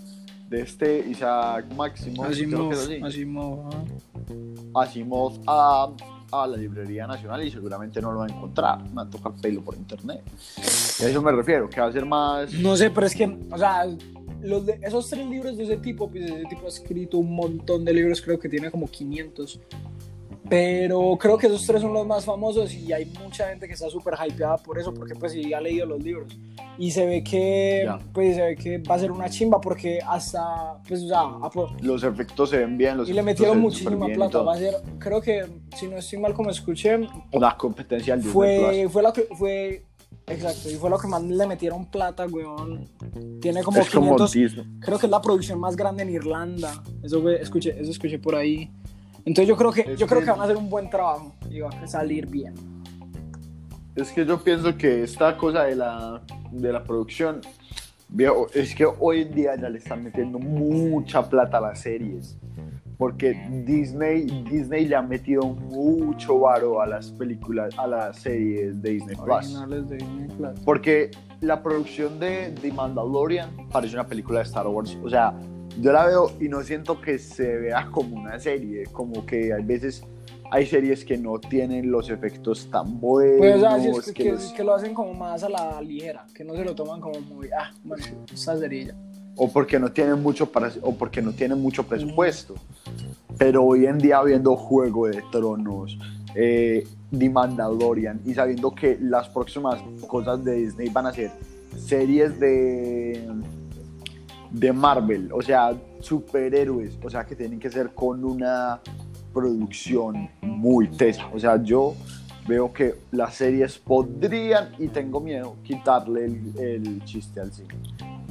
de 0.50 0.62
este 0.62 1.00
Isaac 1.10 1.66
Máximo, 1.76 2.24
Asimov 2.24 2.74
es 2.74 2.90
Asimov 3.04 3.70
ah. 4.76 4.82
Asimov 4.82 5.40
a, 5.48 5.90
a 6.32 6.48
la 6.48 6.58
Librería 6.58 7.08
Nacional 7.08 7.44
y 7.44 7.52
seguramente 7.52 8.02
no 8.02 8.12
lo 8.12 8.20
va 8.20 8.26
a 8.26 8.30
encontrar, 8.30 8.84
me 8.84 8.96
va 8.96 9.02
a 9.04 9.10
tocar 9.10 9.34
pelo 9.42 9.62
por 9.62 9.76
internet. 9.76 10.22
Y 11.00 11.04
a 11.04 11.10
eso 11.10 11.22
me 11.22 11.32
refiero, 11.32 11.70
que 11.70 11.82
va 11.82 11.88
a 11.88 11.92
ser 11.92 12.06
más... 12.06 12.54
No 12.54 12.76
sé, 12.76 12.90
pero 12.90 13.08
es 13.08 13.16
que, 13.16 13.38
o 13.50 13.58
sea, 13.58 13.86
los 14.44 14.66
de, 14.66 14.80
esos 14.82 15.10
tres 15.10 15.28
libros 15.28 15.58
de 15.58 15.64
ese 15.64 15.78
tipo, 15.78 16.10
pues 16.10 16.26
ese 16.26 16.44
tipo 16.46 16.66
ha 16.66 16.70
escrito 16.70 17.18
un 17.18 17.36
montón 17.36 17.86
de 17.86 17.94
libros, 17.94 18.22
creo 18.22 18.40
que 18.40 18.50
tiene 18.50 18.70
como 18.72 18.88
500. 18.88 19.60
Pero 20.52 21.18
creo 21.18 21.38
que 21.38 21.48
esos 21.48 21.66
tres 21.66 21.82
son 21.82 21.94
los 21.94 22.06
más 22.06 22.26
famosos 22.26 22.74
y 22.74 22.92
hay 22.92 23.06
mucha 23.24 23.48
gente 23.48 23.68
que 23.68 23.74
está 23.74 23.90
súper 23.90 24.16
hypeada 24.16 24.58
por 24.58 24.78
eso, 24.78 24.94
porque 24.94 25.16
pues 25.16 25.32
sí 25.32 25.54
ha 25.54 25.62
leído 25.62 25.86
los 25.86 26.04
libros. 26.04 26.38
Y 26.78 26.92
se 26.92 27.06
ve 27.06 27.24
que, 27.24 27.84
Ya. 27.86 27.98
pues 28.12 28.36
se 28.36 28.42
ve 28.42 28.56
que 28.58 28.78
va 28.80 28.96
a 28.96 29.00
ser 29.00 29.14
una 29.14 29.30
chimba 29.30 29.62
porque 29.62 30.00
hasta, 30.06 30.78
pues 30.86 31.04
o 31.04 31.08
sea, 31.08 31.70
Los 31.82 32.04
efectos 32.04 32.50
se 32.50 32.58
ven 32.58 32.78
bien, 32.78 32.98
los 32.98 33.08
y 33.08 33.14
le 33.14 33.24
metieron 33.24 33.62
muchísima 33.62 34.08
plata. 34.08 34.42
Va 34.42 34.56
a 34.56 34.58
ser, 34.58 34.76
creo 35.00 35.22
que, 35.22 35.46
si 35.78 35.88
no 35.88 35.96
estoy 35.96 36.20
mal 36.20 36.34
como 36.34 36.50
escuché, 36.50 37.00
La 37.32 37.56
competencia 37.56 38.18
Disney 38.18 38.34
fue, 38.34 38.90
fue 38.90 39.14
que 39.14 39.36
fue 39.36 39.86
exacto 40.28 40.70
y 40.70 40.76
fue 40.76 40.90
lo 40.90 40.98
que 40.98 41.08
más 41.08 41.22
le 41.24 41.46
metieron 41.48 41.86
plata 41.88 42.26
weón 42.28 42.88
tiene 43.42 43.64
como 43.64 43.80
es 43.80 43.90
como 43.90 44.16
500 44.16 44.32
Disney. 44.32 44.66
creo 44.80 44.98
que 45.00 45.06
es 45.08 45.12
la 45.12 45.22
producción 45.22 45.60
más 45.60 45.76
grande 45.76 46.04
en 46.04 46.10
Irlanda 46.12 46.82
eso 47.04 47.22
fue- 47.22 47.42
escuché 47.42 47.80
eso 47.80 47.92
escuché 47.92 48.20
por 48.20 48.36
ahí 48.36 48.72
entonces 49.26 49.48
yo 49.48 49.58
creo 49.58 49.72
que 49.72 49.82
Es 49.82 50.00
yo 50.00 50.08
creo 50.08 50.20
que- 50.20 50.26
que 50.26 50.32
van 50.32 50.40
a 50.42 50.44
hacer 50.44 50.58
un 50.58 50.70
buen 50.70 50.90
trabajo 50.90 51.34
y 51.50 51.60
va 51.60 51.70
a 51.70 51.88
salir 51.88 52.28
bien 52.28 52.54
Es 53.96 54.12
que 54.12 54.26
yo 54.26 54.42
pienso 54.42 54.78
que 54.78 55.04
esta 55.04 55.36
cosa 55.38 55.64
de 55.66 55.76
la, 55.76 56.22
de 56.52 56.72
la 56.72 56.82
producción, 56.82 57.42
viejo, 58.08 58.48
es 58.54 58.74
que 58.74 58.86
hoy 58.86 59.24
en 59.24 59.32
día 59.36 59.56
ya 59.60 59.70
le 59.70 59.80
están 59.80 60.02
metiendo 60.02 60.40
mucha 60.40 61.28
plata 61.30 61.58
a 61.58 61.62
las 61.62 61.82
series. 61.82 62.38
Porque 63.02 63.34
Disney, 63.66 64.28
Disney 64.48 64.86
le 64.86 64.96
ha 64.96 65.02
metido 65.02 65.42
mucho 65.42 66.38
varo 66.38 66.82
a 66.82 66.86
las 66.86 67.12
películas, 67.14 67.74
a 67.80 67.88
las 67.88 68.18
series 68.20 68.80
de 68.80 68.92
Disney 68.92 69.16
Plus. 69.16 69.28
originales 69.56 69.90
de 69.90 69.96
Disney 69.98 70.28
Plus. 70.38 70.60
Porque 70.64 71.10
la 71.40 71.64
producción 71.64 72.20
de 72.20 72.54
The 72.62 72.72
Mandalorian 72.72 73.50
parece 73.72 73.96
una 73.96 74.06
película 74.06 74.38
de 74.42 74.46
Star 74.46 74.68
Wars. 74.68 74.96
O 75.04 75.10
sea, 75.10 75.34
yo 75.80 75.92
la 75.92 76.06
veo 76.06 76.30
y 76.40 76.48
no 76.48 76.62
siento 76.62 77.02
que 77.02 77.18
se 77.18 77.58
vea 77.58 77.88
como 77.92 78.22
una 78.22 78.40
serie. 78.40 78.84
Como 78.92 79.26
que 79.26 79.52
hay 79.52 79.64
veces 79.64 80.04
hay 80.52 80.68
series 80.68 81.04
que 81.04 81.18
no 81.18 81.40
tienen 81.40 81.90
los 81.90 82.08
efectos 82.12 82.70
tan 82.70 83.00
buenos. 83.00 83.38
pues 83.40 83.56
o 83.56 83.60
sea, 83.62 83.80
sí, 83.80 83.88
es 83.88 84.06
que, 84.06 84.14
que 84.14 84.24
que- 84.26 84.32
los- 84.34 84.54
que 84.54 84.64
lo 84.64 84.76
hacen 84.76 84.94
como 84.94 85.14
más 85.16 85.42
a 85.44 85.50
la 85.50 85.82
ligera 85.82 86.28
que 86.36 86.44
no 86.44 86.54
se 86.54 86.64
lo 86.66 86.76
toman 86.76 87.00
como 87.00 87.20
muy 87.22 87.48
ah 87.58 87.72
bueno 87.86 88.04
esa 88.32 88.58
cerilla 88.58 88.94
o 89.36 89.52
porque 89.52 89.80
no 89.80 89.92
tienen 89.92 90.22
mucho 90.22 90.52
para, 90.52 90.72
o 90.82 90.96
porque 90.96 91.22
no 91.22 91.32
tienen 91.32 91.62
mucho 91.62 91.84
presupuesto. 91.86 92.56
Pero 93.38 93.64
hoy 93.64 93.86
en 93.86 93.98
día 93.98 94.22
viendo 94.22 94.56
Juego 94.56 95.08
de 95.08 95.24
Tronos, 95.32 95.98
eh, 96.36 96.88
The 97.18 97.30
Mandalorian 97.30 98.22
y 98.26 98.34
sabiendo 98.34 98.74
que 98.74 98.98
las 99.02 99.30
próximas 99.30 99.82
cosas 100.08 100.44
de 100.44 100.56
Disney 100.56 100.90
van 100.90 101.08
a 101.08 101.14
ser 101.14 101.32
series 101.78 102.40
de 102.40 103.26
de 104.52 104.74
Marvel, 104.74 105.32
o 105.32 105.42
sea, 105.42 105.74
superhéroes, 106.02 107.00
o 107.02 107.10
sea, 107.10 107.26
que 107.26 107.36
tienen 107.36 107.60
que 107.60 107.70
ser 107.70 107.94
con 107.94 108.24
una 108.24 108.82
producción 109.34 110.30
muy 110.42 110.90
tesa. 110.90 111.28
O 111.34 111.40
sea, 111.40 111.62
yo 111.64 111.96
veo 112.48 112.72
que 112.74 112.96
las 113.12 113.36
series 113.36 113.78
podrían, 113.78 114.72
y 114.78 114.90
tengo 114.90 115.22
miedo, 115.22 115.56
quitarle 115.64 116.26
el, 116.26 116.60
el 116.60 117.06
chiste 117.06 117.40
al 117.40 117.52
cine. 117.52 117.76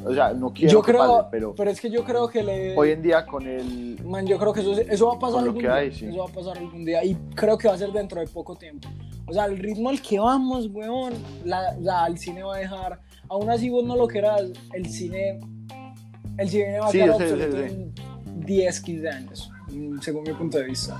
O 0.04 0.14
sea, 0.14 0.32
no 0.32 0.52
quiero 0.52 0.72
yo 0.72 0.82
que 0.82 0.92
creo 0.92 1.16
pase, 1.16 1.28
pero 1.30 1.54
pero 1.54 1.70
es 1.70 1.80
que 1.80 1.90
yo 1.90 2.04
creo 2.04 2.28
que 2.28 2.42
le 2.42 2.76
hoy 2.76 2.90
en 2.92 3.02
día 3.02 3.26
con 3.26 3.46
el... 3.46 3.98
Man, 4.04 4.26
yo 4.26 4.38
creo 4.38 4.52
que 4.52 4.60
eso, 4.60 4.72
eso 4.72 5.06
va 5.08 5.14
a 5.16 5.18
pasar 5.18 5.40
algún 5.40 5.58
día. 5.62 5.74
hay, 5.74 5.92
sí. 5.92 6.06
Eso 6.06 6.18
va 6.18 6.24
a 6.24 6.32
pasar 6.32 6.58
algún 6.58 6.84
día. 6.84 7.04
Y 7.04 7.14
creo 7.34 7.58
que 7.58 7.68
va 7.68 7.74
a 7.74 7.78
ser 7.78 7.92
dentro 7.92 8.20
de 8.20 8.26
poco 8.26 8.56
tiempo. 8.56 8.88
O 9.26 9.32
sea, 9.32 9.44
el 9.44 9.58
ritmo 9.58 9.90
al 9.90 10.00
que 10.00 10.18
vamos, 10.18 10.68
weón, 10.72 11.12
la, 11.44 11.74
la- 11.78 12.06
el 12.06 12.18
cine 12.18 12.42
va 12.42 12.56
a 12.56 12.58
dejar. 12.58 13.00
Aún 13.28 13.48
así 13.50 13.68
vos 13.68 13.84
no 13.84 13.94
lo 13.94 14.08
quieras, 14.08 14.42
el 14.72 14.86
cine. 14.88 15.38
El 16.38 16.48
cine 16.48 16.80
va 16.80 16.86
a 16.86 16.90
Sí, 16.90 16.98
quedar 16.98 17.22
en 17.22 17.92
10, 18.46 18.80
15 18.80 19.08
años, 19.08 19.50
según 20.00 20.22
mi 20.22 20.32
punto 20.32 20.56
de 20.58 20.64
vista. 20.64 20.98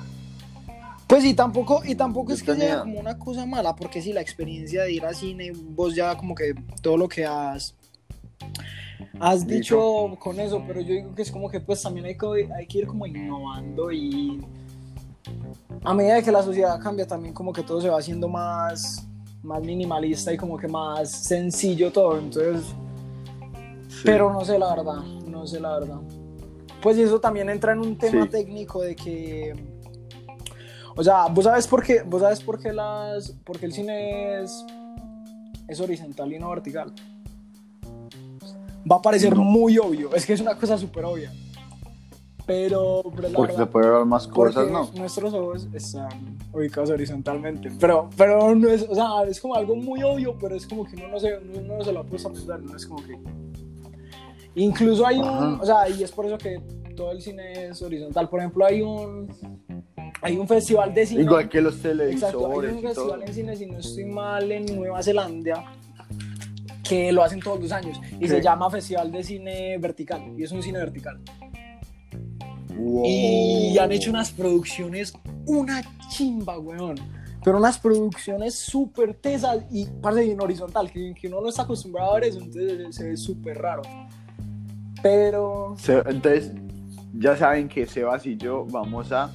Pues 1.06 1.24
y 1.24 1.34
tampoco, 1.34 1.82
y 1.84 1.94
tampoco 1.96 2.32
es 2.32 2.42
que 2.42 2.54
sea 2.54 2.80
como 2.82 3.00
una 3.00 3.18
cosa 3.18 3.44
mala, 3.46 3.74
porque 3.74 4.00
si 4.02 4.12
la 4.12 4.20
experiencia 4.20 4.82
de 4.82 4.92
ir 4.92 5.04
al 5.04 5.16
cine, 5.16 5.50
vos 5.54 5.96
ya 5.96 6.14
como 6.16 6.34
que 6.36 6.54
todo 6.82 6.96
lo 6.98 7.08
que 7.08 7.24
has 7.24 7.74
has 9.18 9.46
Dicho. 9.46 10.16
con 10.18 10.38
eso, 10.40 10.62
pero 10.66 10.80
yo 10.80 10.94
digo 10.94 11.14
que 11.14 11.22
es 11.22 11.30
como 11.30 11.48
que 11.50 11.60
pues 11.60 11.82
también 11.82 12.06
hay 12.06 12.16
que, 12.16 12.48
hay 12.56 12.66
que 12.66 12.78
ir 12.78 12.86
como 12.86 13.06
innovando 13.06 13.90
y 13.92 14.44
a 15.84 15.94
medida 15.94 16.22
que 16.22 16.32
la 16.32 16.42
sociedad 16.42 16.80
cambia 16.80 17.06
también 17.06 17.32
como 17.34 17.52
que 17.52 17.62
todo 17.62 17.80
se 17.80 17.88
va 17.88 17.98
haciendo 17.98 18.28
más, 18.28 19.06
más 19.42 19.62
minimalista 19.62 20.32
y 20.32 20.36
como 20.36 20.56
que 20.56 20.68
más 20.68 21.10
sencillo 21.10 21.90
todo, 21.92 22.18
entonces, 22.18 22.74
pero 24.04 24.32
no 24.32 24.44
sé 24.44 24.58
la 24.58 24.74
verdad, 24.74 25.02
no 25.26 25.46
sé 25.46 25.60
la 25.60 25.78
verdad. 25.78 26.00
Pues 26.82 26.96
y 26.96 27.02
eso 27.02 27.20
también 27.20 27.50
entra 27.50 27.72
en 27.72 27.80
un 27.80 27.96
tema 27.98 28.24
Sí. 28.24 28.30
técnico 28.30 28.80
de 28.82 28.96
que, 28.96 29.52
o 30.96 31.02
sea, 31.04 31.26
vos 31.28 31.44
sabes 31.44 31.66
por 31.66 31.82
qué, 31.82 32.02
vos 32.02 32.22
sabes 32.22 32.40
por 32.40 32.58
qué 32.58 32.72
las, 32.72 33.30
por 33.44 33.58
qué 33.58 33.66
el 33.66 33.72
cine 33.72 34.42
es, 34.42 34.64
es 35.68 35.80
horizontal 35.80 36.32
y 36.32 36.38
no 36.38 36.48
vertical. 36.50 36.92
Va 38.90 38.96
a 38.96 39.02
parecer 39.02 39.34
No. 39.36 39.42
muy 39.42 39.78
obvio, 39.78 40.14
es 40.14 40.24
que 40.26 40.32
es 40.34 40.40
una 40.40 40.56
cosa 40.56 40.78
súper 40.78 41.04
obvia. 41.04 41.32
Pero, 42.46 43.02
pero 43.14 43.28
la 43.28 43.36
Porque 43.36 43.52
se 43.52 43.58
verdad, 43.58 43.72
puede 43.72 43.90
ver 43.90 44.04
más 44.06 44.26
cosas, 44.26 44.68
¿no? 44.70 44.90
nuestros 44.96 45.32
ojos 45.34 45.68
están 45.72 46.36
ubicados 46.52 46.90
horizontalmente. 46.90 47.70
Pero, 47.78 48.10
pero 48.16 48.54
no 48.56 48.68
es, 48.68 48.82
o 48.88 48.94
sea, 48.94 49.22
es 49.28 49.40
como 49.40 49.54
algo 49.54 49.76
muy 49.76 50.02
obvio, 50.02 50.36
pero 50.40 50.56
es 50.56 50.66
como 50.66 50.84
que 50.84 50.96
uno 50.96 51.08
no 51.08 51.20
se, 51.20 51.38
uno 51.38 51.76
no 51.78 51.84
se 51.84 51.92
lo 51.92 52.00
ha 52.00 52.04
puesto 52.04 52.28
a 52.28 52.32
pensar, 52.32 52.60
no 52.60 52.74
es 52.76 52.86
como 52.86 53.04
que... 53.06 53.16
Incluso 54.56 55.06
hay 55.06 55.18
un, 55.18 55.28
Ajá. 55.28 55.58
o 55.60 55.64
sea, 55.66 55.88
y 55.88 56.02
es 56.02 56.10
por 56.10 56.26
eso 56.26 56.36
que 56.38 56.60
todo 56.96 57.12
el 57.12 57.22
cine 57.22 57.68
es 57.68 57.80
horizontal. 57.82 58.28
Por 58.28 58.40
ejemplo, 58.40 58.64
hay 58.64 58.82
un, 58.82 59.28
hay 60.20 60.36
un 60.36 60.48
festival 60.48 60.92
de 60.92 61.06
cine. 61.06 61.22
Igual 61.22 61.48
que 61.48 61.60
los 61.60 61.74
Exacto, 61.76 61.98
hay 61.98 62.52
televisores 62.52 62.72
un 62.74 62.82
festival 62.82 63.22
en 63.22 63.34
cine, 63.34 63.56
si 63.56 63.66
no 63.66 63.78
estoy 63.78 64.04
mal, 64.06 64.50
en 64.50 64.66
Nueva 64.74 65.00
Zelanda, 65.04 65.72
que 66.90 67.12
lo 67.12 67.22
hacen 67.22 67.38
todos 67.38 67.60
los 67.60 67.70
años 67.70 68.00
y 68.18 68.26
se 68.26 68.42
llama 68.42 68.68
Festival 68.68 69.12
de 69.12 69.22
Cine 69.22 69.78
Vertical 69.78 70.34
y 70.36 70.42
es 70.42 70.50
un 70.50 70.60
cine 70.60 70.80
vertical. 70.80 71.20
Wow. 72.76 73.04
Y 73.06 73.78
han 73.78 73.92
hecho 73.92 74.10
unas 74.10 74.32
producciones, 74.32 75.12
una 75.46 75.82
chimba, 76.08 76.58
weón. 76.58 76.96
Pero 77.44 77.58
unas 77.58 77.78
producciones 77.78 78.56
súper 78.56 79.14
tesas 79.14 79.64
y 79.70 79.86
parte 79.86 80.28
en 80.28 80.40
horizontal, 80.40 80.90
que, 80.90 81.14
que 81.14 81.28
uno 81.28 81.40
no 81.40 81.48
está 81.48 81.62
acostumbrado 81.62 82.10
a 82.10 82.14
ver 82.14 82.24
eso, 82.24 82.40
entonces 82.40 82.96
se 82.96 83.08
ve 83.10 83.16
súper 83.16 83.58
raro. 83.58 83.82
Pero 85.00 85.76
entonces, 86.06 86.52
ya 87.14 87.36
saben 87.36 87.68
que 87.68 87.86
Sebas 87.86 88.26
y 88.26 88.36
yo 88.36 88.66
vamos 88.68 89.12
a 89.12 89.30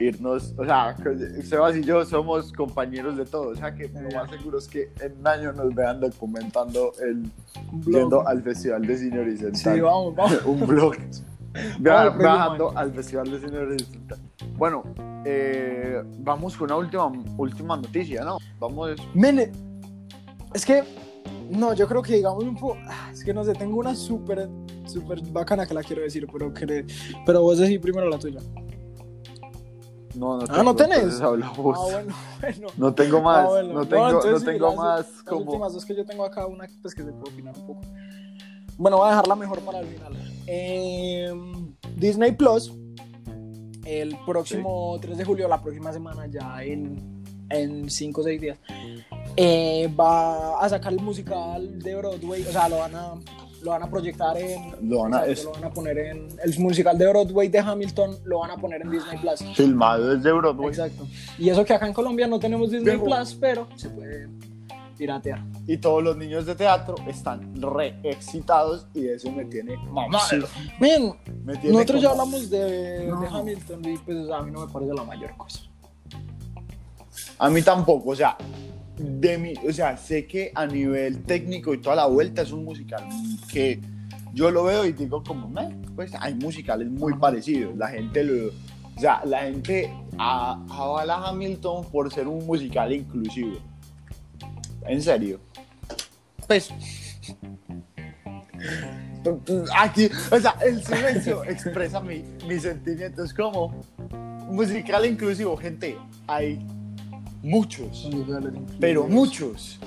irnos, 0.00 0.54
o 0.56 0.64
sea, 0.64 0.96
Sebas 1.44 1.76
y 1.76 1.82
yo 1.82 2.04
somos 2.04 2.52
compañeros 2.52 3.16
de 3.16 3.26
todo, 3.26 3.48
o 3.48 3.54
sea 3.54 3.74
que 3.74 3.88
lo 3.88 4.10
más 4.16 4.30
seguro 4.30 4.58
es 4.58 4.66
que 4.66 4.90
en 5.00 5.18
un 5.20 5.26
año 5.26 5.52
nos 5.52 5.74
vean 5.74 6.00
documentando 6.00 6.92
el 7.02 7.30
yendo 7.86 8.26
al 8.26 8.42
Festival 8.42 8.86
de 8.86 8.96
Cine 8.96 9.18
Horizontal. 9.20 9.74
Sí, 9.74 9.80
vamos, 9.80 10.14
vamos. 10.14 10.40
un 10.46 10.66
blog. 10.66 10.96
Viajando 11.78 12.76
al 12.76 12.92
Festival 12.92 13.30
de 13.30 13.40
Cine 13.40 13.58
Horizontal. 13.58 14.18
Bueno, 14.56 14.84
eh, 15.24 16.02
vamos 16.18 16.56
con 16.56 16.66
una 16.66 16.76
última, 16.76 17.12
última 17.36 17.76
noticia, 17.76 18.24
¿no? 18.24 18.38
Vamos. 18.58 18.96
Mene, 19.14 19.52
es 20.54 20.64
que, 20.64 20.82
no, 21.50 21.74
yo 21.74 21.86
creo 21.86 22.02
que 22.02 22.14
digamos 22.14 22.44
un 22.44 22.56
poco, 22.56 22.78
ah, 22.86 23.10
es 23.12 23.22
que 23.22 23.34
no 23.34 23.44
sé, 23.44 23.52
tengo 23.52 23.78
una 23.78 23.94
súper, 23.94 24.48
súper 24.86 25.20
bacana 25.30 25.66
que 25.66 25.74
la 25.74 25.82
quiero 25.82 26.02
decir, 26.02 26.26
pero, 26.32 26.52
que, 26.54 26.86
pero 27.26 27.42
vos 27.42 27.58
decís 27.58 27.78
primero 27.78 28.08
la 28.08 28.18
tuya. 28.18 28.40
No, 30.14 30.38
no 30.38 30.44
Ah, 30.48 30.62
¿no 30.62 30.74
tenés? 30.74 30.98
entonces 30.98 31.20
habla 31.20 31.50
vos. 31.56 31.78
Ah, 31.78 31.92
bueno, 31.92 32.14
bueno. 32.40 32.68
No 32.76 32.94
tengo 32.94 33.20
más, 33.22 33.44
Ah, 33.44 33.48
bueno. 33.48 33.72
no 33.74 33.84
tengo, 33.86 34.02
no, 34.02 34.08
entonces 34.10 34.40
sí, 34.40 34.46
tengo 34.46 34.66
las- 34.68 34.76
más 34.76 34.98
Las 35.14 35.22
como. 35.22 35.40
últimas 35.42 35.72
dos 35.72 35.84
que 35.84 35.94
yo 35.96 36.04
tengo 36.04 36.24
acá, 36.24 36.46
una 36.46 36.68
pues, 36.82 36.94
que 36.94 37.02
se 37.02 37.12
puede 37.12 37.32
opinar 37.32 37.54
un 37.58 37.66
poco. 37.66 37.80
Bueno, 38.76 38.96
voy 38.96 39.06
a 39.06 39.10
dejarla 39.10 39.36
mejor 39.36 39.60
para 39.60 39.80
el 39.80 39.86
final. 39.86 40.12
Eh, 40.46 41.32
Disney 41.96 42.32
Plus, 42.32 42.72
el 43.84 44.16
próximo 44.26 44.98
3 45.00 45.18
de 45.18 45.24
julio, 45.24 45.46
la 45.48 45.60
próxima 45.62 45.92
semana, 45.92 46.26
ya 46.26 46.62
en 46.64 47.88
5 47.90 48.20
o 48.20 48.24
6 48.24 48.40
días, 48.40 48.58
eh, 49.36 49.92
va 49.98 50.58
a 50.60 50.68
sacar 50.68 50.92
el 50.92 51.00
musical 51.00 51.78
de 51.78 51.94
Broadway, 51.96 52.42
o 52.42 52.52
sea, 52.52 52.68
lo 52.68 52.78
van 52.78 52.94
a, 52.94 53.14
lo 53.62 53.70
van 53.72 53.82
a 53.82 53.90
proyectar 53.90 54.36
en... 54.36 54.88
Lo 54.88 55.00
van 55.00 55.14
a- 55.14 55.26
exacto, 55.26 55.32
es- 55.32 55.44
lo 55.44 55.52
van 55.52 55.64
a 55.64 55.70
poner 55.74 55.98
en... 55.98 56.28
El 56.42 56.58
musical 56.58 56.96
de 56.98 57.08
Broadway 57.08 57.48
de 57.48 57.58
Hamilton 57.58 58.16
lo 58.24 58.38
van 58.40 58.50
a 58.52 58.56
poner 58.56 58.82
en 58.82 58.90
Disney 58.90 59.18
Plus. 59.18 59.40
Filmado 59.56 60.16
desde 60.16 60.32
Broadway. 60.32 60.68
Exacto. 60.68 61.06
Y 61.38 61.48
eso 61.50 61.64
que 61.64 61.74
acá 61.74 61.86
en 61.86 61.92
Colombia 61.94 62.26
no 62.26 62.38
tenemos 62.38 62.70
Disney 62.70 62.96
Pero- 62.98 63.04
Plus, 63.04 63.34
pero 63.34 63.68
se 63.76 63.90
puede 63.90 64.28
piratear. 64.96 65.42
Y 65.66 65.78
todos 65.78 66.02
los 66.02 66.16
niños 66.16 66.44
de 66.44 66.54
teatro 66.54 66.94
están 67.08 67.54
re 67.62 67.98
excitados 68.02 68.86
y 68.94 69.08
eso 69.08 69.30
me 69.32 69.44
tiene 69.46 69.76
mamado. 69.88 70.22
Miren, 70.78 71.14
Me 71.44 71.56
tiene 71.56 71.72
nosotros 71.74 72.02
ya 72.02 72.10
como- 72.10 72.22
hablamos 72.22 72.50
de, 72.50 73.06
No. 73.08 73.20
de 73.22 73.26
Hamilton 73.28 73.84
y 73.86 73.96
pues 73.98 74.30
a 74.30 74.42
mí 74.42 74.50
no 74.50 74.66
me 74.66 74.72
parece 74.72 74.92
la 74.94 75.04
mayor 75.04 75.34
cosa. 75.38 75.60
A 77.38 77.48
mí 77.48 77.62
tampoco, 77.62 78.10
o 78.10 78.16
sea, 78.16 78.36
de 79.00 79.38
mi, 79.38 79.54
o 79.68 79.72
sea, 79.72 79.96
sé 79.96 80.26
que 80.26 80.52
a 80.54 80.66
nivel 80.66 81.22
técnico 81.22 81.72
y 81.74 81.78
toda 81.78 81.96
la 81.96 82.06
vuelta 82.06 82.42
es 82.42 82.52
un 82.52 82.64
musical 82.64 83.04
que 83.50 83.80
yo 84.34 84.50
lo 84.50 84.64
veo 84.64 84.84
y 84.84 84.92
digo 84.92 85.22
como, 85.22 85.52
pues 85.96 86.12
hay 86.20 86.34
musicales 86.34 86.88
muy 86.88 87.14
parecidos, 87.14 87.76
la 87.76 87.88
gente 87.88 88.22
lo, 88.22 88.48
o 88.48 89.00
sea, 89.00 89.22
la 89.24 89.40
gente 89.42 89.92
a- 90.18 90.62
avala 90.70 91.16
Hamilton 91.28 91.84
por 91.90 92.12
ser 92.12 92.28
un 92.28 92.46
musical 92.46 92.92
inclusivo. 92.92 93.58
En 94.86 95.02
serio. 95.02 95.40
Pues 96.46 96.70
aquí, 99.78 100.08
o 100.30 100.38
sea, 100.40 100.54
el 100.64 100.82
silencio 100.82 101.44
expresa 101.44 102.00
mi, 102.00 102.24
mis 102.48 102.62
sentimientos 102.62 103.32
como 103.34 103.74
musical 104.48 105.04
inclusivo, 105.06 105.56
gente, 105.56 105.96
hay 106.26 106.58
muchos, 107.42 108.08
pero 108.78 109.06
muchos 109.06 109.78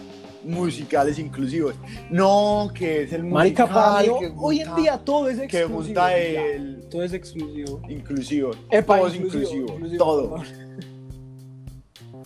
musicales 0.43 1.19
inclusivos. 1.19 1.75
No, 2.09 2.69
que 2.73 3.03
es 3.03 3.13
el 3.13 3.23
Marica, 3.23 3.65
musical 3.65 4.07
mí, 4.07 4.19
que 4.19 4.33
hoy 4.37 4.59
en 4.59 4.75
día 4.75 4.97
todo 4.97 5.29
es 5.29 5.37
que 5.37 5.43
exclusivo. 5.43 5.77
junta 5.83 6.09
ya. 6.09 6.45
el 6.45 6.87
Todo 6.89 7.03
es 7.03 7.13
exclusivo. 7.13 7.81
inclusivo, 7.89 8.51
Epa, 8.69 8.97
todo 8.97 9.07
es 9.07 9.15
inclusivo, 9.15 9.73
inclusivo, 9.73 9.97
todo. 9.97 10.43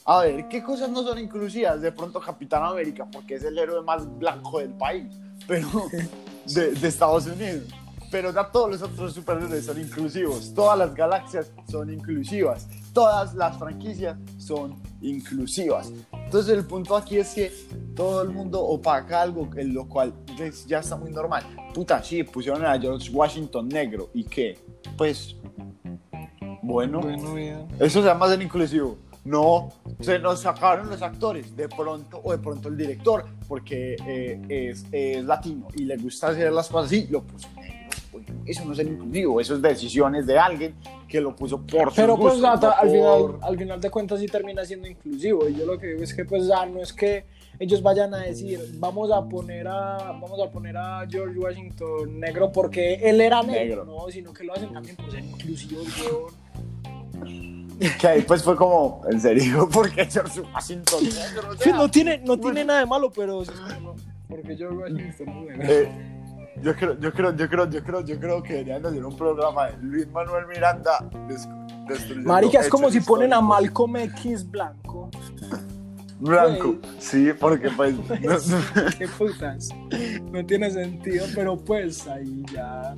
A 0.05 0.21
ver, 0.21 0.47
¿qué 0.47 0.63
cosas 0.63 0.89
no 0.89 1.03
son 1.03 1.19
inclusivas? 1.19 1.81
De 1.81 1.91
pronto 1.91 2.19
Capitán 2.19 2.63
América, 2.63 3.05
porque 3.11 3.35
es 3.35 3.43
el 3.43 3.57
héroe 3.57 3.81
más 3.83 4.07
blanco 4.17 4.59
del 4.59 4.71
país, 4.71 5.13
pero 5.47 5.67
de, 6.45 6.71
de 6.71 6.87
Estados 6.87 7.27
Unidos. 7.27 7.63
Pero 8.09 8.33
ya 8.33 8.49
todos 8.49 8.69
los 8.71 8.81
otros 8.81 9.13
superhéroes 9.13 9.65
son 9.65 9.81
inclusivos, 9.81 10.53
todas 10.53 10.77
las 10.79 10.95
galaxias 10.95 11.51
son 11.69 11.91
inclusivas, 11.91 12.69
todas 12.97 13.35
las 13.35 13.55
franquicias 13.59 14.17
son 14.39 14.81
inclusivas. 15.01 15.93
Entonces 16.11 16.57
el 16.57 16.65
punto 16.65 16.97
aquí 16.97 17.19
es 17.19 17.29
que 17.35 17.53
todo 17.95 18.23
el 18.23 18.29
mundo 18.29 18.59
opaca 18.59 19.21
algo, 19.21 19.47
en 19.55 19.71
lo 19.71 19.87
cual 19.87 20.15
ya 20.65 20.79
está 20.79 20.95
muy 20.95 21.11
normal. 21.11 21.43
Puta, 21.75 22.01
sí, 22.01 22.23
pusieron 22.23 22.65
a 22.65 22.79
George 22.79 23.11
Washington 23.11 23.69
negro, 23.69 24.09
¿y 24.15 24.23
qué? 24.23 24.57
Pues, 24.97 25.35
bueno. 26.63 27.01
Bueno, 27.01 27.35
bien. 27.35 27.67
Eso 27.79 28.01
se 28.01 28.07
llama 28.07 28.29
ser 28.29 28.41
inclusivo. 28.41 28.97
No, 29.23 29.69
se 29.99 30.17
nos 30.17 30.39
sacaron 30.39 30.89
los 30.89 31.03
actores 31.03 31.55
de 31.55 31.69
pronto, 31.69 32.19
o 32.23 32.31
de 32.31 32.39
pronto 32.39 32.67
el 32.67 32.77
director, 32.77 33.25
porque 33.47 33.95
eh, 34.07 34.41
es, 34.49 34.85
es 34.91 35.23
latino 35.23 35.67
y 35.75 35.85
le 35.85 35.97
gusta 35.97 36.29
hacer 36.29 36.51
las 36.51 36.67
cosas 36.67 36.87
así, 36.87 37.05
lo 37.11 37.21
puso 37.21 37.47
negro. 37.57 37.76
Bueno, 38.47 38.59
eso 38.59 38.65
no 38.65 38.71
es 38.71 38.77
ser 38.77 38.87
inclusivo, 38.87 39.41
eso 39.41 39.55
es 39.55 39.61
decisiones 39.61 40.25
de 40.25 40.37
alguien 40.39 40.75
que 41.07 41.19
lo 41.21 41.35
puso 41.35 41.61
por 41.61 41.87
sus 41.89 41.95
Pero 41.95 42.15
pues 42.17 42.33
gustos, 42.39 42.61
no 42.61 42.71
al, 42.71 42.89
final, 42.89 43.19
por- 43.19 43.39
al 43.41 43.57
final 43.57 43.81
de 43.81 43.89
cuentas 43.91 44.19
sí 44.19 44.27
termina 44.27 44.63
siendo 44.65 44.87
inclusivo. 44.87 45.47
Y 45.49 45.55
yo 45.55 45.65
lo 45.65 45.77
que 45.77 45.87
digo 45.87 46.03
es 46.03 46.13
que 46.13 46.25
pues 46.25 46.47
ya 46.47 46.65
no 46.65 46.81
es 46.81 46.91
que 46.93 47.25
ellos 47.59 47.81
vayan 47.81 48.13
a 48.13 48.17
decir 48.19 48.59
vamos 48.75 49.11
a 49.11 49.27
poner 49.27 49.67
a 49.67 49.97
vamos 49.97 50.39
a 50.45 50.49
poner 50.51 50.77
a 50.77 51.05
George 51.09 51.37
Washington 51.39 52.19
negro 52.19 52.51
porque 52.51 52.95
él 52.95 53.19
era 53.19 53.41
negro, 53.41 53.83
Negro. 53.83 53.85
no, 53.85 54.11
sino 54.11 54.31
que 54.33 54.43
lo 54.43 54.53
hacen 54.53 54.71
también 54.71 54.95
por 54.95 55.09
ser 55.11 55.23
inclusivos, 55.23 55.87
weón. 56.01 57.67
Que 57.99 58.07
ahí 58.07 58.21
pues 58.21 58.43
fue 58.43 58.55
como, 58.55 59.01
en 59.09 59.19
serio, 59.21 59.67
porque 59.73 60.05
George 60.05 60.41
Washington 60.41 61.03
negro, 61.03 61.49
o 61.49 61.53
Sí, 61.53 61.63
sea, 61.63 61.75
no 61.75 61.89
tiene, 61.89 62.17
no 62.19 62.39
tiene 62.39 62.63
nada 62.65 62.79
de 62.79 62.85
malo, 62.85 63.11
pero 63.11 63.43
sí, 63.45 63.51
porque 64.27 64.55
George 64.55 64.77
Washington 64.77 65.45
negro. 65.47 65.63
eh, 65.71 65.89
yo 66.61 66.75
creo, 66.75 66.99
yo 66.99 67.11
creo, 67.13 67.35
yo 67.35 67.49
creo, 67.49 67.69
yo 67.69 67.83
creo, 67.83 68.01
yo 68.01 68.19
creo 68.19 68.43
que 68.43 68.53
deberían 68.53 68.85
hacer 68.85 69.05
un 69.05 69.15
programa 69.15 69.67
de 69.67 69.77
Luis 69.81 70.07
Manuel 70.09 70.45
Miranda 70.47 71.07
destruyendo 71.87 72.27
Marica, 72.27 72.59
es 72.59 72.69
como 72.69 72.89
si 72.89 72.99
ponen 73.01 73.33
a. 73.33 73.41
Malcolm 73.41 73.95
X 73.97 74.49
blanco. 74.49 75.09
Blanco, 76.19 76.77
sí, 76.99 77.29
porque 77.39 77.69
pues 77.69 77.95
no- 78.09 78.31
no- 78.33 78.89
Qué 78.97 79.07
putas. 79.07 79.69
No 80.31 80.43
tiene 80.45 80.71
sentido, 80.71 81.25
pero 81.35 81.55
pues 81.57 82.07
ahí 82.07 82.43
ya. 82.51 82.95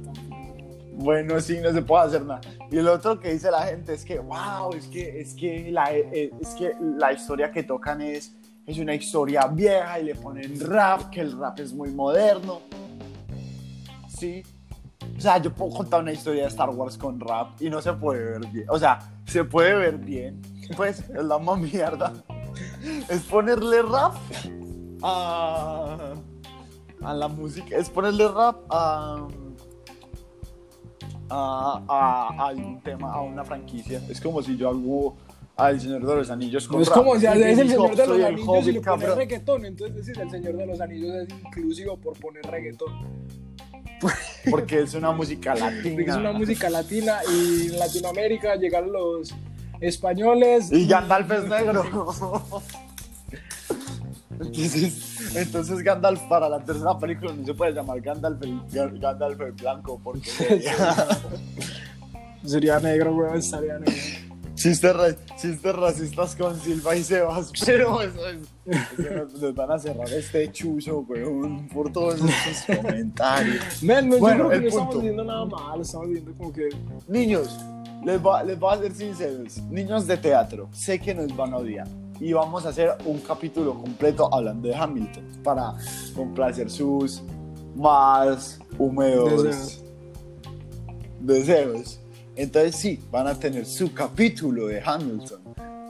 bueno, 0.93 1.39
sí, 1.41 1.57
no 1.62 1.72
se 1.74 1.82
puede 1.82 2.05
hacer 2.05 2.24
nada. 2.26 2.39
Y 2.72 2.78
lo 2.78 2.93
otro 2.93 3.20
que 3.20 3.34
dice 3.34 3.51
la 3.51 3.64
gente 3.64 3.93
es 3.93 4.05
que, 4.05 4.20
wow, 4.20 4.74
es 4.74 4.88
que, 4.88 5.20
es 5.20 5.34
que, 5.34 5.70
la, 5.72 5.93
eh, 5.93 6.32
es 6.39 6.49
que 6.49 6.72
la 6.97 7.12
historia 7.12 7.51
que 7.51 7.64
tocan 7.64 7.99
es, 8.01 8.34
es 8.66 8.78
una 8.78 8.95
historia 8.95 9.47
vieja 9.47 9.99
y 9.99 10.05
le 10.05 10.16
ponen 10.16 10.57
rap, 10.60 11.10
que 11.10 11.20
el 11.22 11.38
rap 11.38 11.60
es 11.60 11.74
muy 11.74 11.89
moderno. 11.91 12.62
Sí. 14.20 14.43
O 15.17 15.22
sea, 15.22 15.38
yo 15.41 15.53
puedo 15.53 15.72
contar 15.72 16.01
una 16.01 16.11
historia 16.11 16.43
de 16.43 16.47
Star 16.49 16.70
Wars 16.70 16.97
con 16.97 17.20
rap 17.20 17.61
y 17.61 17.70
no 17.70 17.82
se 17.82 17.93
puede 17.93 18.32
ver 18.39 18.47
bien. 18.51 18.65
O 18.70 18.78
sea, 18.78 18.99
se 19.26 19.43
puede 19.43 19.74
ver 19.76 19.97
bien. 19.97 20.41
Pues 20.76 20.99
es 21.09 21.24
la 21.24 21.38
más 21.39 21.57
mierda. 21.59 22.13
Es 23.09 23.22
ponerle 23.22 23.82
rap 23.82 24.15
a, 25.01 26.13
a 27.01 27.13
la 27.13 27.28
música. 27.28 27.76
Es 27.78 27.89
ponerle 27.89 28.28
rap 28.28 28.57
a, 28.70 29.28
a, 31.30 31.84
a, 31.88 32.47
algún 32.47 32.82
tema, 32.82 33.13
a 33.13 33.22
una 33.22 33.43
franquicia. 33.43 34.01
Es 34.09 34.20
como 34.22 34.41
si 34.41 34.57
yo 34.57 34.70
hago 34.70 35.15
al 35.55 35.80
Señor 35.80 36.05
de 36.05 36.15
los 36.15 36.30
Anillos 36.30 36.67
con 36.67 36.78
No 36.78 36.84
es 36.84 36.89
rap. 36.89 36.97
como 36.97 37.15
si 37.15 37.26
Y 37.26 37.28
es 37.28 37.57
el 37.59 37.70
Señor 37.70 37.95
de 37.95 38.07
los 38.07 38.22
Anillos 38.22 38.67
y 38.67 38.72
le 38.74 38.82
pones 38.82 39.15
reggaetón. 39.15 39.65
Entonces 39.65 39.95
decir 39.95 40.22
el 40.22 40.30
Señor 40.30 40.55
de 40.55 40.65
los 40.65 40.80
Anillos 40.82 41.15
es 41.15 41.30
inclusivo 41.30 41.97
por 41.97 42.17
poner 42.20 42.43
reggaetón. 42.45 42.93
Porque 44.50 44.82
es 44.82 44.93
una 44.93 45.12
música 45.12 45.56
latina. 45.56 46.04
es 46.08 46.16
una 46.16 46.32
música 46.32 46.70
latina 46.70 47.20
y 47.32 47.68
en 47.68 47.80
Latinoamérica 47.80 48.56
llegan 48.56 48.91
los 48.91 49.34
españoles. 49.82 50.72
Y 50.72 50.88
Gandalf 50.88 51.32
es 51.32 51.43
negro. 51.45 52.43
Entonces, 54.41 55.36
entonces 55.36 55.84
Gandalf 55.84 56.22
para 56.30 56.47
la 56.47 56.64
tercera 56.64 56.97
película 56.97 57.34
no 57.34 57.45
se 57.45 57.54
puede 57.54 57.74
llamar 57.74 58.00
Gandalf 58.00 58.41
el, 58.41 58.62
Gandalf 58.97 59.41
el 59.41 59.52
blanco 59.52 60.00
porque 60.02 60.30
Sería 62.45 62.80
negro, 62.80 63.14
weón, 63.14 63.38
estaría 63.38 63.78
negro. 63.78 64.28
Chistes, 64.62 64.95
ra- 64.95 65.16
chistes 65.38 65.76
racistas 65.76 66.36
con 66.36 66.60
Silva 66.60 66.95
y 66.95 67.03
Sebas, 67.03 67.51
pero 67.66 68.01
eso 68.01 68.20
es, 68.28 68.38
que 68.97 69.10
nos, 69.16 69.34
nos 69.34 69.55
van 69.55 69.72
a 69.72 69.80
cerrar 69.80 70.12
este 70.14 70.51
chuzo, 70.51 70.99
weón, 71.07 71.68
por 71.70 71.91
todos 71.91 72.16
esos 72.20 72.78
comentarios. 72.82 73.82
Men, 73.82 74.10
no, 74.10 74.18
Bueno, 74.18 74.43
yo 74.43 74.47
creo 74.47 74.49
que 74.49 74.55
el 74.57 74.62
no 74.64 74.68
estamos 74.70 74.88
punto. 74.88 74.99
diciendo 75.01 75.24
nada 75.24 75.45
malo, 75.45 75.82
estamos 75.82 76.07
diciendo 76.10 76.34
como 76.38 76.51
que. 76.53 76.70
Niños, 77.07 77.57
les, 78.05 78.20
va, 78.26 78.43
les 78.43 78.60
voy 78.60 78.74
a 78.76 78.78
ser 78.80 78.93
sinceros, 78.93 79.57
niños 79.70 80.05
de 80.07 80.18
teatro, 80.18 80.68
sé 80.72 80.99
que 80.99 81.14
nos 81.16 81.36
van 81.36 81.53
a 81.53 81.57
odiar. 81.57 81.88
Y 82.20 82.34
vamos 82.34 82.66
a 82.66 82.70
hacer 82.70 82.97
un 83.05 83.20
capítulo 83.20 83.74
completo 83.76 84.28
hablando 84.34 84.68
de 84.68 84.76
Hamilton 84.76 85.24
para 85.41 85.74
complacer 86.14 86.70
sus 86.70 87.22
más 87.78 88.60
húmedos 88.78 89.43
Deseos. 89.43 89.84
deseos. 91.22 91.99
Entonces 92.39 92.77
sí, 92.77 93.03
van 93.11 93.27
a 93.27 93.35
tener 93.37 93.65
su 93.65 93.93
capítulo 93.93 94.67
de 94.67 94.81
Hamilton. 94.81 95.41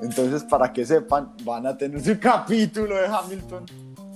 Entonces 0.02 0.44
para 0.44 0.74
que 0.74 0.84
sepan, 0.84 1.32
van 1.44 1.68
a 1.68 1.78
tener 1.78 2.02
su 2.02 2.20
capítulo 2.20 2.96
de 2.96 3.06
Hamilton. 3.06 3.66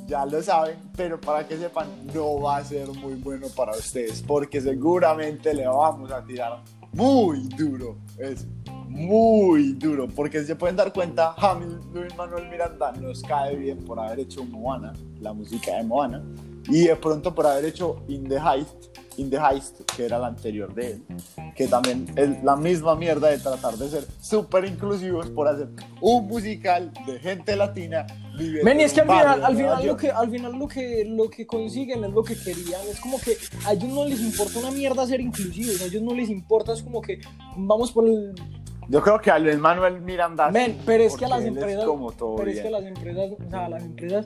Ya 0.07 0.25
lo 0.25 0.41
saben, 0.41 0.77
pero 0.97 1.21
para 1.21 1.47
que 1.47 1.55
sepan, 1.57 1.87
no 2.11 2.41
va 2.41 2.57
a 2.57 2.63
ser 2.63 2.87
muy 2.87 3.13
bueno 3.13 3.45
para 3.55 3.73
ustedes, 3.73 4.23
porque 4.23 4.59
seguramente 4.59 5.53
le 5.53 5.67
vamos 5.67 6.11
a 6.11 6.23
tirar 6.25 6.63
muy 6.93 7.47
duro. 7.49 7.97
Es 8.17 8.47
muy 8.87 9.73
duro, 9.73 10.07
porque 10.07 10.39
si 10.41 10.47
se 10.47 10.55
pueden 10.55 10.75
dar 10.75 10.91
cuenta, 10.91 11.35
Hamilton, 11.37 11.93
Luis 11.93 12.17
Manuel 12.17 12.49
Miranda 12.49 12.93
nos 12.93 13.21
cae 13.21 13.55
bien 13.55 13.77
por 13.85 13.99
haber 13.99 14.21
hecho 14.21 14.43
Moana, 14.43 14.93
la 15.19 15.33
música 15.33 15.75
de 15.75 15.83
Moana, 15.83 16.23
y 16.67 16.87
de 16.87 16.95
pronto 16.95 17.33
por 17.33 17.47
haber 17.47 17.65
hecho 17.65 18.03
In 18.07 18.27
the 18.27 18.37
Heist, 18.37 18.97
In 19.17 19.29
the 19.29 19.37
Heist, 19.37 19.81
que 19.95 20.05
era 20.05 20.17
la 20.17 20.27
anterior 20.27 20.73
de 20.73 20.93
él, 20.93 21.03
que 21.55 21.67
también 21.67 22.05
es 22.15 22.43
la 22.43 22.55
misma 22.55 22.95
mierda 22.95 23.29
de 23.29 23.37
tratar 23.37 23.75
de 23.75 23.89
ser 23.89 24.05
súper 24.19 24.65
inclusivos 24.65 25.29
por 25.29 25.47
hacer 25.47 25.69
un 26.01 26.27
musical 26.27 26.91
de 27.05 27.19
gente 27.19 27.55
latina 27.55 28.05
Men, 28.63 28.79
y 28.79 28.83
es 28.83 28.93
que 28.93 29.01
al 29.01 29.07
final, 29.07 29.43
al 29.45 29.55
final, 29.55 29.85
lo 29.87 29.97
que, 29.97 30.09
al 30.09 30.29
final 30.29 30.53
lo, 30.53 30.67
que, 30.67 31.05
lo 31.05 31.29
que 31.29 31.45
consiguen 31.45 32.03
es 32.03 32.11
lo 32.11 32.23
que 32.23 32.35
querían. 32.35 32.81
Es 32.89 32.99
como 32.99 33.19
que 33.19 33.37
a 33.65 33.73
ellos 33.73 33.89
no 33.89 34.05
les 34.05 34.21
importa 34.21 34.59
una 34.59 34.71
mierda 34.71 35.05
ser 35.05 35.21
inclusivos. 35.21 35.81
A 35.81 35.85
ellos 35.85 36.01
no 36.01 36.15
les 36.15 36.29
importa, 36.29 36.73
es 36.73 36.81
como 36.81 37.01
que 37.01 37.21
vamos 37.55 37.91
por 37.91 38.07
el. 38.07 38.33
Yo 38.89 39.01
creo 39.01 39.19
que 39.19 39.29
a 39.29 39.37
Luis 39.37 39.57
Manuel 39.59 40.01
Miranda. 40.01 40.49
Men, 40.49 40.79
pero 40.85 41.03
es 41.03 41.15
que 41.15 41.25
a 41.25 41.29
las 41.29 41.45
empresas. 41.45 41.85
como 41.85 42.11
todo 42.11 42.35
Pero 42.37 42.49
es 42.49 42.59
que 42.59 42.67
a 42.67 42.69
bien. 42.69 42.73
las 42.73 42.85
empresas, 42.85 43.31
o 43.39 43.49
sea, 43.49 43.65
a 43.65 43.69
las 43.69 43.83
empresas 43.83 44.25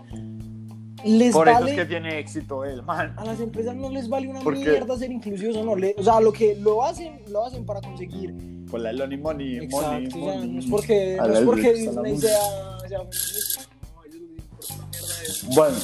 les 1.05 1.31
Por 1.33 1.47
eso 1.47 1.59
vale. 1.59 1.71
es 1.71 1.77
que 1.77 1.85
tiene 1.85 2.19
éxito 2.19 2.65
él, 2.65 2.81
man. 2.83 3.13
A 3.17 3.25
las 3.25 3.39
empresas 3.39 3.75
no 3.75 3.89
les 3.89 4.09
vale 4.09 4.27
una 4.27 4.41
mierda 4.41 4.97
ser 4.97 5.11
inclusivos 5.11 5.55
o 5.57 5.63
no. 5.63 5.75
Le- 5.75 5.95
o 5.97 6.03
sea, 6.03 6.19
lo 6.19 6.31
que 6.33 6.55
lo 6.55 6.83
hacen, 6.83 7.21
lo 7.29 7.45
hacen 7.45 7.65
para 7.65 7.81
conseguir. 7.81 8.33
Por 8.69 8.79
la 8.81 8.91
Lonnie 8.91 9.17
Money, 9.17 9.57
Exacto, 9.57 9.87
Money, 9.91 10.07
o 10.07 10.09
sea, 10.11 10.19
Money. 10.19 10.51
no 10.51 10.59
es 10.59 10.65
porque, 10.65 11.15
no 11.19 11.27
la 11.27 11.39
es 11.39 11.45
porque 11.45 11.61
la 11.61 11.73
Disney 11.73 12.17
sea, 12.17 12.39
sea 12.89 12.97
no, 12.99 13.09
eso. 13.09 13.61
Bueno, 15.55 15.77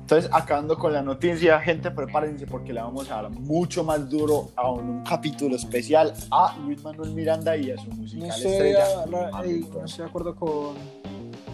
entonces 0.00 0.30
acabando 0.32 0.76
con 0.76 0.92
la 0.92 1.00
noticia, 1.02 1.58
gente, 1.60 1.90
prepárense 1.90 2.46
porque 2.46 2.72
le 2.72 2.80
vamos 2.82 3.10
a 3.10 3.22
dar 3.22 3.30
mucho 3.30 3.84
más 3.84 4.08
duro 4.10 4.50
a 4.56 4.70
un, 4.70 4.88
un 4.88 5.04
capítulo 5.04 5.56
especial 5.56 6.12
a 6.30 6.56
Luis 6.64 6.82
Manuel 6.82 7.12
Miranda 7.12 7.56
y 7.56 7.70
a 7.70 7.78
su 7.78 7.88
No 7.88 7.96
musical 7.96 8.28
estoy, 8.30 8.52
estrella. 8.52 9.06
la- 9.10 9.30
Hamilton. 9.32 9.78
no 9.80 9.84
estoy 9.86 10.04
de 10.04 10.08
acuerdo 10.10 10.34
con. 10.36 11.01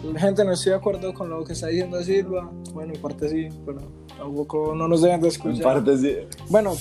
La 0.03 0.19
gente 0.19 0.45
no 0.45 0.53
estoy 0.53 0.71
de 0.71 0.77
acuerdo 0.77 1.13
con 1.13 1.29
lo 1.29 1.43
que 1.43 1.53
está 1.53 1.67
diciendo 1.67 2.01
Silva. 2.03 2.49
Bueno, 2.73 2.93
en 2.93 3.01
parte 3.01 3.29
sí, 3.29 3.49
pero 3.65 3.79
tampoco 4.17 4.73
no 4.75 4.87
nos 4.87 5.01
deben 5.01 5.19
de 5.21 5.27
En 5.27 5.33
escuchar. 5.33 5.63
parte 5.63 5.97
sí. 5.97 6.15
Bueno, 6.49 6.73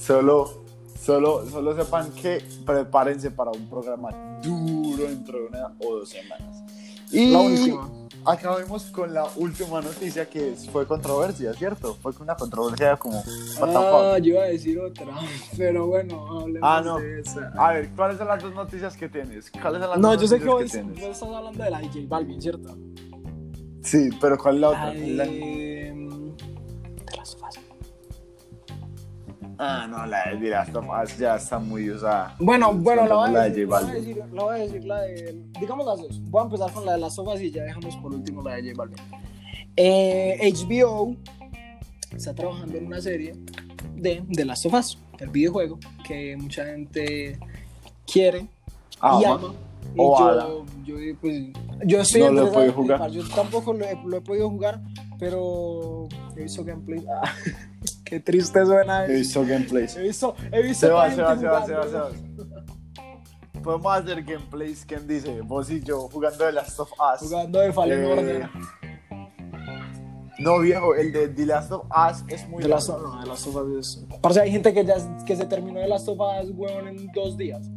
Solo, 0.00 0.64
solo, 1.00 1.44
solo 1.50 1.76
sepan 1.76 2.10
que 2.12 2.42
prepárense 2.64 3.30
para 3.30 3.50
un 3.50 3.68
programa 3.68 4.08
duro 4.42 5.04
dentro 5.04 5.38
de 5.38 5.46
una 5.48 5.74
o 5.80 5.96
dos 5.96 6.08
semanas. 6.08 6.62
Y 7.12 7.30
la 7.30 7.40
última. 7.40 7.90
Acabemos 8.30 8.84
con 8.84 9.12
la 9.14 9.26
última 9.36 9.80
noticia 9.80 10.28
que 10.28 10.54
fue 10.72 10.86
controversia, 10.86 11.52
¿cierto? 11.54 11.96
Fue 12.02 12.12
una 12.20 12.36
controversia 12.36 12.96
como... 12.96 13.22
Ah, 13.60 14.18
yo 14.18 14.34
iba 14.34 14.42
a 14.42 14.46
decir 14.46 14.78
otra. 14.78 15.06
Pero 15.56 15.86
bueno, 15.86 16.40
hablemos 16.40 16.60
Ah, 16.70 16.82
no. 16.84 16.98
de 16.98 17.20
esa. 17.20 17.52
A 17.56 17.72
ver, 17.72 17.90
¿cuáles 17.96 18.18
son 18.18 18.28
las 18.28 18.42
dos 18.42 18.54
noticias 18.54 18.96
que 18.96 19.08
tienes? 19.08 19.50
¿Cuáles 19.50 19.80
son 19.80 19.90
las 19.90 19.98
No, 19.98 20.12
dos 20.12 20.22
yo 20.22 20.28
sé 20.28 20.38
que 20.38 20.46
vos, 20.48 20.62
estás 20.62 21.22
hablando 21.22 21.62
de 21.64 21.70
la 21.70 21.80
DJ 21.80 22.06
Balvin, 22.06 22.40
¿cierto? 22.40 22.76
Sí, 23.82 24.10
pero 24.20 24.36
¿cuál 24.36 24.56
es 24.56 24.60
la 24.60 24.68
otra? 24.68 24.84
La 24.86 24.92
¿Cuál 24.92 25.02
es 25.02 25.16
la- 25.16 25.24
Ah, 29.58 29.86
no, 29.90 30.06
la 30.06 30.24
de 30.34 30.56
of 30.56 30.86
Us 31.02 31.18
ya 31.18 31.34
está 31.36 31.58
muy 31.58 31.90
usada. 31.90 32.36
Bueno, 32.38 32.72
bueno, 32.74 33.06
la 33.06 33.14
voy, 33.16 33.34
a 33.34 33.40
de 33.42 33.48
decir, 33.50 33.68
la 33.68 33.80
voy 33.80 33.90
a 33.90 33.94
decir, 33.94 34.16
la 34.32 34.42
voy 34.44 34.54
a 34.54 34.58
decir 34.62 34.84
la 34.84 35.00
de. 35.02 35.42
Digamos 35.60 35.86
las 35.86 35.98
dos. 35.98 36.20
Voy 36.30 36.40
a 36.40 36.44
empezar 36.44 36.72
con 36.72 36.86
la 36.86 36.92
de 36.92 36.98
las 36.98 37.14
sofás 37.14 37.40
y 37.40 37.50
ya 37.50 37.64
dejamos 37.64 37.96
por 37.96 38.14
último 38.14 38.42
la 38.42 38.54
de 38.54 38.62
J 38.70 38.74
Balvin. 38.76 38.98
Eh, 39.76 40.38
HBO 40.52 41.16
está 42.14 42.34
trabajando 42.34 42.78
en 42.78 42.86
una 42.86 43.00
serie 43.00 43.34
de 43.96 44.22
The 44.32 44.44
Last 44.44 44.66
of 44.66 44.74
Us, 44.74 44.98
el 45.18 45.28
videojuego 45.30 45.78
que 46.06 46.36
mucha 46.36 46.64
gente 46.64 47.38
quiere 48.10 48.46
Ah, 49.00 49.18
y 49.20 49.26
ma. 49.26 49.34
ama. 49.34 49.54
Y 49.94 49.98
yo, 49.98 50.64
yo, 50.84 51.16
pues, 51.20 51.42
yo 51.84 52.00
estoy 52.00 52.20
No 52.22 52.30
lo 52.30 52.46
he 52.48 52.50
podido 52.50 52.72
jugar. 52.74 53.10
Yo 53.10 53.28
tampoco 53.28 53.72
lo 53.72 53.84
he, 53.84 53.98
lo 54.04 54.16
he 54.18 54.20
podido 54.20 54.50
jugar, 54.50 54.80
pero 55.18 56.08
he 56.36 56.42
visto 56.42 56.64
gameplay. 56.64 57.04
Ah, 57.10 57.32
qué 58.08 58.20
triste 58.20 58.64
suena. 58.64 59.04
He 59.06 59.12
visto 59.14 59.42
gameplays. 59.44 59.96
He 59.96 60.02
visto, 60.02 60.34
he 60.52 60.62
visto 60.62 60.86
Se 60.86 60.92
va, 60.92 61.10
se 61.10 61.22
va, 61.22 61.36
se 61.38 61.46
va, 61.46 61.66
se 61.66 61.72
va, 61.74 61.86
se 61.88 61.96
va. 61.96 62.10
Podemos 63.62 63.92
hacer 63.96 64.22
gameplays, 64.22 64.84
¿quién 64.86 65.06
dice? 65.06 65.40
Vos 65.42 65.70
y 65.70 65.82
yo 65.82 66.08
jugando 66.08 66.38
The 66.38 66.52
Last 66.52 66.78
of 66.80 66.90
Us. 66.92 67.20
Jugando 67.28 67.58
de 67.60 67.72
Fallen 67.72 68.04
Eh, 68.04 68.12
Order. 68.12 68.50
No, 70.38 70.60
viejo, 70.60 70.94
el 70.94 71.12
de 71.12 71.28
The 71.28 71.46
Last 71.46 71.72
of 71.72 71.84
Us 71.86 72.24
es 72.28 72.48
muy 72.48 72.62
De 72.62 72.68
las, 72.68 72.88
largo. 72.88 73.08
no, 73.08 73.20
de 73.20 73.26
las 73.26 73.44
of 73.46 73.56
Us 73.56 73.98
es- 73.98 74.06
Parce, 74.22 74.40
hay 74.40 74.52
gente 74.52 74.72
que 74.72 74.84
ya 74.84 74.94
que 75.26 75.34
se 75.36 75.44
terminó 75.46 75.80
de 75.80 75.88
las 75.88 76.06
of 76.06 76.18
Us, 76.20 76.50
weón, 76.54 76.86
en 76.86 77.10
dos 77.12 77.36
días. 77.36 77.68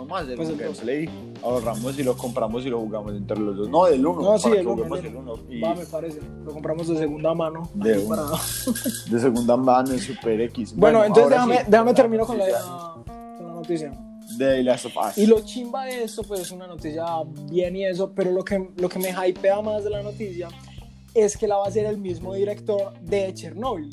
Vamos 0.00 0.20
a 0.20 0.24
hacer 0.24 0.36
Pues 0.36 0.48
un 0.50 0.58
gameplay. 0.58 1.08
Ahorramos 1.42 1.98
y 1.98 2.02
lo 2.02 2.16
compramos 2.16 2.64
y 2.66 2.68
lo 2.70 2.80
jugamos 2.80 3.14
entre 3.14 3.38
los 3.38 3.56
dos. 3.56 3.68
No, 3.68 3.86
del 3.86 4.04
uno. 4.06 4.22
No, 4.22 4.38
sí, 4.38 4.50
el 4.50 4.66
uno, 4.66 4.94
el. 4.96 5.54
Y 5.56 5.60
Va, 5.60 5.74
me 5.74 5.86
parece. 5.86 6.20
Lo 6.44 6.52
compramos 6.52 6.88
de 6.88 6.96
segunda 6.96 7.34
mano. 7.34 7.70
De 7.74 8.00
para- 8.00 8.24
de 9.10 9.20
segunda 9.20 9.56
mano 9.56 9.92
en 9.92 9.98
Super 10.00 10.40
X. 10.42 10.74
Bueno, 10.76 11.04
entonces 11.04 11.30
déjame, 11.30 11.58
sí, 11.58 11.64
déjame 11.68 11.94
termino 11.94 12.26
con 12.26 12.38
la, 12.38 12.44
noticia 12.46 12.64
con 13.36 13.46
la 13.46 13.52
noticia. 13.54 13.92
De 14.36 14.62
Last 14.62 14.86
of 14.86 14.92
Us. 14.96 15.18
Y 15.18 15.26
lo 15.26 15.40
chimba 15.40 15.84
de 15.86 16.04
esto, 16.04 16.22
pues 16.22 16.40
es 16.40 16.50
una 16.52 16.66
noticia 16.66 17.04
bien 17.50 17.74
y 17.76 17.84
eso, 17.84 18.12
pero 18.12 18.30
lo 18.30 18.44
que, 18.44 18.70
lo 18.76 18.88
que 18.88 18.98
me 18.98 19.10
hypea 19.10 19.60
más 19.60 19.82
de 19.84 19.90
la 19.90 20.02
noticia 20.02 20.48
es 21.14 21.36
que 21.36 21.48
la 21.48 21.56
va 21.56 21.64
a 21.64 21.68
hacer 21.68 21.86
el 21.86 21.98
mismo 21.98 22.34
director 22.34 22.92
de 23.00 23.34
Chernobyl. 23.34 23.90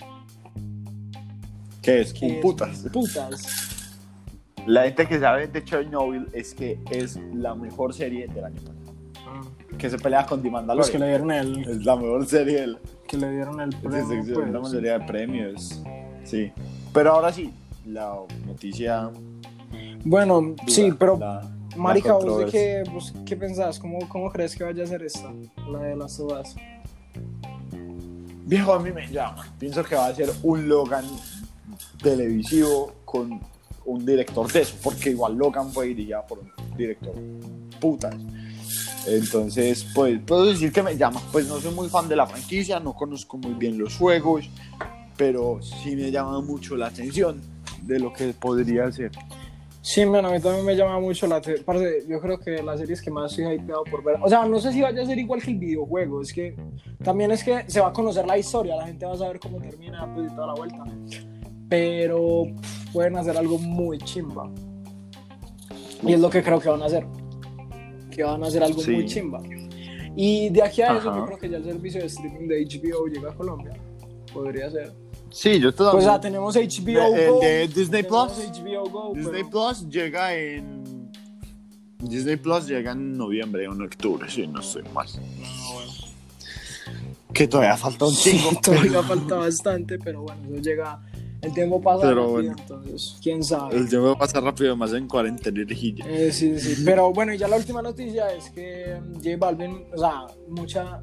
¿Qué 1.82 2.01
es? 2.01 2.14
que 2.14 2.26
Un 2.26 2.32
es 2.34 2.41
putas. 2.41 2.86
Putas. 2.93 3.77
La 4.68 4.84
gente 4.84 5.07
que 5.07 5.20
sabe 5.20 5.47
de 5.47 5.63
Chernobyl 5.63 6.28
es 6.34 6.53
que 6.53 6.80
es 6.91 7.18
la 7.34 7.55
mejor 7.55 7.93
serie 7.93 8.28
del 8.28 8.43
año 8.43 8.55
pasado. 8.61 8.78
Que 9.78 9.89
se 9.89 9.97
pelea 9.97 10.26
con 10.26 10.39
The 10.41 10.49
Pues 10.49 10.53
Mandalorian. 10.53 10.91
que 10.91 10.99
le 10.99 11.07
dieron 11.07 11.32
el, 11.32 11.70
Es 11.70 11.86
la 11.86 11.95
mejor 11.95 12.26
serie 12.26 12.61
del 12.61 12.78
que 13.07 13.18
le 13.18 13.32
dieron 13.32 13.61
el 13.61 13.70
premio. 13.70 13.97
es- 14.22 14.28
es 14.28 14.34
pues. 14.34 14.49
la 14.51 14.59
mayoría 14.59 14.99
de 14.99 15.05
premios. 15.05 15.82
Sí. 16.24 16.51
Pero 16.93 17.13
ahora 17.13 17.32
sí, 17.32 17.53
la 17.86 18.13
noticia. 18.45 19.09
Bueno, 20.03 20.41
dura, 20.41 20.63
sí, 20.68 20.91
pero 20.97 21.18
la- 21.18 21.41
la 21.41 21.78
Marica, 21.78 22.13
¿vos 22.13 22.39
de 22.39 22.45
qué, 22.47 22.84
vos 22.91 23.13
qué 23.26 23.36
pensás? 23.38 23.80
¿Cómo, 23.80 23.99
¿Cómo 24.09 24.30
crees 24.32 24.55
que 24.55 24.63
vaya 24.63 24.84
a 24.84 24.88
ser 24.88 25.03
esta? 25.03 25.32
La 25.72 25.80
de 25.80 25.95
las 25.95 26.20
uvas. 26.20 26.55
Viejo, 28.45 28.74
a 28.74 28.80
mí 28.80 28.91
me 28.91 29.07
llama. 29.07 29.45
Pienso 29.59 29.84
que 29.84 29.95
va 29.95 30.07
a 30.07 30.15
ser 30.15 30.30
un 30.43 30.68
Logan 30.68 31.05
televisivo 32.01 32.93
con 33.05 33.39
un 33.88 34.06
director 34.06 34.52
de 34.52 34.62
eso, 34.62 34.76
porque 34.84 35.12
igual 35.12 35.36
Logan 35.36 35.72
fue 35.72 35.88
dirigida 35.88 36.26
por 36.26 36.40
un 36.40 36.52
director 36.78 37.14
putas. 37.80 38.16
Entonces, 39.08 39.88
pues, 39.96 40.20
puedo 40.26 40.46
decir 40.46 40.72
que 40.72 40.84
me 40.84 40.98
llama. 40.98 41.22
Pues 41.32 41.48
no 41.48 41.60
soy 41.60 41.74
muy 41.74 41.88
fan 41.88 42.10
de 42.10 42.16
la 42.16 42.28
franquicia, 42.28 42.80
no 42.80 42.94
conozco 42.94 43.38
muy 43.38 43.54
bien 43.54 43.78
los 43.78 43.96
juegos, 43.96 44.50
pero 45.16 45.60
sí 45.62 45.96
me 45.96 46.12
llama 46.12 46.42
mucho 46.42 46.76
la 46.76 46.88
atención 46.88 47.42
de 47.82 48.00
lo 48.00 48.12
que 48.12 48.34
podría 48.34 48.92
ser. 48.92 49.12
Sí, 49.82 50.04
bueno, 50.04 50.28
a 50.28 50.32
mí 50.34 50.42
también 50.42 50.66
me 50.66 50.76
llama 50.76 51.00
mucho 51.00 51.26
la 51.28 51.38
atención. 51.38 51.66
Yo 52.10 52.20
creo 52.20 52.38
que 52.38 52.62
la 52.62 52.78
serie 52.78 52.94
es 52.94 53.02
que 53.02 53.10
más 53.10 53.32
estoy 53.32 53.56
hypeado 53.56 53.86
por 53.86 54.04
ver. 54.04 54.18
O 54.22 54.28
sea, 54.28 54.46
no 54.46 54.60
sé 54.60 54.74
si 54.74 54.82
vaya 54.82 55.02
a 55.02 55.06
ser 55.06 55.18
igual 55.18 55.42
que 55.42 55.52
el 55.52 55.60
videojuego. 55.60 56.22
Es 56.22 56.34
que 56.34 56.58
también 57.02 57.32
es 57.32 57.42
que 57.42 57.64
se 57.68 57.80
va 57.80 57.88
a 57.88 57.94
conocer 57.94 58.28
la 58.28 58.38
historia. 58.38 58.76
La 58.76 58.86
gente 58.86 59.06
va 59.06 59.14
a 59.14 59.18
saber 59.18 59.40
cómo 59.40 59.62
termina 59.62 60.14
pues, 60.14 60.30
y 60.30 60.36
toda 60.36 60.48
la 60.48 60.54
vuelta. 60.56 60.84
Pero 61.70 62.45
pueden 62.93 63.18
hacer 63.18 63.38
algo 63.38 63.57
muy 63.57 63.97
chimba. 63.99 64.49
Y 66.03 66.13
es 66.13 66.20
lo 66.20 66.30
que 66.30 66.41
creo 66.43 66.59
que 66.59 66.70
van 66.70 66.82
a 66.82 66.86
hacer. 66.86 67.05
Que 68.11 68.24
van 68.24 68.43
a 68.43 68.47
hacer 68.47 68.63
algo 68.63 68.82
Sí. 68.82 68.91
muy 68.91 69.05
chimba. 69.05 69.41
Y 70.15 70.49
de 70.49 70.63
aquí 70.63 70.82
a 70.82 70.97
eso, 70.97 71.09
Ajá. 71.09 71.20
yo 71.20 71.26
creo 71.26 71.38
que 71.38 71.49
ya 71.49 71.57
el 71.57 71.63
servicio 71.65 72.01
de 72.01 72.07
streaming 72.07 72.47
de 72.47 72.61
HBO 72.65 73.07
llega 73.07 73.30
a 73.32 73.36
Colombia. 73.36 73.74
Podría 74.34 74.70
ser. 74.72 74.93
Sí, 75.30 75.55
yo 75.59 75.68
Pues 75.70 75.76
todavía. 75.76 76.05
ya 76.07 76.20
tenemos 76.22 76.55
HBO 76.55 77.13
De- 77.13 77.28
Go. 77.30 77.39
de 77.39 77.68
Disney 77.68 78.03
Plus. 78.03 78.32
HBO 78.39 78.89
Go, 78.89 79.13
Disney 79.13 79.43
pero- 79.43 79.49
Plus 79.49 79.89
llega 79.89 80.34
en. 80.36 81.11
Disney 81.99 82.38
Plus 82.38 82.68
llega 82.68 82.91
en 82.93 83.18
noviembre 83.18 83.68
o 83.68 83.74
en 83.74 83.82
octubre, 83.82 84.30
si 84.30 84.47
no 84.47 84.59
estoy 84.61 84.84
mal. 84.93 85.07
Que 87.34 87.47
todavía 87.47 87.76
falta 87.78 88.05
un 88.05 88.13
chingo. 88.15 88.49
Todavía 88.63 89.03
falta 89.03 89.36
bastante, 89.36 89.99
pero 89.99 90.22
bueno, 90.22 90.41
eso 90.45 90.61
llega. 90.61 90.99
El 91.42 91.54
tiempo 91.54 91.80
pasa 91.82 92.02
Pero 92.02 92.16
rápido, 92.16 92.32
bueno. 92.34 92.56
entonces, 92.60 93.18
quién 93.22 93.44
sabe. 93.44 93.76
El 93.78 93.88
tiempo 93.88 94.18
pasa 94.18 94.40
rápido, 94.40 94.76
más 94.76 94.92
en 94.94 95.08
cuarentena 95.08 95.62
y 95.70 95.96
Eh, 96.06 96.32
sí, 96.32 96.60
sí, 96.60 96.82
pero 96.84 97.14
bueno, 97.14 97.34
y 97.34 97.38
ya 97.38 97.48
la 97.48 97.58
última 97.58 97.82
noticia 97.82 98.34
es 98.34 98.50
que 98.50 98.98
mm, 99.00 99.14
J 99.18 99.38
Balvin, 99.38 99.86
o 99.94 99.98
sea, 99.98 100.26
mucha. 100.50 101.00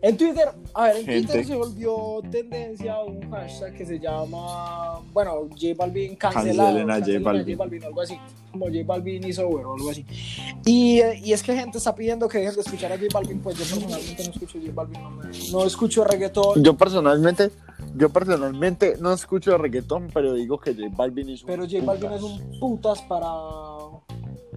En 0.00 0.16
Twitter, 0.18 0.48
a 0.74 0.84
ver, 0.84 0.96
en 0.98 1.06
Gente. 1.06 1.26
Twitter 1.32 1.46
se 1.46 1.54
volvió 1.56 2.20
tendencia 2.30 3.00
un 3.00 3.30
hashtag 3.30 3.74
que 3.74 3.86
se 3.86 3.98
llama, 3.98 5.00
bueno, 5.12 5.48
J 5.50 5.74
Balvin 5.76 6.14
cancelado. 6.16 6.68
Cancelen 6.86 6.90
a 6.90 6.98
J 7.00 7.56
Balvin. 7.56 7.84
algo 7.84 8.00
así, 8.02 8.16
como 8.52 8.66
J 8.66 8.78
Balvin 8.86 9.24
hizo 9.26 9.48
over 9.48 9.64
o 9.66 9.74
algo 9.74 9.90
así. 9.90 10.04
Y, 10.66 11.00
eh, 11.00 11.20
y 11.24 11.32
es 11.32 11.42
que 11.42 11.54
gente 11.56 11.78
está 11.78 11.94
pidiendo 11.94 12.28
que 12.28 12.38
dejen 12.38 12.54
de 12.54 12.60
escuchar 12.60 12.92
a 12.92 12.96
J 12.98 13.08
Balvin, 13.12 13.40
pues 13.40 13.56
yo 13.58 13.64
personalmente 13.64 14.24
no 14.24 14.30
escucho 14.30 14.58
J 14.60 14.72
Balvin, 14.72 15.02
no, 15.02 15.10
me- 15.10 15.24
no 15.50 15.64
escucho 15.64 16.04
reggaetón. 16.04 16.62
Yo 16.62 16.76
personalmente, 16.76 17.50
yo 17.96 18.08
personalmente 18.10 18.96
no 19.00 19.12
escucho 19.12 19.56
reggaetón, 19.58 20.08
pero 20.12 20.32
digo 20.34 20.58
que 20.58 20.74
J 20.74 20.88
Balvin 20.96 21.30
es 21.30 21.42
un 21.42 21.46
Pero 21.46 21.64
J 21.64 21.84
Balvin 21.84 22.10
putas. 22.10 22.16
es 22.16 22.22
un 22.22 22.60
putas 22.60 23.02
para. 23.02 23.28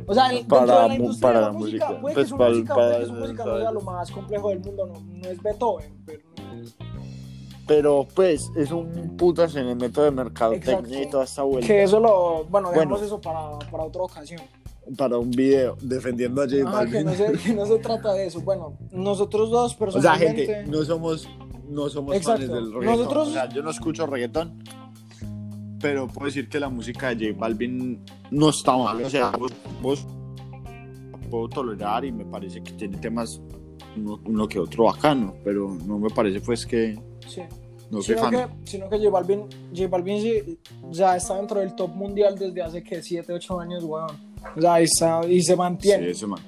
O 0.09 0.13
sea, 0.13 0.29
Para 0.47 0.87
de 0.87 0.99
la 0.99 1.19
para 1.19 1.39
de 1.39 1.45
la 1.45 1.51
música, 1.51 1.51
música. 1.51 1.87
puede 2.01 2.01
Pues 2.01 2.15
que 2.15 2.25
su 2.29 2.37
para- 2.37 2.49
música, 2.51 2.75
para- 2.75 2.87
puede 2.87 2.99
que 2.99 3.05
su 3.07 3.13
música 3.13 3.43
no 3.45 3.51
para- 3.51 3.61
sea 3.63 3.71
lo 3.71 3.81
más 3.81 4.11
complejo 4.11 4.49
del 4.49 4.59
mundo, 4.59 4.85
no, 4.87 4.93
no 5.01 5.27
es 5.27 5.41
Beethoven, 5.43 6.03
pero 6.05 6.21
no 6.37 6.61
es. 6.61 6.75
Pero 7.67 8.07
pues 8.15 8.49
es 8.55 8.71
un 8.71 9.17
putas 9.17 9.53
en 9.55 9.67
el 9.67 9.75
método 9.75 10.05
de 10.05 10.11
mercadotecnia 10.11 11.03
y 11.03 11.09
toda 11.09 11.25
esta 11.25 11.43
vuelta. 11.43 11.67
Que 11.67 11.83
eso 11.83 11.99
lo. 11.99 12.45
Bueno, 12.45 12.69
dejamos 12.71 12.99
Bueno. 13.01 13.05
eso 13.05 13.19
para, 13.19 13.59
para 13.69 13.83
otra 13.83 14.03
ocasión. 14.03 14.41
Para 14.97 15.17
un 15.17 15.31
video 15.31 15.75
defendiendo 15.81 16.41
a 16.41 16.45
J 16.45 16.55
Ah, 16.65 16.85
que 16.85 17.03
Balvin. 17.03 17.05
no, 17.05 17.13
se, 17.13 17.31
que 17.43 17.53
no 17.53 17.65
se 17.65 17.77
trata 17.79 18.13
de 18.13 18.27
eso. 18.27 18.39
Bueno, 18.39 18.77
nosotros 18.91 19.49
dos 19.49 19.73
O 19.81 19.91
sea, 19.91 20.13
personalmente. 20.13 20.45
gente, 20.45 20.71
no 20.71 20.85
somos, 20.85 21.27
no 21.69 21.89
somos 21.89 22.15
Exacto. 22.15 22.41
fans 22.47 22.53
del 22.53 22.73
reggaetón. 22.73 22.85
Nosotros- 22.99 23.27
O 23.27 23.31
sea, 23.31 23.49
yo 23.49 23.61
no 23.63 23.69
escucho 23.71 24.05
reggaetón, 24.05 24.63
pero 25.79 26.07
puedo 26.07 26.25
decir 26.27 26.49
que 26.49 26.59
la 26.59 26.69
música 26.69 27.13
de 27.13 27.27
J 27.29 27.39
Balvin 27.39 28.01
no 28.31 28.49
está 28.49 28.75
mal. 28.77 29.01
O 29.03 29.09
sea, 29.09 29.29
vos, 29.31 29.51
vos 29.81 30.05
puedo 31.29 31.47
tolerar 31.49 32.05
y 32.05 32.11
me 32.11 32.25
parece 32.25 32.61
que 32.63 32.71
tiene 32.73 32.97
temas 32.97 33.41
uno, 33.95 34.19
uno 34.25 34.47
que 34.47 34.59
otro 34.59 34.85
bacano, 34.85 35.35
pero 35.43 35.75
no 35.85 35.99
me 35.99 36.09
parece 36.09 36.39
pues 36.41 36.65
que 36.65 36.97
sí. 37.27 37.41
no 37.91 38.01
soy 38.01 38.15
Sino 38.15 38.21
fan. 38.21 38.31
que, 38.31 38.69
sino 38.69 38.89
que 38.89 38.97
J 38.97 39.09
Balvin, 39.09 39.41
J 39.75 39.87
Balvin 39.87 40.21
sí, 40.21 40.59
ya 40.91 41.15
está 41.17 41.35
dentro 41.35 41.59
del 41.59 41.75
top 41.75 41.93
mundial 41.95 42.37
desde 42.37 42.61
hace 42.61 42.83
que 42.83 43.01
7, 43.01 43.33
8 43.33 43.59
años, 43.59 43.83
weón. 43.83 44.09
O 44.55 44.61
sea, 44.61 44.75
ahí 44.75 44.83
está, 44.85 45.21
y 45.27 45.41
se 45.41 45.53
Sí, 45.53 45.57
mantiene. 45.57 46.09
ese 46.11 46.27
man. 46.27 46.39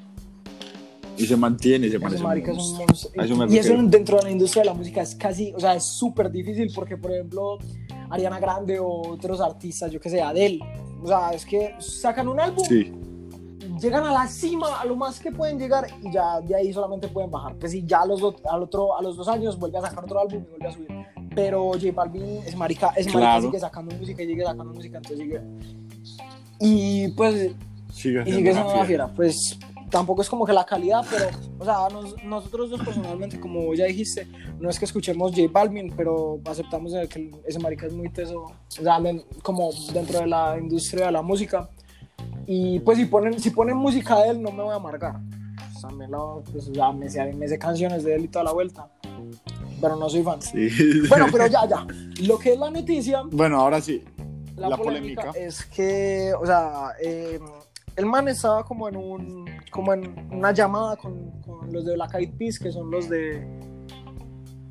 Y 1.20 1.26
se 1.28 1.36
mantiene, 1.38 1.89
se 1.89 1.99
parece 1.99 2.24
marica 2.24 2.51
es 2.51 2.57
un 2.57 2.78
monstruo. 2.78 3.24
eso 3.24 3.45
Y 3.53 3.57
eso 3.57 3.74
dentro 3.84 4.17
de 4.17 4.24
la 4.24 4.32
industria 4.32 4.63
de 4.63 4.67
la 4.70 4.74
música 4.74 5.01
es 5.01 5.15
casi, 5.15 5.53
o 5.53 5.59
sea, 5.59 5.76
es 5.76 5.84
súper 5.86 6.32
difícil 6.32 6.72
porque, 6.74 6.97
por 6.97 7.11
ejemplo, 7.11 7.57
Ariana 8.09 8.39
Grande 8.39 8.80
o 8.80 9.09
otros 9.11 9.41
artistas, 9.41 9.91
yo 9.91 9.99
que 9.99 10.09
sé, 10.09 10.22
Adele, 10.22 10.59
o 11.03 11.07
sea, 11.07 11.32
es 11.32 11.45
que 11.45 11.76
sacan 11.80 12.28
un 12.28 12.39
álbum, 12.39 12.63
Sí, 12.65 12.91
llegan 13.80 14.03
a 14.05 14.11
la 14.11 14.28
cima, 14.28 14.80
a 14.82 14.86
lo 14.86 14.95
más 14.95 15.20
que 15.20 15.32
pueden 15.32 15.59
llegar 15.59 15.88
y 16.01 16.11
ya 16.11 16.41
de 16.41 16.55
ahí 16.55 16.74
solamente 16.74 17.07
pueden 17.07 17.30
bajar. 17.32 17.55
Pues 17.55 17.74
y 17.74 17.86
ya 17.86 18.01
a 18.01 18.05
los, 18.05 18.20
do- 18.20 18.36
al 18.49 18.63
otro, 18.63 18.97
a 18.97 19.01
los 19.01 19.15
dos 19.15 19.28
años 19.28 19.57
vuelve 19.59 19.78
a 19.78 19.82
sacar 19.82 20.03
otro 20.03 20.20
álbum 20.20 20.43
y 20.43 20.49
vuelve 20.49 20.67
a 20.67 20.72
subir. 20.72 20.88
Pero 21.36 21.72
J 21.74 21.91
Balvin 21.93 22.39
es 22.45 22.55
marica, 22.55 22.88
es 22.95 23.05
marica, 23.05 23.20
Claro. 23.20 23.41
sigue 23.43 23.59
sacando 23.59 23.95
música 23.95 24.24
y 24.24 24.26
sigue 24.28 24.43
sacando 24.43 24.74
música, 24.74 24.97
entonces 24.97 25.20
sigue. 25.20 25.41
Y 26.59 27.07
pues 27.09 27.51
sigue 27.93 28.22
y 28.26 28.32
sigue 28.34 28.53
siendo 28.53 28.74
una 28.74 28.86
fiera. 28.86 28.86
fiera. 28.86 29.07
Pues 29.07 29.57
tampoco 29.89 30.21
es 30.21 30.29
como 30.29 30.45
que 30.45 30.53
la 30.53 30.65
calidad, 30.65 31.03
pero, 31.09 31.25
o 31.59 31.65
sea, 31.65 31.87
nos- 31.91 32.23
nosotros 32.23 32.69
dos 32.69 32.81
personalmente, 32.81 33.39
como 33.39 33.73
ya 33.73 33.85
dijiste, 33.85 34.27
no 34.59 34.69
es 34.69 34.77
que 34.79 34.85
escuchemos 34.85 35.31
J 35.35 35.43
Balvin, 35.51 35.93
pero 35.95 36.39
aceptamos 36.45 36.93
que 37.09 37.31
ese 37.45 37.59
marica 37.59 37.85
es 37.87 37.93
muy 37.93 38.09
teso, 38.09 38.41
o 38.43 38.53
sea, 38.69 38.99
como 39.43 39.69
dentro 39.93 40.19
de 40.19 40.27
la 40.27 40.57
industria 40.59 41.07
de 41.07 41.11
la 41.11 41.21
música. 41.21 41.69
Y 42.45 42.79
pues 42.79 42.97
si 42.97 43.05
ponen, 43.05 43.39
si 43.39 43.51
ponen 43.51 43.77
música 43.77 44.19
de 44.23 44.29
él, 44.29 44.41
no 44.41 44.51
me 44.51 44.63
voy 44.63 44.73
a 44.73 44.75
amargar. 44.77 45.19
Pues, 45.71 45.81
también 45.81 46.11
la- 46.11 46.41
pues, 46.51 46.67
o 46.69 46.73
sea, 46.73 46.91
me, 46.91 47.09
sé, 47.09 47.31
me 47.33 47.47
sé 47.47 47.57
canciones 47.59 48.03
de 48.03 48.15
él 48.15 48.25
y 48.25 48.27
toda 48.27 48.45
la 48.45 48.51
vuelta, 48.53 48.87
pero 49.81 49.95
no 49.95 50.09
soy 50.09 50.23
fan. 50.23 50.41
Sí. 50.41 50.67
Bueno, 51.07 51.27
pero 51.31 51.47
ya, 51.47 51.67
ya. 51.67 51.85
Lo 52.23 52.37
que 52.39 52.53
es 52.53 52.59
la 52.59 52.69
noticia 52.69 53.21
bueno, 53.31 53.59
ahora 53.61 53.79
sí. 53.81 54.03
la, 54.55 54.69
La 54.69 54.77
polémica, 54.77 55.27
polémica. 55.27 55.47
es 55.47 55.63
que, 55.65 56.33
o 56.33 56.45
sea, 56.45 56.93
eh, 57.01 57.39
el 57.99 58.05
man 58.05 58.27
estaba 58.27 58.63
como 58.63 58.87
en 58.89 58.95
un, 58.95 59.45
como 59.71 59.93
en 59.93 60.27
una 60.31 60.51
llamada 60.51 60.95
con, 60.95 61.41
con 61.41 61.71
los 61.71 61.85
de 61.85 61.93
Black 61.95 62.15
Eyed 62.15 62.31
Peas, 62.37 62.57
que 62.57 62.71
son 62.71 62.89
los 62.89 63.09
de, 63.09 63.45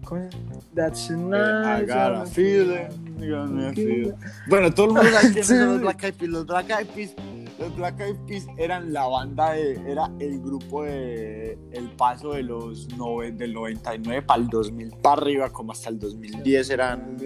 ¿cómo 0.04 0.22
es? 0.22 0.30
That's 0.74 1.10
Eh, 1.10 1.14
I 1.14 1.16
nice, 1.16 1.86
got 1.86 2.14
a 2.22 2.26
feeling, 2.26 2.88
got 3.18 3.50
a 3.64 3.72
feeling. 3.74 4.14
Bueno, 4.48 4.72
todo 4.72 4.86
el 4.86 4.92
mundo 4.94 5.10
sabe 5.10 5.26
quiénes 5.32 5.46
son 5.48 5.66
los 5.66 5.80
Black 5.80 6.02
Eyed 6.04 6.14
Peas. 6.14 6.30
Los 6.30 6.46
Black 6.46 6.70
Eyed 6.70 6.86
Peas, 6.94 7.14
los 7.58 7.76
Black 7.76 8.00
Eyed 8.00 8.16
Peas 8.26 8.46
eran 8.56 8.92
la 8.92 9.06
banda 9.06 9.52
de, 9.52 9.72
era 9.90 10.10
el 10.20 10.40
grupo 10.40 10.84
de 10.84 11.58
el 11.72 11.90
paso 11.90 12.32
de 12.32 12.42
los 12.44 12.88
nove- 12.96 13.36
del 13.36 13.52
99 13.52 14.22
para 14.22 14.40
el 14.42 14.48
2000 14.48 14.90
para 15.02 15.20
arriba, 15.20 15.50
como 15.50 15.72
hasta 15.72 15.90
el 15.90 15.98
2010 15.98 16.70
eran 16.70 17.16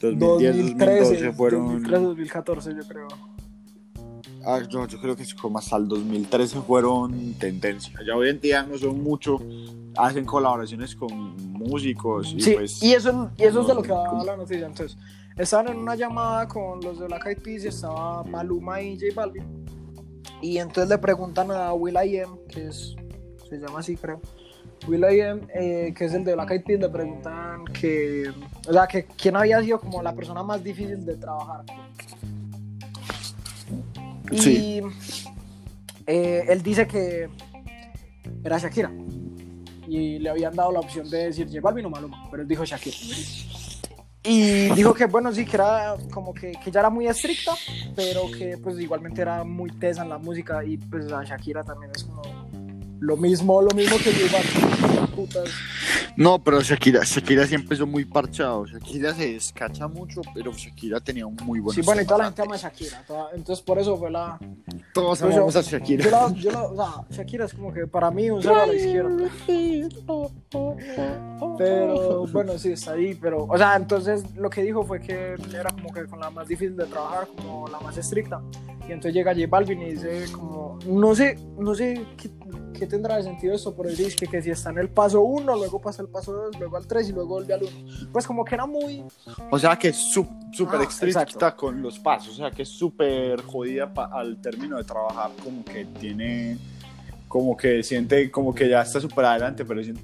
2010, 0.00 0.16
2013, 0.20 1.00
2012 1.00 1.32
fueron 1.34 1.62
2013, 1.66 2.02
2014 2.04 2.74
yo 2.74 2.88
creo. 2.88 3.08
Ah, 4.46 4.60
no, 4.72 4.86
yo 4.86 5.00
creo 5.00 5.16
que 5.16 5.22
es 5.22 5.34
como 5.34 5.58
hasta 5.58 5.76
el 5.76 5.88
2013 5.88 6.60
fueron 6.62 7.34
tendencia. 7.34 7.98
Ya 8.06 8.14
hoy 8.14 8.28
en 8.28 8.40
día 8.40 8.62
no 8.62 8.76
son 8.76 9.02
mucho, 9.02 9.38
hacen 9.96 10.24
colaboraciones 10.24 10.94
con 10.94 11.36
músicos 11.52 12.32
y 12.36 12.40
Sí, 12.40 12.52
pues 12.54 12.82
y 12.82 12.92
eso, 12.94 13.30
y 13.36 13.42
eso 13.44 13.60
es 13.62 13.66
de 13.66 13.74
no, 13.74 13.80
lo 13.80 13.82
que 13.82 13.92
va 13.92 14.06
como- 14.08 14.24
la 14.24 14.36
noticia. 14.36 14.66
Entonces, 14.66 14.98
estaban 15.36 15.68
en 15.68 15.78
una 15.78 15.94
llamada 15.94 16.46
con 16.48 16.80
los 16.80 16.98
de 17.00 17.06
Black 17.06 17.26
Eyed 17.26 17.38
Peas 17.42 17.64
y 17.64 17.68
estaba 17.68 18.22
Maluma 18.24 18.80
y 18.82 18.98
J 18.98 19.06
Balvin. 19.14 19.64
Y 20.42 20.58
entonces 20.58 20.88
le 20.90 20.98
preguntan 20.98 21.50
a 21.50 21.72
Will 21.72 21.94
I 21.96 22.20
Am, 22.20 22.36
que 22.48 22.68
es, 22.68 22.94
se 23.48 23.56
llama 23.58 23.78
así 23.80 23.96
creo, 23.96 24.20
Will 24.86 25.04
I 25.10 25.20
Am, 25.22 25.40
eh, 25.54 25.94
que 25.96 26.04
es 26.04 26.12
el 26.12 26.22
de 26.24 26.34
Black 26.34 26.50
Eyed 26.50 26.64
Peas, 26.64 26.80
le 26.80 26.88
preguntan 26.90 27.64
que, 27.66 28.30
o 28.68 28.72
sea, 28.72 28.86
que 28.86 29.06
quién 29.06 29.36
había 29.36 29.62
sido 29.62 29.80
como 29.80 30.02
la 30.02 30.14
persona 30.14 30.42
más 30.42 30.62
difícil 30.62 31.06
de 31.06 31.16
trabajar. 31.16 31.64
Y 34.34 34.38
Sí. 34.38 34.82
eh, 36.06 36.44
él 36.48 36.62
dice 36.62 36.86
que 36.86 37.28
era 38.42 38.58
Shakira. 38.58 38.90
Y 39.86 40.18
le 40.18 40.30
habían 40.30 40.54
dado 40.54 40.72
la 40.72 40.80
opción 40.80 41.08
de 41.10 41.26
decir 41.26 41.46
J 41.46 41.60
Balvin 41.60 41.86
o 41.86 41.90
Maluma, 41.90 42.28
pero 42.30 42.42
él 42.42 42.48
dijo 42.48 42.64
Shakira. 42.64 42.96
Y 44.26 44.70
dijo 44.74 44.94
que, 44.94 45.04
bueno, 45.04 45.30
sí, 45.34 45.44
que 45.44 45.56
era 45.56 45.96
como 46.10 46.32
que, 46.32 46.52
que 46.52 46.70
ya 46.70 46.80
era 46.80 46.88
muy 46.88 47.06
estricta, 47.06 47.52
pero 47.94 48.22
que 48.30 48.56
pues 48.56 48.78
igualmente 48.80 49.20
era 49.20 49.44
muy 49.44 49.70
tesa 49.72 50.02
en 50.02 50.08
la 50.08 50.16
música 50.18 50.64
y 50.64 50.78
pues 50.78 51.12
a 51.12 51.22
Shakira 51.24 51.62
también 51.62 51.92
es 51.94 52.04
como 52.04 52.22
lo 53.00 53.16
mismo, 53.18 53.60
lo 53.60 53.70
mismo 53.74 53.98
que 53.98 54.12
J 54.14 54.32
Balvin. 54.32 55.06
Putas. 55.14 55.50
No, 56.16 56.42
pero 56.42 56.60
Shakira, 56.62 57.00
Shakira 57.04 57.46
siempre 57.46 57.76
son 57.76 57.90
muy 57.90 58.04
parchados. 58.04 58.70
Shakira 58.70 59.14
se 59.14 59.32
descacha 59.32 59.88
mucho, 59.88 60.20
pero 60.34 60.52
Shakira 60.52 61.00
tenía 61.00 61.26
un 61.26 61.36
muy 61.44 61.60
buen 61.60 61.74
Sí, 61.74 61.82
bueno, 61.82 62.02
y 62.02 62.06
toda 62.06 62.18
la 62.18 62.24
gente 62.26 62.42
ama 62.42 62.54
a 62.54 62.58
Shakira. 62.58 63.02
toda- 63.06 63.30
entonces 63.34 63.64
por 63.64 63.78
eso 63.78 63.96
fue 63.96 64.10
la... 64.10 64.38
Todos 64.92 65.20
pues, 65.20 65.34
amamos 65.34 65.54
yo- 65.54 65.60
a 65.60 65.62
Shakira. 65.62 66.04
Yo 66.04 66.10
la, 66.10 66.32
yo 66.34 66.50
la- 66.50 66.62
o 66.64 66.76
sea, 66.76 67.04
Shakira 67.10 67.44
es 67.46 67.54
como 67.54 67.72
que 67.72 67.86
para 67.86 68.10
mí 68.10 68.30
un 68.30 68.40
cero 68.42 68.62
a 68.62 68.66
la 68.66 68.74
izquierda. 68.74 69.28
Pero 71.58 72.26
bueno, 72.28 72.58
sí, 72.58 72.72
está 72.72 72.92
ahí. 72.92 73.14
Pero, 73.14 73.44
o 73.44 73.58
sea, 73.58 73.76
entonces 73.76 74.24
lo 74.36 74.50
que 74.50 74.62
dijo 74.62 74.84
fue 74.84 75.00
que 75.00 75.34
era 75.52 75.70
como 75.70 75.92
que 75.92 76.04
con 76.06 76.20
la 76.20 76.30
más 76.30 76.48
difícil 76.48 76.76
de 76.76 76.86
trabajar, 76.86 77.28
como 77.36 77.68
la 77.68 77.80
más 77.80 77.96
estricta. 77.96 78.40
Y 78.88 78.92
entonces 78.92 79.14
llega 79.14 79.32
J 79.34 79.46
Balvin 79.48 79.80
y 79.82 79.90
dice 79.92 80.26
como, 80.32 80.78
no 80.86 81.14
sé, 81.14 81.38
no 81.58 81.74
sé 81.74 82.04
qué- 82.16 82.30
¿qué 82.74 82.86
tendrá 82.86 83.16
de 83.16 83.22
sentido 83.22 83.54
eso? 83.54 83.74
Por 83.74 83.86
decir 83.86 84.14
que, 84.14 84.26
que 84.26 84.42
si 84.42 84.50
está 84.50 84.68
en 84.70 84.78
el 84.78 84.90
paso 84.90 85.22
1, 85.22 85.56
luego 85.56 85.80
pasa 85.80 86.02
el 86.02 86.08
paso 86.08 86.32
2, 86.32 86.58
luego 86.58 86.76
al 86.76 86.86
3 86.86 87.08
y 87.08 87.12
luego 87.12 87.28
vuelve 87.30 87.54
al 87.54 87.62
1. 87.62 88.10
Pues 88.12 88.26
como 88.26 88.44
que 88.44 88.54
era 88.54 88.66
muy... 88.66 89.02
O 89.50 89.58
sea 89.58 89.76
que 89.78 89.88
es 89.88 89.96
súper 89.96 90.80
Ah, 90.80 90.82
estricta 90.82 91.22
exacto. 91.22 91.56
con 91.56 91.80
los 91.80 91.98
pasos, 91.98 92.34
o 92.34 92.36
sea 92.36 92.50
que 92.50 92.62
es 92.62 92.68
súper 92.68 93.40
jodida 93.42 93.92
al 94.12 94.40
término 94.42 94.76
de 94.76 94.84
trabajar, 94.84 95.30
como 95.42 95.64
que 95.64 95.84
tiene, 95.98 96.58
como 97.28 97.56
que 97.56 97.82
siente 97.82 98.30
como 98.30 98.54
que 98.54 98.68
ya 98.68 98.82
está 98.82 99.00
súper 99.00 99.24
adelante, 99.24 99.64
pero 99.64 99.82
siente 99.82 100.02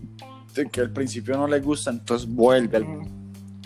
que 0.73 0.81
al 0.81 0.91
principio 0.91 1.37
no 1.37 1.47
le 1.47 1.61
gusta, 1.61 1.91
entonces 1.91 2.29
vuelve 2.29 2.77
al, 2.79 2.87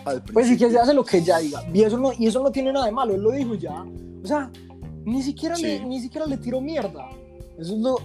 al 0.05 0.23
Pues 0.23 0.49
sí 0.49 0.57
que 0.59 0.71
se 0.71 0.79
hace 0.79 0.93
lo 0.93 1.05
que 1.05 1.23
ya 1.23 1.39
diga. 1.39 1.63
Y 1.73 1.83
eso 1.83 1.97
no, 1.99 2.13
y 2.19 2.27
eso 2.27 2.43
no 2.43 2.51
tiene 2.51 2.73
nada 2.73 2.87
de 2.87 2.93
malo, 2.93 3.15
él 3.15 3.23
lo 3.23 3.31
dijo 3.31 3.55
ya. 3.55 3.85
O 4.23 4.27
sea, 4.27 4.51
ni 5.05 5.23
siquiera, 5.23 5.55
le, 5.57 5.79
Sí. 5.79 5.85
ni 5.85 6.01
siquiera 6.01 6.27
le 6.27 6.37
tiró 6.39 6.61
mierda. 6.61 7.09
Eso 7.59 7.75
es 7.75 7.79
lo... 7.81 7.97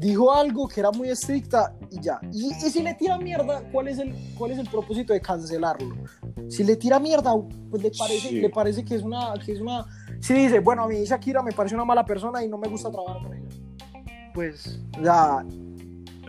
Dijo 0.00 0.32
algo 0.34 0.66
que 0.66 0.80
era 0.80 0.90
muy 0.92 1.10
estricta 1.10 1.74
y 1.90 2.00
ya. 2.00 2.18
Y, 2.32 2.46
y 2.48 2.70
si 2.70 2.82
le 2.82 2.94
tira 2.94 3.18
mierda, 3.18 3.62
¿cuál 3.70 3.88
es, 3.88 3.98
el, 3.98 4.14
¿cuál 4.38 4.52
es 4.52 4.58
el 4.58 4.66
propósito 4.68 5.12
de 5.12 5.20
cancelarlo? 5.20 5.94
Si 6.48 6.64
le 6.64 6.76
tira 6.76 6.98
mierda, 6.98 7.34
pues 7.70 7.82
le 7.82 7.90
parece, 7.90 8.28
Sí. 8.30 8.40
le 8.40 8.48
parece 8.48 8.82
que 8.84 8.94
es 8.94 9.02
una... 9.02 9.34
Que 9.44 9.52
es 9.52 9.60
una 9.60 9.84
si 10.20 10.32
dice, 10.34 10.60
bueno, 10.60 10.84
a 10.84 10.88
mí 10.88 11.04
Shakira 11.04 11.42
me 11.42 11.52
parece 11.52 11.74
una 11.74 11.84
mala 11.84 12.04
persona 12.04 12.42
y 12.44 12.48
no 12.48 12.56
me 12.58 12.68
gusta 12.68 12.90
trabajar 12.90 13.22
con 13.22 13.34
ella. 13.36 13.48
Pues, 14.34 14.80
ya, 15.02 15.44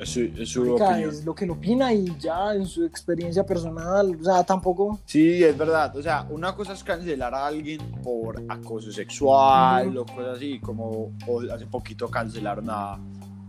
Es 0.01 0.09
su, 0.09 0.19
es 0.21 0.49
su 0.49 0.73
opinión. 0.73 1.09
es 1.09 1.23
lo 1.25 1.35
que 1.35 1.45
él 1.45 1.51
opina 1.51 1.93
y 1.93 2.13
ya 2.19 2.53
en 2.55 2.65
su 2.65 2.83
experiencia 2.85 3.45
personal. 3.45 4.17
O 4.19 4.23
sea, 4.23 4.43
tampoco... 4.43 4.99
Sí, 5.05 5.43
es 5.43 5.57
verdad. 5.57 5.95
O 5.95 6.01
sea, 6.01 6.25
una 6.29 6.55
cosa 6.55 6.73
es 6.73 6.83
cancelar 6.83 7.33
a 7.35 7.45
alguien 7.47 7.79
por 8.03 8.41
acoso 8.49 8.91
sexual 8.91 9.89
Ujú. 9.89 9.99
o 10.01 10.05
cosas 10.15 10.37
así, 10.37 10.59
como 10.59 11.11
o 11.27 11.41
hace 11.53 11.67
poquito 11.67 12.09
cancelaron 12.09 12.67
a 12.69 12.97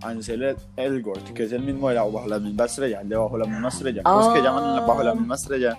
Ansel 0.03 0.57
Elgort, 0.77 1.31
que 1.33 1.45
es 1.45 1.53
el 1.53 1.63
mismo 1.63 1.89
de 1.89 1.95
la, 1.97 2.03
Bajo 2.05 2.27
la 2.27 2.39
misma 2.39 2.65
estrella, 2.67 3.01
el 3.01 3.09
de 3.09 3.17
Bajo 3.17 3.39
la 3.39 3.47
misma 3.47 3.69
estrella. 3.69 4.03
¿Cómo 4.03 4.21
es 4.21 4.29
que 4.29 4.39
Ah. 4.41 4.43
llaman 4.45 4.77
la- 4.77 4.81
Bajo 4.87 5.03
la 5.03 5.15
misma 5.15 5.35
estrella? 5.35 5.79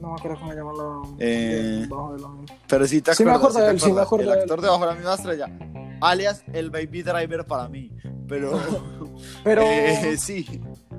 No 0.00 0.08
me 0.10 0.14
acuerdo 0.18 0.38
cómo 0.38 0.50
se 0.50 0.56
llama 0.58 0.72
la... 0.76 1.16
Eh, 1.18 1.86
bajo 1.88 2.12
de 2.14 2.20
la- 2.22 2.28
Pero 2.68 2.86
sí 2.86 3.00
te 3.00 3.14
Sí 3.14 3.24
me 3.24 3.30
acuerdas, 3.32 3.56
acuerdo 3.56 3.78
sí 3.78 3.92
me 3.92 4.00
acuerdo 4.02 4.32
El 4.32 4.38
actor 4.40 4.60
de 4.60 4.68
Bajo 4.68 4.86
la 4.86 4.94
misma 4.94 5.14
estrella, 5.14 5.46
alias 6.00 6.44
el 6.52 6.70
Baby 6.70 7.02
Driver 7.02 7.44
para 7.46 7.68
mí. 7.68 7.90
Pero, 8.28 8.52
Pero, 9.44 9.62
eh, 9.64 10.16
sí, 10.18 10.44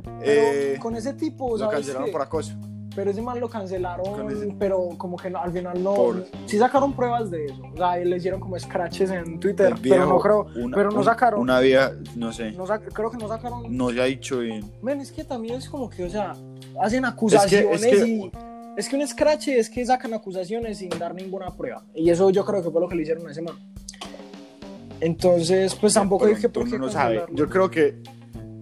pero 0.04 0.22
eh, 0.22 0.78
con 0.82 0.96
ese 0.96 1.14
tipo, 1.14 1.52
lo 1.52 1.58
¿sabes 1.58 1.76
cancelaron 1.76 2.12
por 2.12 2.22
acoso. 2.22 2.54
Pero 2.96 3.12
ese 3.12 3.22
man 3.22 3.40
lo 3.42 3.50
cancelaron, 3.50 4.32
ese- 4.32 4.56
pero 4.58 4.90
como 4.98 5.18
que 5.18 5.30
no- 5.30 5.40
al 5.40 5.52
final 5.52 5.84
no... 5.84 5.94
Por- 5.94 6.26
Sí 6.46 6.58
sacaron 6.58 6.94
pruebas 6.96 7.30
de 7.30 7.46
eso. 7.46 7.62
O 7.74 7.78
sea, 7.78 7.98
le 7.98 8.16
hicieron 8.16 8.40
como 8.40 8.58
scratches 8.58 9.12
en 9.12 9.40
Twitter, 9.40 9.74
viejo, 9.76 9.96
pero 9.98 10.08
no 10.08 10.20
creo... 10.20 10.48
una- 10.64 10.78
pero 10.78 10.92
no 10.92 11.04
sacaron... 11.04 11.40
Una 11.42 11.60
vieja, 11.60 11.92
no 12.16 12.32
sé, 12.32 12.52
no 12.54 12.64
creo 12.66 13.12
que 13.12 13.18
no 13.18 13.28
sacaron... 13.28 13.76
no 13.76 13.90
se 13.92 14.02
ha 14.02 14.06
dicho 14.06 14.40
bien. 14.40 14.72
Men, 14.82 15.02
es 15.02 15.12
que 15.12 15.24
también 15.26 15.56
es 15.56 15.68
como 15.70 15.90
que, 15.90 16.06
o 16.06 16.10
sea, 16.10 16.34
hacen 16.82 17.04
acusaciones 17.06 17.84
es 17.84 17.90
que- 18.00 18.08
y... 18.08 18.32
Es 18.78 18.90
que 18.90 18.98
un 18.98 19.08
scratch 19.08 19.48
es 19.50 19.70
que 19.70 19.86
sacan 19.86 20.14
acusaciones 20.14 20.78
sin 20.80 20.90
dar 20.90 21.14
ninguna 21.16 21.50
prueba. 21.50 21.84
Y 21.94 22.10
eso 22.10 22.30
yo 22.30 22.44
creo 22.44 22.62
que 22.62 22.70
fue 22.70 22.82
lo 22.82 22.90
que 22.90 22.96
le 22.96 23.04
hicieron 23.04 23.26
a 23.28 23.32
ese 23.32 23.42
man. 23.42 23.56
Entonces, 25.02 25.76
pues 25.76 25.94
tampoco 25.94 26.26
dije 26.26 26.50
por 26.50 26.70
qué 26.70 26.80
no 26.80 26.90
sabe. 26.90 27.24
Yo 27.32 27.48
creo 27.50 27.70
que 27.70 28.02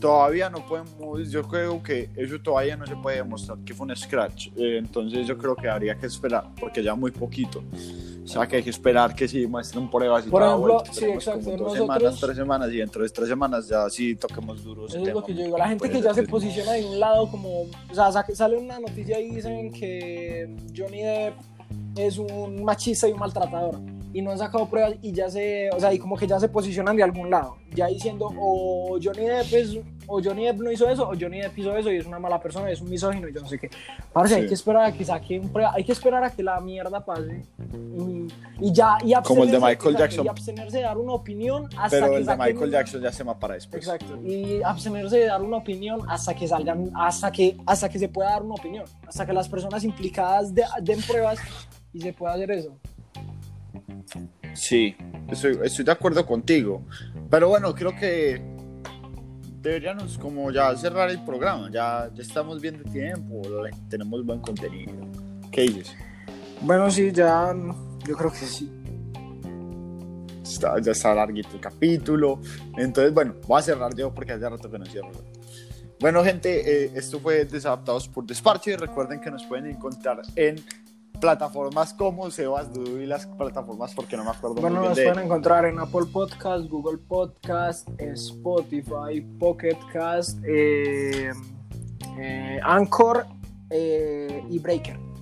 todavía 0.03 0.49
no 0.49 0.65
podemos, 0.65 1.29
yo 1.31 1.43
creo 1.47 1.81
que 1.81 2.09
eso 2.17 2.37
todavía 2.41 2.75
no 2.75 2.85
se 2.85 2.93
puede 2.97 3.15
demostrar 3.17 3.57
que 3.59 3.73
fue 3.73 3.85
un 3.87 3.95
scratch. 3.95 4.47
Eh, 4.57 4.77
entonces 4.77 5.25
yo 5.25 5.37
creo 5.37 5.55
que 5.55 5.69
habría 5.69 5.95
que 5.95 6.07
esperar, 6.07 6.49
porque 6.59 6.83
ya 6.83 6.93
muy 6.93 7.09
poquito. 7.11 7.63
O 8.21 8.27
sea 8.27 8.45
que 8.45 8.57
hay 8.57 8.63
que 8.63 8.69
esperar 8.69 9.15
que 9.15 9.29
sí 9.29 9.47
muestren 9.47 9.89
pruebas 9.89 10.27
y 10.27 10.29
Por 10.29 10.43
ejemplo, 10.43 10.73
vuelta. 10.73 10.91
sí, 10.93 11.05
exacto, 11.05 11.51
dos 11.51 11.59
nosotros- 11.61 11.73
semanas, 11.77 12.19
tres 12.19 12.35
semanas 12.35 12.69
y 12.73 12.77
dentro 12.77 13.01
de 13.03 13.09
tres 13.09 13.29
semanas 13.29 13.69
ya 13.69 13.89
sí 13.89 14.13
toquemos 14.15 14.61
duros. 14.61 14.93
Eso 14.93 15.07
es 15.07 15.13
lo 15.13 15.23
que 15.23 15.33
yo 15.33 15.43
digo. 15.45 15.57
La 15.57 15.69
gente 15.69 15.89
que 15.89 16.01
ya 16.01 16.13
se 16.13 16.23
posiciona 16.23 16.73
de 16.73 16.85
un 16.85 16.99
lado 16.99 17.31
como... 17.31 17.61
O 17.61 17.93
sea, 17.93 18.11
sa- 18.11 18.25
sale 18.35 18.57
una 18.57 18.79
noticia 18.81 19.21
y 19.21 19.35
dicen 19.35 19.71
que 19.71 20.53
Johnny 20.75 21.01
Depp 21.01 21.33
es 21.95 22.17
un 22.17 22.61
machista 22.65 23.07
y 23.07 23.13
un 23.13 23.19
maltratador. 23.19 23.79
Y 24.13 24.21
no 24.21 24.31
han 24.31 24.37
sacado 24.37 24.67
pruebas 24.69 24.93
y 25.01 25.11
ya 25.11 25.27
se... 25.29 25.69
O 25.71 25.79
sea, 25.79 25.91
y 25.91 25.97
como 25.99 26.15
que 26.15 26.27
ya 26.27 26.39
se 26.39 26.47
posicionan 26.47 26.95
de 26.95 27.01
algún 27.03 27.29
lado. 27.31 27.57
Ya 27.73 27.87
diciendo 27.87 28.31
o 28.37 28.99
Johnny 29.01 29.25
Depp 29.25 29.53
es... 29.53 29.77
O 30.05 30.21
Johnny 30.21 30.45
Depp 30.45 30.59
no 30.59 30.69
hizo 30.71 30.87
eso, 30.89 31.03
o 31.09 31.13
Johnny 31.19 31.39
Depp 31.39 31.57
hizo 31.57 31.75
eso 31.75 31.89
y 31.91 31.95
es 31.97 32.05
una 32.05 32.19
mala 32.19 32.39
persona, 32.39 32.69
es 32.69 32.81
un 32.81 32.89
misógino 32.89 33.27
y 33.29 33.33
yo 33.33 33.39
no 33.41 33.47
sé 33.47 33.57
qué. 33.57 33.69
Parce, 34.11 34.35
hay 34.35 34.41
Sí. 34.43 34.47
que 34.49 34.53
esperar 34.53 34.83
a 34.85 34.91
que 34.91 35.05
saquen 35.05 35.47
pruebas, 35.49 35.73
hay 35.75 35.83
que 35.85 35.93
esperar 35.93 36.23
a 36.25 36.29
que 36.29 36.43
la 36.43 36.59
mierda 36.59 37.03
pase. 37.03 37.43
Y, 37.73 38.27
y 38.67 38.71
ya... 38.73 38.97
Y 39.03 39.13
Como 39.23 39.43
el 39.45 39.51
de 39.51 39.59
Michael 39.59 39.95
Jackson. 39.97 40.25
Y 40.25 40.27
abstenerse 40.27 40.77
de 40.77 40.83
dar 40.83 40.97
una 40.97 41.13
opinión 41.13 41.65
hasta 41.77 41.89
Pero 41.89 42.11
que 42.11 42.17
el 42.17 42.25
de 42.25 42.35
Michael 42.35 42.71
Jackson 42.71 43.01
ya 43.01 43.11
se 43.11 43.23
va 43.23 43.39
para 43.39 43.53
después. 43.55 43.81
Exacto. 43.83 44.19
Y 44.23 44.61
abstenerse 44.61 45.17
de 45.19 45.25
dar 45.25 45.41
una 45.41 45.57
opinión 45.57 46.01
hasta 46.07 46.35
que 46.35 46.47
salgan, 46.47 46.91
hasta 46.95 47.31
que, 47.31 47.57
hasta 47.65 47.89
que 47.89 47.97
se 47.97 48.09
pueda 48.09 48.29
dar 48.31 48.43
una 48.43 48.55
opinión, 48.55 48.85
hasta 49.07 49.25
que 49.25 49.33
las 49.33 49.47
personas 49.49 49.83
implicadas 49.85 50.53
de- 50.53 50.65
den 50.81 51.01
pruebas 51.01 51.39
y 51.93 52.01
se 52.01 52.11
pueda 52.13 52.33
hacer 52.33 52.51
eso. 52.51 52.77
Sí, 54.53 54.95
estoy, 55.29 55.59
estoy 55.63 55.85
de 55.85 55.91
acuerdo 55.91 56.25
contigo. 56.25 56.85
Pero 57.29 57.49
bueno, 57.49 57.73
creo 57.73 57.95
que 57.95 58.41
deberíamos 59.61 60.17
como 60.17 60.51
ya 60.51 60.75
cerrar 60.75 61.09
el 61.09 61.23
programa. 61.23 61.69
Ya, 61.71 62.09
ya 62.13 62.21
estamos 62.21 62.61
bien 62.61 62.83
de 62.83 62.89
tiempo, 62.91 63.41
tenemos 63.89 64.25
buen 64.25 64.39
contenido. 64.39 64.93
¿Qué 65.51 65.61
dices? 65.61 65.95
Bueno, 66.61 66.89
sí, 66.91 67.11
ya, 67.11 67.53
yo 68.07 68.15
creo 68.15 68.31
que 68.31 68.37
sí. 68.37 68.71
Está, 70.43 70.79
ya 70.79 70.91
está 70.91 71.15
larguito 71.15 71.49
el 71.53 71.61
capítulo. 71.61 72.39
Entonces, 72.77 73.13
bueno, 73.13 73.35
voy 73.47 73.59
a 73.59 73.63
cerrar 73.63 73.95
yo 73.95 74.13
porque 74.13 74.33
hace 74.33 74.47
rato 74.47 74.69
que 74.69 74.77
no 74.77 74.85
cierro. 74.85 75.11
Bueno, 75.99 76.21
gente, 76.23 76.85
eh, 76.85 76.91
esto 76.95 77.19
fue 77.19 77.45
Desadaptados 77.45 78.09
por 78.09 78.25
Desparche. 78.25 78.75
Recuerden 78.75 79.21
que 79.21 79.31
nos 79.31 79.45
pueden 79.45 79.67
encontrar 79.67 80.21
en 80.35 80.55
plataformas 81.19 81.93
como 81.93 82.29
Sebas, 82.29 82.73
Dudu 82.73 82.99
y 82.99 83.05
las 83.05 83.25
plataformas 83.25 83.93
porque 83.93 84.17
no 84.17 84.23
me 84.23 84.31
acuerdo 84.31 84.55
Bueno, 84.61 84.77
muy 84.77 84.79
bien 84.79 84.89
nos 84.89 84.97
de... 84.97 85.05
pueden 85.05 85.25
encontrar 85.25 85.65
en 85.65 85.79
Apple 85.79 86.05
Podcast, 86.11 86.69
Google 86.69 86.97
Podcast, 86.97 87.87
Spotify, 87.99 89.21
Pocket 89.39 89.77
Cast, 89.91 90.39
eh, 90.45 91.31
eh, 92.17 92.59
Anchor 92.63 93.25
eh, 93.69 94.43
y 94.49 94.59
Breaker. 94.59 95.12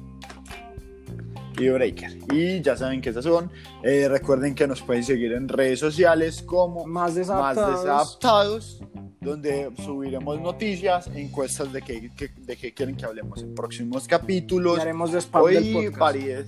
Y 1.60 1.70
Breaker. 1.70 2.18
Y 2.34 2.62
ya 2.62 2.76
saben 2.78 3.02
que 3.02 3.10
esas 3.10 3.24
son. 3.26 3.52
Eh, 3.84 4.08
recuerden 4.10 4.56
que 4.56 4.68
nos 4.68 4.82
pueden 4.82 5.04
seguir 5.04 5.34
en 5.34 5.48
redes 5.48 5.80
sociales 5.80 6.42
como 6.42 6.86
Más 6.86 7.10
Más 7.10 7.16
desadaptados. 7.16 7.82
Desadaptados, 7.84 8.82
donde 9.20 9.70
subiremos 9.86 10.40
noticias, 10.42 11.08
encuestas 11.14 11.72
de 11.74 11.82
qué, 11.82 12.10
de 12.38 12.56
qué 12.58 12.74
quieren 12.74 12.96
que 12.96 13.06
hablemos 13.06 13.42
en 13.44 13.54
próximos 13.54 14.08
capítulos. 14.08 14.78
y 14.78 14.82
haremos 14.82 15.12
de 15.12 15.20
spam 15.22 15.46
del 15.46 15.58
Hoy 15.64 15.74
podcast. 15.74 16.00
variedades 16.00 16.48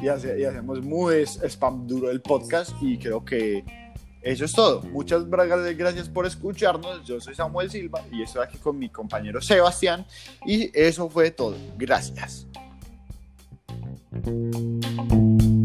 y, 0.00 0.08
hace- 0.08 0.40
y 0.40 0.44
hacemos 0.44 0.82
muy 0.82 1.22
spam 1.22 1.86
duro 1.86 2.08
del 2.08 2.20
podcast 2.22 2.70
y 2.80 2.98
creo 2.98 3.24
que 3.24 3.64
eso 4.20 4.44
es 4.44 4.52
todo. 4.52 4.82
Muchas 4.82 5.28
gracias 5.28 6.08
por 6.08 6.26
escucharnos. 6.26 7.04
Yo 7.04 7.20
soy 7.20 7.34
Samuel 7.34 7.68
Silva 7.70 8.00
y 8.12 8.22
estoy 8.22 8.44
aquí 8.44 8.58
con 8.58 8.78
mi 8.78 8.88
compañero 8.88 9.40
Sebastián 9.40 10.06
y 10.46 10.70
eso 10.78 11.10
fue 11.10 11.32
todo. 11.32 11.56
Gracias. 11.76 12.46
Thank 14.12 14.26
you. 14.26 15.61